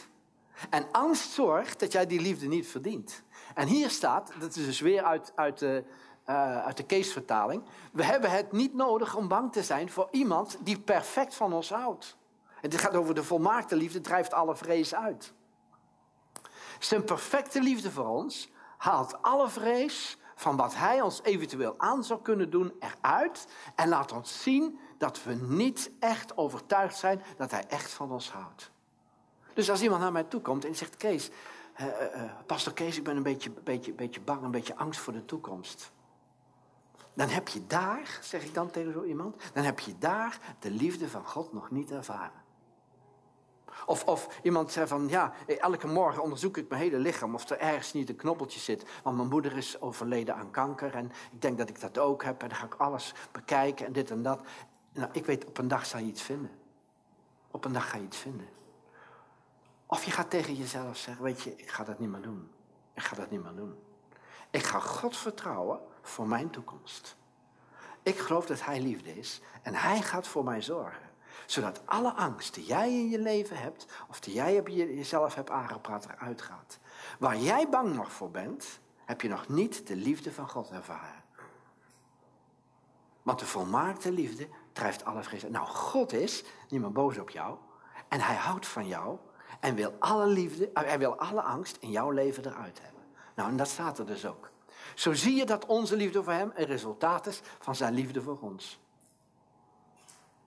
En 0.70 0.86
angst 0.92 1.30
zorgt 1.30 1.80
dat 1.80 1.92
jij 1.92 2.06
die 2.06 2.20
liefde 2.20 2.46
niet 2.46 2.66
verdient. 2.66 3.22
En 3.54 3.66
hier 3.66 3.90
staat, 3.90 4.32
dat 4.38 4.56
is 4.56 4.64
dus 4.64 4.80
weer 4.80 5.02
uit, 5.02 5.32
uit 5.34 5.58
de, 5.58 5.84
uh, 6.26 6.64
uit 6.64 6.76
de 6.76 6.82
Keesvertaling. 6.82 7.62
We 7.92 8.04
hebben 8.04 8.30
het 8.30 8.52
niet 8.52 8.74
nodig 8.74 9.14
om 9.14 9.28
bang 9.28 9.52
te 9.52 9.62
zijn 9.62 9.90
voor 9.90 10.08
iemand 10.10 10.58
die 10.60 10.78
perfect 10.78 11.34
van 11.34 11.52
ons 11.52 11.70
houdt. 11.70 12.16
En 12.60 12.70
dit 12.70 12.80
gaat 12.80 12.94
over 12.94 13.14
de 13.14 13.24
volmaakte 13.24 13.76
liefde, 13.76 14.00
drijft 14.00 14.32
alle 14.32 14.56
vrees 14.56 14.94
uit. 14.94 15.32
Zijn 16.78 17.04
perfecte 17.04 17.60
liefde 17.60 17.90
voor 17.90 18.06
ons 18.06 18.50
haalt 18.76 19.22
alle 19.22 19.48
vrees 19.48 20.18
van 20.34 20.56
wat 20.56 20.74
hij 20.74 21.00
ons 21.00 21.22
eventueel 21.22 21.74
aan 21.78 22.04
zou 22.04 22.22
kunnen 22.22 22.50
doen 22.50 22.72
eruit. 22.80 23.46
En 23.74 23.88
laat 23.88 24.12
ons 24.12 24.42
zien 24.42 24.78
dat 24.98 25.22
we 25.22 25.34
niet 25.34 25.90
echt 26.00 26.36
overtuigd 26.36 26.96
zijn 26.96 27.22
dat 27.36 27.50
hij 27.50 27.64
echt 27.68 27.92
van 27.92 28.12
ons 28.12 28.30
houdt. 28.30 28.70
Dus 29.54 29.70
als 29.70 29.82
iemand 29.82 30.00
naar 30.00 30.12
mij 30.12 30.24
toe 30.24 30.40
komt 30.40 30.64
en 30.64 30.74
zegt: 30.74 30.96
Kees, 30.96 31.30
uh, 31.80 31.86
Pastor 32.46 32.72
Kees, 32.72 32.96
ik 32.96 33.04
ben 33.04 33.16
een 33.16 33.22
beetje, 33.22 33.50
beetje, 33.50 33.92
beetje 33.92 34.20
bang, 34.20 34.42
een 34.42 34.50
beetje 34.50 34.76
angst 34.76 35.00
voor 35.00 35.12
de 35.12 35.24
toekomst. 35.24 35.92
Dan 37.16 37.28
heb 37.28 37.48
je 37.48 37.66
daar, 37.66 38.18
zeg 38.22 38.44
ik 38.44 38.54
dan 38.54 38.70
tegen 38.70 38.92
zo 38.92 39.02
iemand, 39.02 39.36
dan 39.52 39.64
heb 39.64 39.78
je 39.78 39.98
daar 39.98 40.56
de 40.58 40.70
liefde 40.70 41.08
van 41.08 41.26
God 41.26 41.52
nog 41.52 41.70
niet 41.70 41.90
ervaren. 41.90 42.44
Of, 43.86 44.04
of 44.04 44.40
iemand 44.42 44.72
zegt 44.72 44.88
van, 44.88 45.08
ja, 45.08 45.32
elke 45.46 45.86
morgen 45.86 46.22
onderzoek 46.22 46.56
ik 46.56 46.68
mijn 46.68 46.80
hele 46.80 46.98
lichaam 46.98 47.34
of 47.34 47.50
er 47.50 47.58
ergens 47.58 47.92
niet 47.92 48.08
een 48.08 48.16
knobbeltje 48.16 48.60
zit. 48.60 48.84
Want 49.02 49.16
mijn 49.16 49.28
moeder 49.28 49.56
is 49.56 49.80
overleden 49.80 50.34
aan 50.34 50.50
kanker 50.50 50.94
en 50.94 51.12
ik 51.32 51.42
denk 51.42 51.58
dat 51.58 51.68
ik 51.68 51.80
dat 51.80 51.98
ook 51.98 52.24
heb. 52.24 52.42
En 52.42 52.48
dan 52.48 52.58
ga 52.58 52.66
ik 52.66 52.74
alles 52.74 53.14
bekijken 53.32 53.86
en 53.86 53.92
dit 53.92 54.10
en 54.10 54.22
dat. 54.22 54.40
Nou, 54.92 55.08
ik 55.12 55.26
weet, 55.26 55.44
op 55.44 55.58
een 55.58 55.68
dag 55.68 55.86
zal 55.86 56.00
je 56.00 56.06
iets 56.06 56.22
vinden. 56.22 56.50
Op 57.50 57.64
een 57.64 57.72
dag 57.72 57.90
ga 57.90 57.96
je 57.96 58.04
iets 58.04 58.18
vinden. 58.18 58.48
Of 59.86 60.04
je 60.04 60.10
gaat 60.10 60.30
tegen 60.30 60.54
jezelf 60.54 60.96
zeggen, 60.96 61.24
weet 61.24 61.42
je, 61.42 61.56
ik 61.56 61.70
ga 61.70 61.84
dat 61.84 61.98
niet 61.98 62.10
meer 62.10 62.22
doen. 62.22 62.50
Ik 62.94 63.02
ga 63.02 63.16
dat 63.16 63.30
niet 63.30 63.42
meer 63.42 63.54
doen. 63.54 63.74
Ik 64.50 64.62
ga 64.62 64.78
God 64.78 65.16
vertrouwen 65.16 65.80
voor 66.08 66.28
mijn 66.28 66.50
toekomst. 66.50 67.16
Ik 68.02 68.18
geloof 68.18 68.46
dat 68.46 68.64
Hij 68.64 68.80
liefde 68.80 69.18
is 69.18 69.40
en 69.62 69.74
Hij 69.74 70.02
gaat 70.02 70.26
voor 70.26 70.44
mij 70.44 70.62
zorgen. 70.62 71.04
Zodat 71.46 71.80
alle 71.84 72.12
angst 72.12 72.54
die 72.54 72.64
jij 72.64 72.88
in 72.88 73.08
je 73.08 73.18
leven 73.18 73.56
hebt, 73.56 73.86
of 74.08 74.20
die 74.20 74.34
jij 74.34 74.62
jezelf 74.62 75.34
hebt 75.34 75.50
aangepraat, 75.50 76.04
eruit 76.04 76.42
gaat. 76.42 76.78
Waar 77.18 77.36
jij 77.36 77.68
bang 77.68 77.94
nog 77.94 78.12
voor 78.12 78.30
bent, 78.30 78.80
heb 79.04 79.20
je 79.20 79.28
nog 79.28 79.48
niet 79.48 79.86
de 79.86 79.96
liefde 79.96 80.32
van 80.32 80.48
God 80.48 80.70
ervaren. 80.70 81.24
Want 83.22 83.38
de 83.38 83.46
volmaakte 83.46 84.12
liefde 84.12 84.48
drijft 84.72 85.04
alle 85.04 85.22
vrees. 85.22 85.42
Nou, 85.42 85.66
God 85.66 86.12
is 86.12 86.44
niet 86.68 86.80
meer 86.80 86.92
boos 86.92 87.18
op 87.18 87.30
jou. 87.30 87.56
En 88.08 88.20
hij 88.20 88.34
houdt 88.34 88.66
van 88.66 88.86
jou. 88.86 89.18
En 89.60 89.74
wil 89.74 89.94
alle 89.98 90.26
liefde, 90.26 90.70
eh, 90.72 90.84
hij 90.84 90.98
wil 90.98 91.18
alle 91.18 91.42
angst 91.42 91.76
in 91.80 91.90
jouw 91.90 92.10
leven 92.10 92.46
eruit 92.46 92.82
hebben. 92.82 93.02
Nou, 93.34 93.48
en 93.48 93.56
dat 93.56 93.68
staat 93.68 93.98
er 93.98 94.06
dus 94.06 94.26
ook. 94.26 94.50
Zo 94.94 95.12
zie 95.12 95.36
je 95.36 95.46
dat 95.46 95.66
onze 95.66 95.96
liefde 95.96 96.22
voor 96.22 96.32
hem 96.32 96.52
een 96.54 96.64
resultaat 96.66 97.26
is 97.26 97.40
van 97.58 97.74
zijn 97.74 97.94
liefde 97.94 98.22
voor 98.22 98.38
ons. 98.40 98.80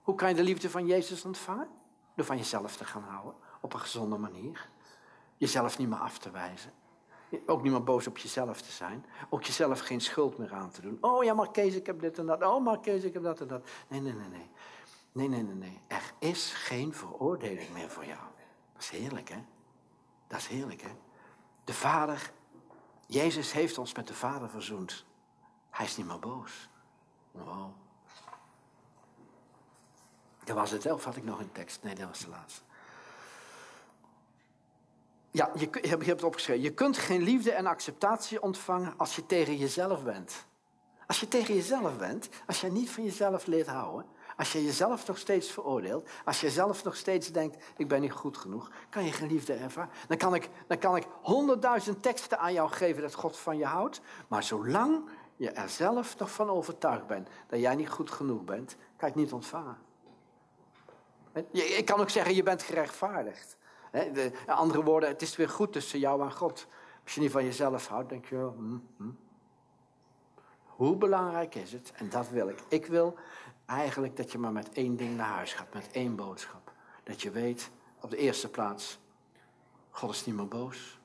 Hoe 0.02 0.14
kan 0.14 0.28
je 0.28 0.34
de 0.34 0.42
liefde 0.42 0.70
van 0.70 0.86
Jezus 0.86 1.24
ontvangen? 1.24 1.68
Door 2.14 2.26
van 2.26 2.36
jezelf 2.36 2.76
te 2.76 2.84
gaan 2.84 3.02
houden, 3.02 3.34
op 3.60 3.72
een 3.74 3.80
gezonde 3.80 4.16
manier. 4.16 4.68
Jezelf 5.36 5.78
niet 5.78 5.88
meer 5.88 5.98
af 5.98 6.18
te 6.18 6.30
wijzen. 6.30 6.72
Ook 7.46 7.62
niet 7.62 7.72
meer 7.72 7.84
boos 7.84 8.06
op 8.06 8.18
jezelf 8.18 8.60
te 8.60 8.72
zijn. 8.72 9.06
Ook 9.28 9.44
jezelf 9.44 9.80
geen 9.80 10.00
schuld 10.00 10.38
meer 10.38 10.52
aan 10.52 10.70
te 10.70 10.80
doen. 10.80 10.98
Oh 11.00 11.24
ja, 11.24 11.34
maar 11.34 11.50
Kees, 11.50 11.74
ik 11.74 11.86
heb 11.86 12.00
dit 12.00 12.18
en 12.18 12.26
dat. 12.26 12.42
Oh, 12.42 12.64
maar 12.64 12.80
Kees, 12.80 13.04
ik 13.04 13.12
heb 13.12 13.22
dat 13.22 13.40
en 13.40 13.46
dat. 13.46 13.68
Nee, 13.88 14.00
nee, 14.00 14.12
nee, 14.12 14.28
nee. 14.28 14.50
Nee, 15.12 15.28
nee, 15.28 15.42
nee, 15.42 15.54
nee. 15.54 15.80
Er 15.86 16.12
is 16.18 16.52
geen 16.52 16.94
veroordeling 16.94 17.72
meer 17.72 17.90
voor 17.90 18.04
jou. 18.04 18.20
Dat 18.72 18.82
is 18.82 18.90
heerlijk, 18.90 19.28
hè? 19.28 19.44
Dat 20.26 20.38
is 20.38 20.46
heerlijk, 20.46 20.82
hè? 20.82 20.90
De 21.64 21.72
Vader, 21.72 22.32
Jezus 23.10 23.52
heeft 23.52 23.78
ons 23.78 23.94
met 23.94 24.06
de 24.06 24.14
Vader 24.14 24.50
verzoend. 24.50 25.04
Hij 25.70 25.86
is 25.86 25.96
niet 25.96 26.06
meer 26.06 26.18
boos. 26.18 26.68
Wow. 27.30 27.70
Dat 30.44 30.56
was 30.56 30.70
het, 30.70 30.92
of 30.92 31.04
had 31.04 31.16
ik 31.16 31.24
nog 31.24 31.38
een 31.38 31.52
tekst? 31.52 31.82
Nee, 31.82 31.94
dat 31.94 32.08
was 32.08 32.18
de 32.18 32.28
laatste. 32.28 32.60
Ja, 35.30 35.50
je, 35.54 35.68
je 35.82 35.88
hebt 35.88 36.06
het 36.06 36.24
opgeschreven. 36.24 36.62
Je 36.62 36.74
kunt 36.74 36.98
geen 36.98 37.22
liefde 37.22 37.52
en 37.52 37.66
acceptatie 37.66 38.42
ontvangen 38.42 38.94
als 38.96 39.16
je 39.16 39.26
tegen 39.26 39.56
jezelf 39.56 40.04
bent. 40.04 40.46
Als 41.06 41.20
je 41.20 41.28
tegen 41.28 41.54
jezelf 41.54 41.96
bent, 41.96 42.28
als 42.46 42.60
je 42.60 42.70
niet 42.70 42.90
van 42.90 43.04
jezelf 43.04 43.46
leert 43.46 43.66
houden, 43.66 44.06
als 44.40 44.52
je 44.52 44.64
jezelf 44.64 45.06
nog 45.06 45.18
steeds 45.18 45.50
veroordeelt, 45.50 46.08
als 46.24 46.40
je 46.40 46.50
zelf 46.50 46.84
nog 46.84 46.96
steeds 46.96 47.32
denkt, 47.32 47.64
ik 47.76 47.88
ben 47.88 48.00
niet 48.00 48.12
goed 48.12 48.36
genoeg, 48.36 48.70
kan 48.88 49.04
je 49.04 49.12
geen 49.12 49.28
liefde 49.28 49.52
ervaren. 49.52 49.90
Dan 50.08 50.16
kan 50.16 50.34
ik, 50.34 50.48
dan 50.66 50.78
kan 50.78 50.96
ik 50.96 51.06
honderdduizend 51.22 52.02
teksten 52.02 52.38
aan 52.38 52.52
jou 52.52 52.70
geven 52.70 53.02
dat 53.02 53.14
God 53.14 53.38
van 53.38 53.58
je 53.58 53.64
houdt, 53.64 54.00
maar 54.28 54.42
zolang 54.42 55.08
je 55.36 55.50
er 55.50 55.68
zelf 55.68 56.18
nog 56.18 56.30
van 56.30 56.50
overtuigd 56.50 57.06
bent 57.06 57.28
dat 57.46 57.60
jij 57.60 57.74
niet 57.74 57.88
goed 57.88 58.10
genoeg 58.10 58.44
bent, 58.44 58.76
kan 58.76 58.86
je 58.96 59.06
het 59.06 59.14
niet 59.14 59.32
ontvangen. 59.32 59.78
Ik 61.50 61.84
kan 61.84 62.00
ook 62.00 62.10
zeggen, 62.10 62.34
je 62.34 62.42
bent 62.42 62.62
gerechtvaardigd. 62.62 63.56
De 63.90 64.32
andere 64.46 64.82
woorden, 64.82 65.08
het 65.08 65.22
is 65.22 65.36
weer 65.36 65.48
goed 65.48 65.72
tussen 65.72 65.98
jou 65.98 66.22
en 66.22 66.32
God. 66.32 66.66
Als 67.04 67.14
je 67.14 67.20
niet 67.20 67.30
van 67.30 67.44
jezelf 67.44 67.86
houdt, 67.86 68.08
denk 68.08 68.24
je, 68.24 68.36
hm, 68.36 68.78
hm. 68.96 69.10
hoe 70.66 70.96
belangrijk 70.96 71.54
is 71.54 71.72
het? 71.72 71.92
En 71.96 72.08
dat 72.08 72.28
wil 72.28 72.48
ik. 72.48 72.62
Ik 72.68 72.86
wil 72.86 73.16
eigenlijk 73.70 74.16
dat 74.16 74.32
je 74.32 74.38
maar 74.38 74.52
met 74.52 74.72
één 74.72 74.96
ding 74.96 75.16
naar 75.16 75.34
huis 75.34 75.52
gaat, 75.52 75.74
met 75.74 75.90
één 75.92 76.16
boodschap. 76.16 76.72
Dat 77.02 77.22
je 77.22 77.30
weet, 77.30 77.70
op 78.00 78.10
de 78.10 78.16
eerste 78.16 78.48
plaats, 78.48 78.98
God 79.90 80.10
is 80.10 80.26
niet 80.26 80.34
meer 80.34 80.48
boos. 80.48 81.00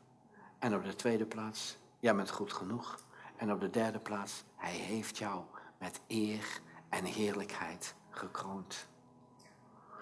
En 0.59 0.75
op 0.75 0.83
de 0.83 0.95
tweede 0.95 1.25
plaats, 1.25 1.77
jij 1.99 2.15
bent 2.15 2.29
goed 2.29 2.53
genoeg. 2.53 2.99
En 3.35 3.51
op 3.51 3.59
de 3.59 3.69
derde 3.69 3.99
plaats, 3.99 4.43
hij 4.55 4.73
heeft 4.73 5.17
jou 5.17 5.43
met 5.77 6.01
eer 6.07 6.61
en 6.89 7.05
heerlijkheid 7.05 7.95
gekroond. 8.09 8.87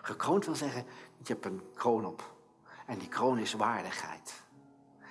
Gekroond 0.02 0.46
wil 0.46 0.56
zeggen, 0.56 0.86
je 1.18 1.34
hebt 1.34 1.46
een 1.46 1.62
kroon 1.74 2.06
op. 2.06 2.36
En 2.86 2.98
die 2.98 3.08
kroon 3.08 3.38
is 3.38 3.54
waardigheid. 3.54 4.44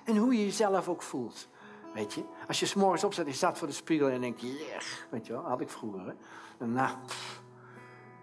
En 0.04 0.16
hoe 0.16 0.34
je 0.34 0.44
jezelf 0.44 0.88
ook 0.88 1.02
voelt. 1.02 1.48
Weet 1.94 2.12
je, 2.12 2.24
als 2.48 2.60
je 2.60 2.66
s'morgens 2.66 3.04
opzet, 3.04 3.26
je 3.26 3.32
staat 3.32 3.58
voor 3.58 3.66
de 3.66 3.74
spiegel 3.74 4.08
en 4.08 4.20
denkt, 4.20 4.40
yeah, 4.40 4.82
weet 5.10 5.26
je 5.26 5.32
wel, 5.32 5.42
had 5.42 5.60
ik 5.60 5.70
vroeger. 5.70 6.06
Hè? 6.06 6.12
En 6.58 6.72
nou, 6.72 6.96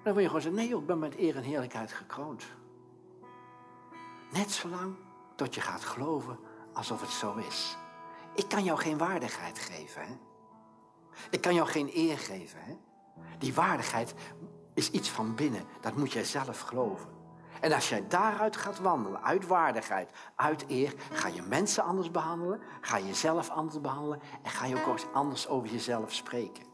dan 0.09 0.17
wil 0.17 0.27
je 0.27 0.35
gewoon 0.35 0.51
zeggen, 0.51 0.69
nee 0.69 0.79
ik 0.81 0.87
ben 0.87 0.99
met 0.99 1.17
eer 1.17 1.35
en 1.35 1.43
heerlijkheid 1.43 1.93
gekroond. 1.93 2.43
Net 4.31 4.51
zolang 4.51 4.95
tot 5.35 5.55
je 5.55 5.61
gaat 5.61 5.83
geloven 5.83 6.39
alsof 6.73 7.01
het 7.01 7.09
zo 7.09 7.35
is. 7.35 7.77
Ik 8.35 8.47
kan 8.47 8.63
jou 8.63 8.79
geen 8.79 8.97
waardigheid 8.97 9.59
geven, 9.59 10.01
hè. 10.01 10.17
Ik 11.29 11.41
kan 11.41 11.53
jou 11.53 11.67
geen 11.67 11.91
eer 11.93 12.17
geven, 12.17 12.59
hè. 12.61 12.77
Die 13.37 13.53
waardigheid 13.53 14.13
is 14.73 14.91
iets 14.91 15.09
van 15.09 15.35
binnen. 15.35 15.63
Dat 15.81 15.95
moet 15.95 16.11
jij 16.11 16.23
zelf 16.23 16.59
geloven. 16.59 17.09
En 17.61 17.73
als 17.73 17.89
jij 17.89 18.07
daaruit 18.07 18.55
gaat 18.55 18.79
wandelen, 18.79 19.23
uit 19.23 19.47
waardigheid, 19.47 20.11
uit 20.35 20.65
eer, 20.67 20.93
ga 21.11 21.27
je 21.27 21.41
mensen 21.41 21.83
anders 21.83 22.11
behandelen, 22.11 22.61
ga 22.81 22.97
je 22.97 23.05
jezelf 23.05 23.49
anders 23.49 23.81
behandelen 23.81 24.21
en 24.43 24.51
ga 24.51 24.65
je 24.65 24.75
ook 24.75 24.99
anders 25.13 25.47
over 25.47 25.69
jezelf 25.69 26.13
spreken. 26.13 26.68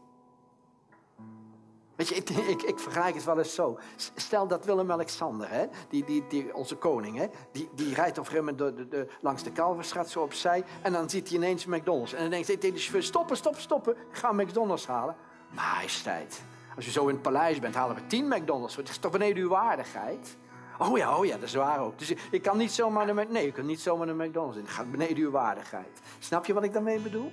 Weet 1.96 2.08
je, 2.08 2.14
ik, 2.14 2.30
ik, 2.30 2.62
ik 2.62 2.78
vergelijk 2.78 3.14
het 3.14 3.24
wel 3.24 3.38
eens 3.38 3.54
zo. 3.54 3.78
Stel 4.14 4.46
dat 4.46 4.64
Willem-Alexander, 4.64 5.50
hè, 5.50 5.66
die, 5.88 6.04
die, 6.04 6.24
die, 6.28 6.54
onze 6.54 6.76
koning, 6.76 7.16
hè, 7.16 7.26
die, 7.52 7.68
die 7.74 7.94
rijdt 7.94 8.18
op 8.18 8.28
een 8.32 8.56
de, 8.56 8.88
de, 8.88 9.06
langs 9.20 9.42
de 9.42 9.52
Kalverstraat 9.52 10.10
zo 10.10 10.20
opzij. 10.20 10.64
En 10.82 10.92
dan 10.92 11.10
ziet 11.10 11.28
hij 11.28 11.36
ineens 11.36 11.66
McDonald's. 11.66 12.12
En 12.12 12.20
dan 12.20 12.30
denkt 12.30 12.46
hij 12.46 12.56
tegen 12.56 12.74
de 12.74 12.80
chauffeur, 12.80 13.02
stoppen, 13.02 13.36
stoppen, 13.36 13.62
stoppen. 13.62 13.96
Ga 14.10 14.32
McDonald's 14.32 14.86
halen. 14.86 15.16
Majesteit. 15.50 16.42
Als 16.76 16.84
je 16.84 16.90
zo 16.90 17.06
in 17.06 17.14
het 17.14 17.22
paleis 17.22 17.58
bent, 17.58 17.74
halen 17.74 17.96
we 17.96 18.06
tien 18.06 18.28
McDonald's. 18.28 18.76
Het 18.76 18.88
is 18.88 18.98
toch 18.98 19.12
beneden 19.12 19.42
uw 19.42 19.48
waardigheid? 19.48 20.36
Oh 20.78 20.98
ja, 20.98 21.18
oh 21.18 21.24
ja, 21.24 21.34
dat 21.34 21.42
is 21.42 21.54
waar 21.54 21.80
ook. 21.80 21.98
Dus 21.98 22.14
ik 22.30 22.42
kan 22.42 22.56
niet 22.56 22.72
zomaar 22.72 23.14
naar, 23.14 23.26
nee, 23.28 23.46
ik 23.46 23.54
kan 23.54 23.66
niet 23.66 23.80
zomaar 23.80 24.06
naar 24.06 24.26
McDonald's 24.26 24.56
in. 24.56 24.64
Het 24.64 24.72
gaat 24.72 24.90
beneden 24.90 25.16
uw 25.16 25.30
waardigheid. 25.30 26.00
Snap 26.18 26.46
je 26.46 26.54
wat 26.54 26.64
ik 26.64 26.72
daarmee 26.72 26.98
bedoel? 26.98 27.32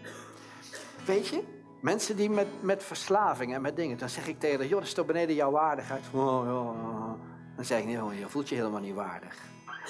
Weet 1.06 1.28
je, 1.28 1.44
mensen 1.84 2.16
die 2.16 2.30
met, 2.30 2.48
met 2.62 2.84
verslaving 2.84 3.54
en 3.54 3.62
met 3.62 3.76
dingen, 3.76 3.98
dan 3.98 4.10
zeg 4.10 4.28
ik 4.28 4.40
tegen 4.40 4.58
haar, 4.58 4.68
joh, 4.68 4.78
dat 4.78 4.88
is 4.88 4.94
toch 4.94 5.06
beneden 5.06 5.36
jouw 5.36 5.52
waardigheid? 5.52 6.04
Oh, 6.12 6.22
oh, 6.22 6.68
oh. 6.68 7.12
Dan 7.56 7.66
zeg 7.66 7.80
ik, 7.80 7.86
nee, 7.86 8.20
je 8.20 8.30
voelt 8.30 8.50
je 8.50 8.56
helemaal 8.56 8.80
niet 8.80 8.96
waardig. 8.96 9.38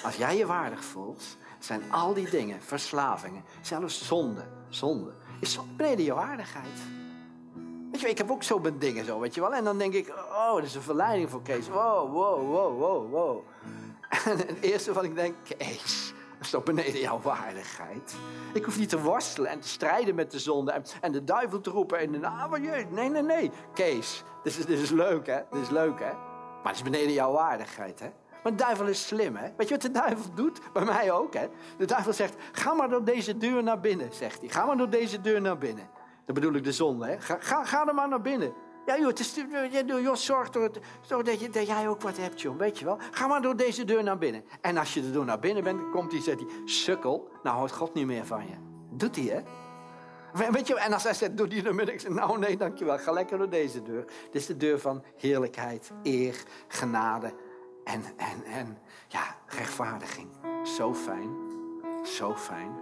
Als 0.02 0.16
jij 0.16 0.36
je 0.36 0.46
waardig 0.46 0.84
voelt, 0.84 1.36
zijn 1.58 1.92
al 1.92 2.14
die 2.14 2.30
dingen, 2.30 2.62
verslavingen, 2.62 3.44
zelfs 3.60 4.06
zonde, 4.06 4.44
zonde, 4.68 5.12
is 5.40 5.58
beneden 5.76 6.04
jouw 6.04 6.16
waardigheid. 6.16 6.78
Weet 7.92 8.00
je, 8.00 8.08
ik 8.08 8.18
heb 8.18 8.30
ook 8.30 8.42
zo 8.42 8.58
mijn 8.58 8.78
dingen 8.78 9.04
zo, 9.04 9.20
weet 9.20 9.34
je 9.34 9.40
wel. 9.40 9.54
En 9.54 9.64
dan 9.64 9.78
denk 9.78 9.94
ik, 9.94 10.08
oh, 10.08 10.54
dat 10.54 10.64
is 10.64 10.74
een 10.74 10.82
verleiding 10.82 11.30
voor 11.30 11.42
Kees. 11.42 11.68
Wow, 11.68 12.12
wow, 12.12 12.50
wow, 12.50 12.78
wow, 12.78 13.10
wow. 13.10 13.42
En 14.30 14.36
het 14.36 14.60
eerste 14.60 14.92
wat 14.92 15.04
ik 15.04 15.14
denk, 15.14 15.34
Kees, 15.42 16.13
is 16.44 16.50
toch 16.50 16.62
beneden 16.62 17.00
jouw 17.00 17.20
waardigheid. 17.20 18.14
Ik 18.52 18.64
hoef 18.64 18.78
niet 18.78 18.88
te 18.88 19.00
worstelen 19.00 19.50
en 19.50 19.60
te 19.60 19.68
strijden 19.68 20.14
met 20.14 20.30
de 20.30 20.38
zonde 20.38 20.72
en, 20.72 20.84
en 21.00 21.12
de 21.12 21.24
duivel 21.24 21.60
te 21.60 21.70
roepen 21.70 21.98
en 21.98 22.12
de 22.12 22.18
naam 22.18 22.62
je. 22.62 22.86
Nee, 22.90 23.08
nee, 23.08 23.22
nee. 23.22 23.50
Kees, 23.74 24.24
dit 24.42 24.58
is, 24.58 24.66
dit 24.66 24.78
is 24.78 24.90
leuk, 24.90 25.26
hè? 25.26 25.40
Dit 25.50 25.62
is 25.62 25.70
leuk, 25.70 25.98
hè? 25.98 26.12
Maar 26.62 26.72
het 26.72 26.74
is 26.74 26.82
beneden 26.82 27.12
jouw 27.12 27.32
waardigheid, 27.32 28.00
hè? 28.00 28.10
Maar 28.42 28.52
de 28.52 28.64
duivel 28.64 28.86
is 28.86 29.06
slim, 29.06 29.36
hè? 29.36 29.48
Weet 29.56 29.68
je 29.68 29.74
wat 29.74 29.82
de 29.82 29.90
duivel 29.90 30.34
doet? 30.34 30.60
Bij 30.72 30.84
mij 30.84 31.12
ook, 31.12 31.34
hè? 31.34 31.48
De 31.78 31.84
duivel 31.84 32.12
zegt, 32.12 32.34
ga 32.52 32.74
maar 32.74 32.88
door 32.88 33.04
deze 33.04 33.38
deur 33.38 33.62
naar 33.62 33.80
binnen, 33.80 34.12
zegt 34.12 34.40
hij. 34.40 34.48
Ga 34.48 34.66
maar 34.66 34.76
door 34.76 34.90
deze 34.90 35.20
deur 35.20 35.40
naar 35.40 35.58
binnen. 35.58 35.88
Dat 36.26 36.34
bedoel 36.34 36.54
ik 36.54 36.64
de 36.64 36.72
zonde, 36.72 37.06
hè? 37.06 37.20
Ga, 37.20 37.36
ga, 37.40 37.64
ga 37.64 37.86
er 37.86 37.94
maar 37.94 38.08
naar 38.08 38.20
binnen. 38.20 38.54
Ja, 38.86 38.98
joh, 38.98 39.06
het 39.06 39.18
is, 39.18 39.34
joh 39.86 40.14
zorg, 40.14 40.50
door, 40.50 40.70
zorg 41.00 41.22
dat, 41.22 41.40
je, 41.40 41.50
dat 41.50 41.66
jij 41.66 41.88
ook 41.88 42.00
wat 42.00 42.16
hebt, 42.16 42.40
joh. 42.40 42.56
Weet 42.56 42.78
je 42.78 42.84
wel? 42.84 42.98
Ga 43.10 43.26
maar 43.26 43.42
door 43.42 43.56
deze 43.56 43.84
deur 43.84 44.02
naar 44.02 44.18
binnen. 44.18 44.44
En 44.60 44.76
als 44.76 44.94
je 44.94 45.02
er 45.02 45.12
door 45.12 45.24
naar 45.24 45.38
binnen 45.38 45.64
bent, 45.64 45.90
komt 45.90 46.12
hij 46.12 46.20
zegt 46.20 46.38
hij... 46.40 46.48
Sukkel, 46.64 47.30
nou 47.42 47.56
houdt 47.56 47.72
God 47.72 47.94
niet 47.94 48.06
meer 48.06 48.26
van 48.26 48.46
je. 48.46 48.54
Doet 48.90 49.16
hij, 49.16 49.24
hè? 49.24 49.42
Weet 50.50 50.66
je, 50.66 50.78
en 50.78 50.92
als 50.92 51.02
hij 51.02 51.14
zegt, 51.14 51.36
doe 51.36 51.48
die 51.48 51.62
naar 51.62 51.74
binnen. 51.74 51.94
Ik 51.94 52.00
zeg, 52.00 52.10
nou 52.10 52.38
nee, 52.38 52.56
dankjewel. 52.56 52.98
Ga 52.98 53.12
lekker 53.12 53.38
door 53.38 53.48
deze 53.48 53.82
deur. 53.82 54.04
Dit 54.04 54.40
is 54.40 54.46
de 54.46 54.56
deur 54.56 54.80
van 54.80 55.04
heerlijkheid, 55.16 55.90
eer, 56.02 56.42
genade 56.68 57.34
en, 57.84 58.02
en, 58.16 58.44
en 58.44 58.78
ja, 59.08 59.36
rechtvaardiging. 59.46 60.28
Zo 60.62 60.94
fijn. 60.94 61.30
Zo 62.04 62.34
fijn. 62.34 62.72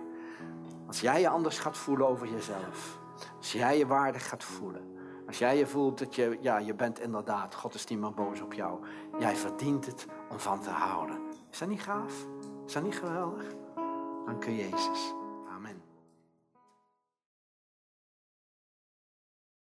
Als 0.87 1.01
jij 1.01 1.21
je 1.21 1.29
anders 1.29 1.59
gaat 1.59 1.77
voelen 1.77 2.09
over 2.09 2.27
jezelf. 2.29 2.99
Als 3.39 3.53
jij 3.53 3.79
je 3.79 3.87
waardig 3.87 4.29
gaat 4.29 4.45
voelen. 4.45 4.92
Als 5.33 5.41
jij 5.41 5.57
je 5.57 5.67
voelt 5.67 5.99
dat 5.99 6.15
je, 6.15 6.39
ja, 6.41 6.59
je 6.59 6.75
bent 6.75 7.01
inderdaad, 7.01 7.55
God 7.55 7.75
is 7.75 7.87
niet 7.87 7.99
meer 7.99 8.15
boos 8.15 8.41
op 8.41 8.53
jou. 8.53 8.81
Jij 9.19 9.37
verdient 9.37 9.87
het 9.87 10.07
om 10.31 10.39
van 10.39 10.61
te 10.61 10.71
houden. 10.71 11.19
Is 11.51 11.59
dat 11.59 11.69
niet 11.69 11.83
gaaf? 11.83 12.27
Is 12.67 12.73
dat 12.73 12.83
niet 12.83 12.99
geweldig? 12.99 13.45
Dank 14.27 14.45
je, 14.45 14.57
Jezus. 14.57 15.22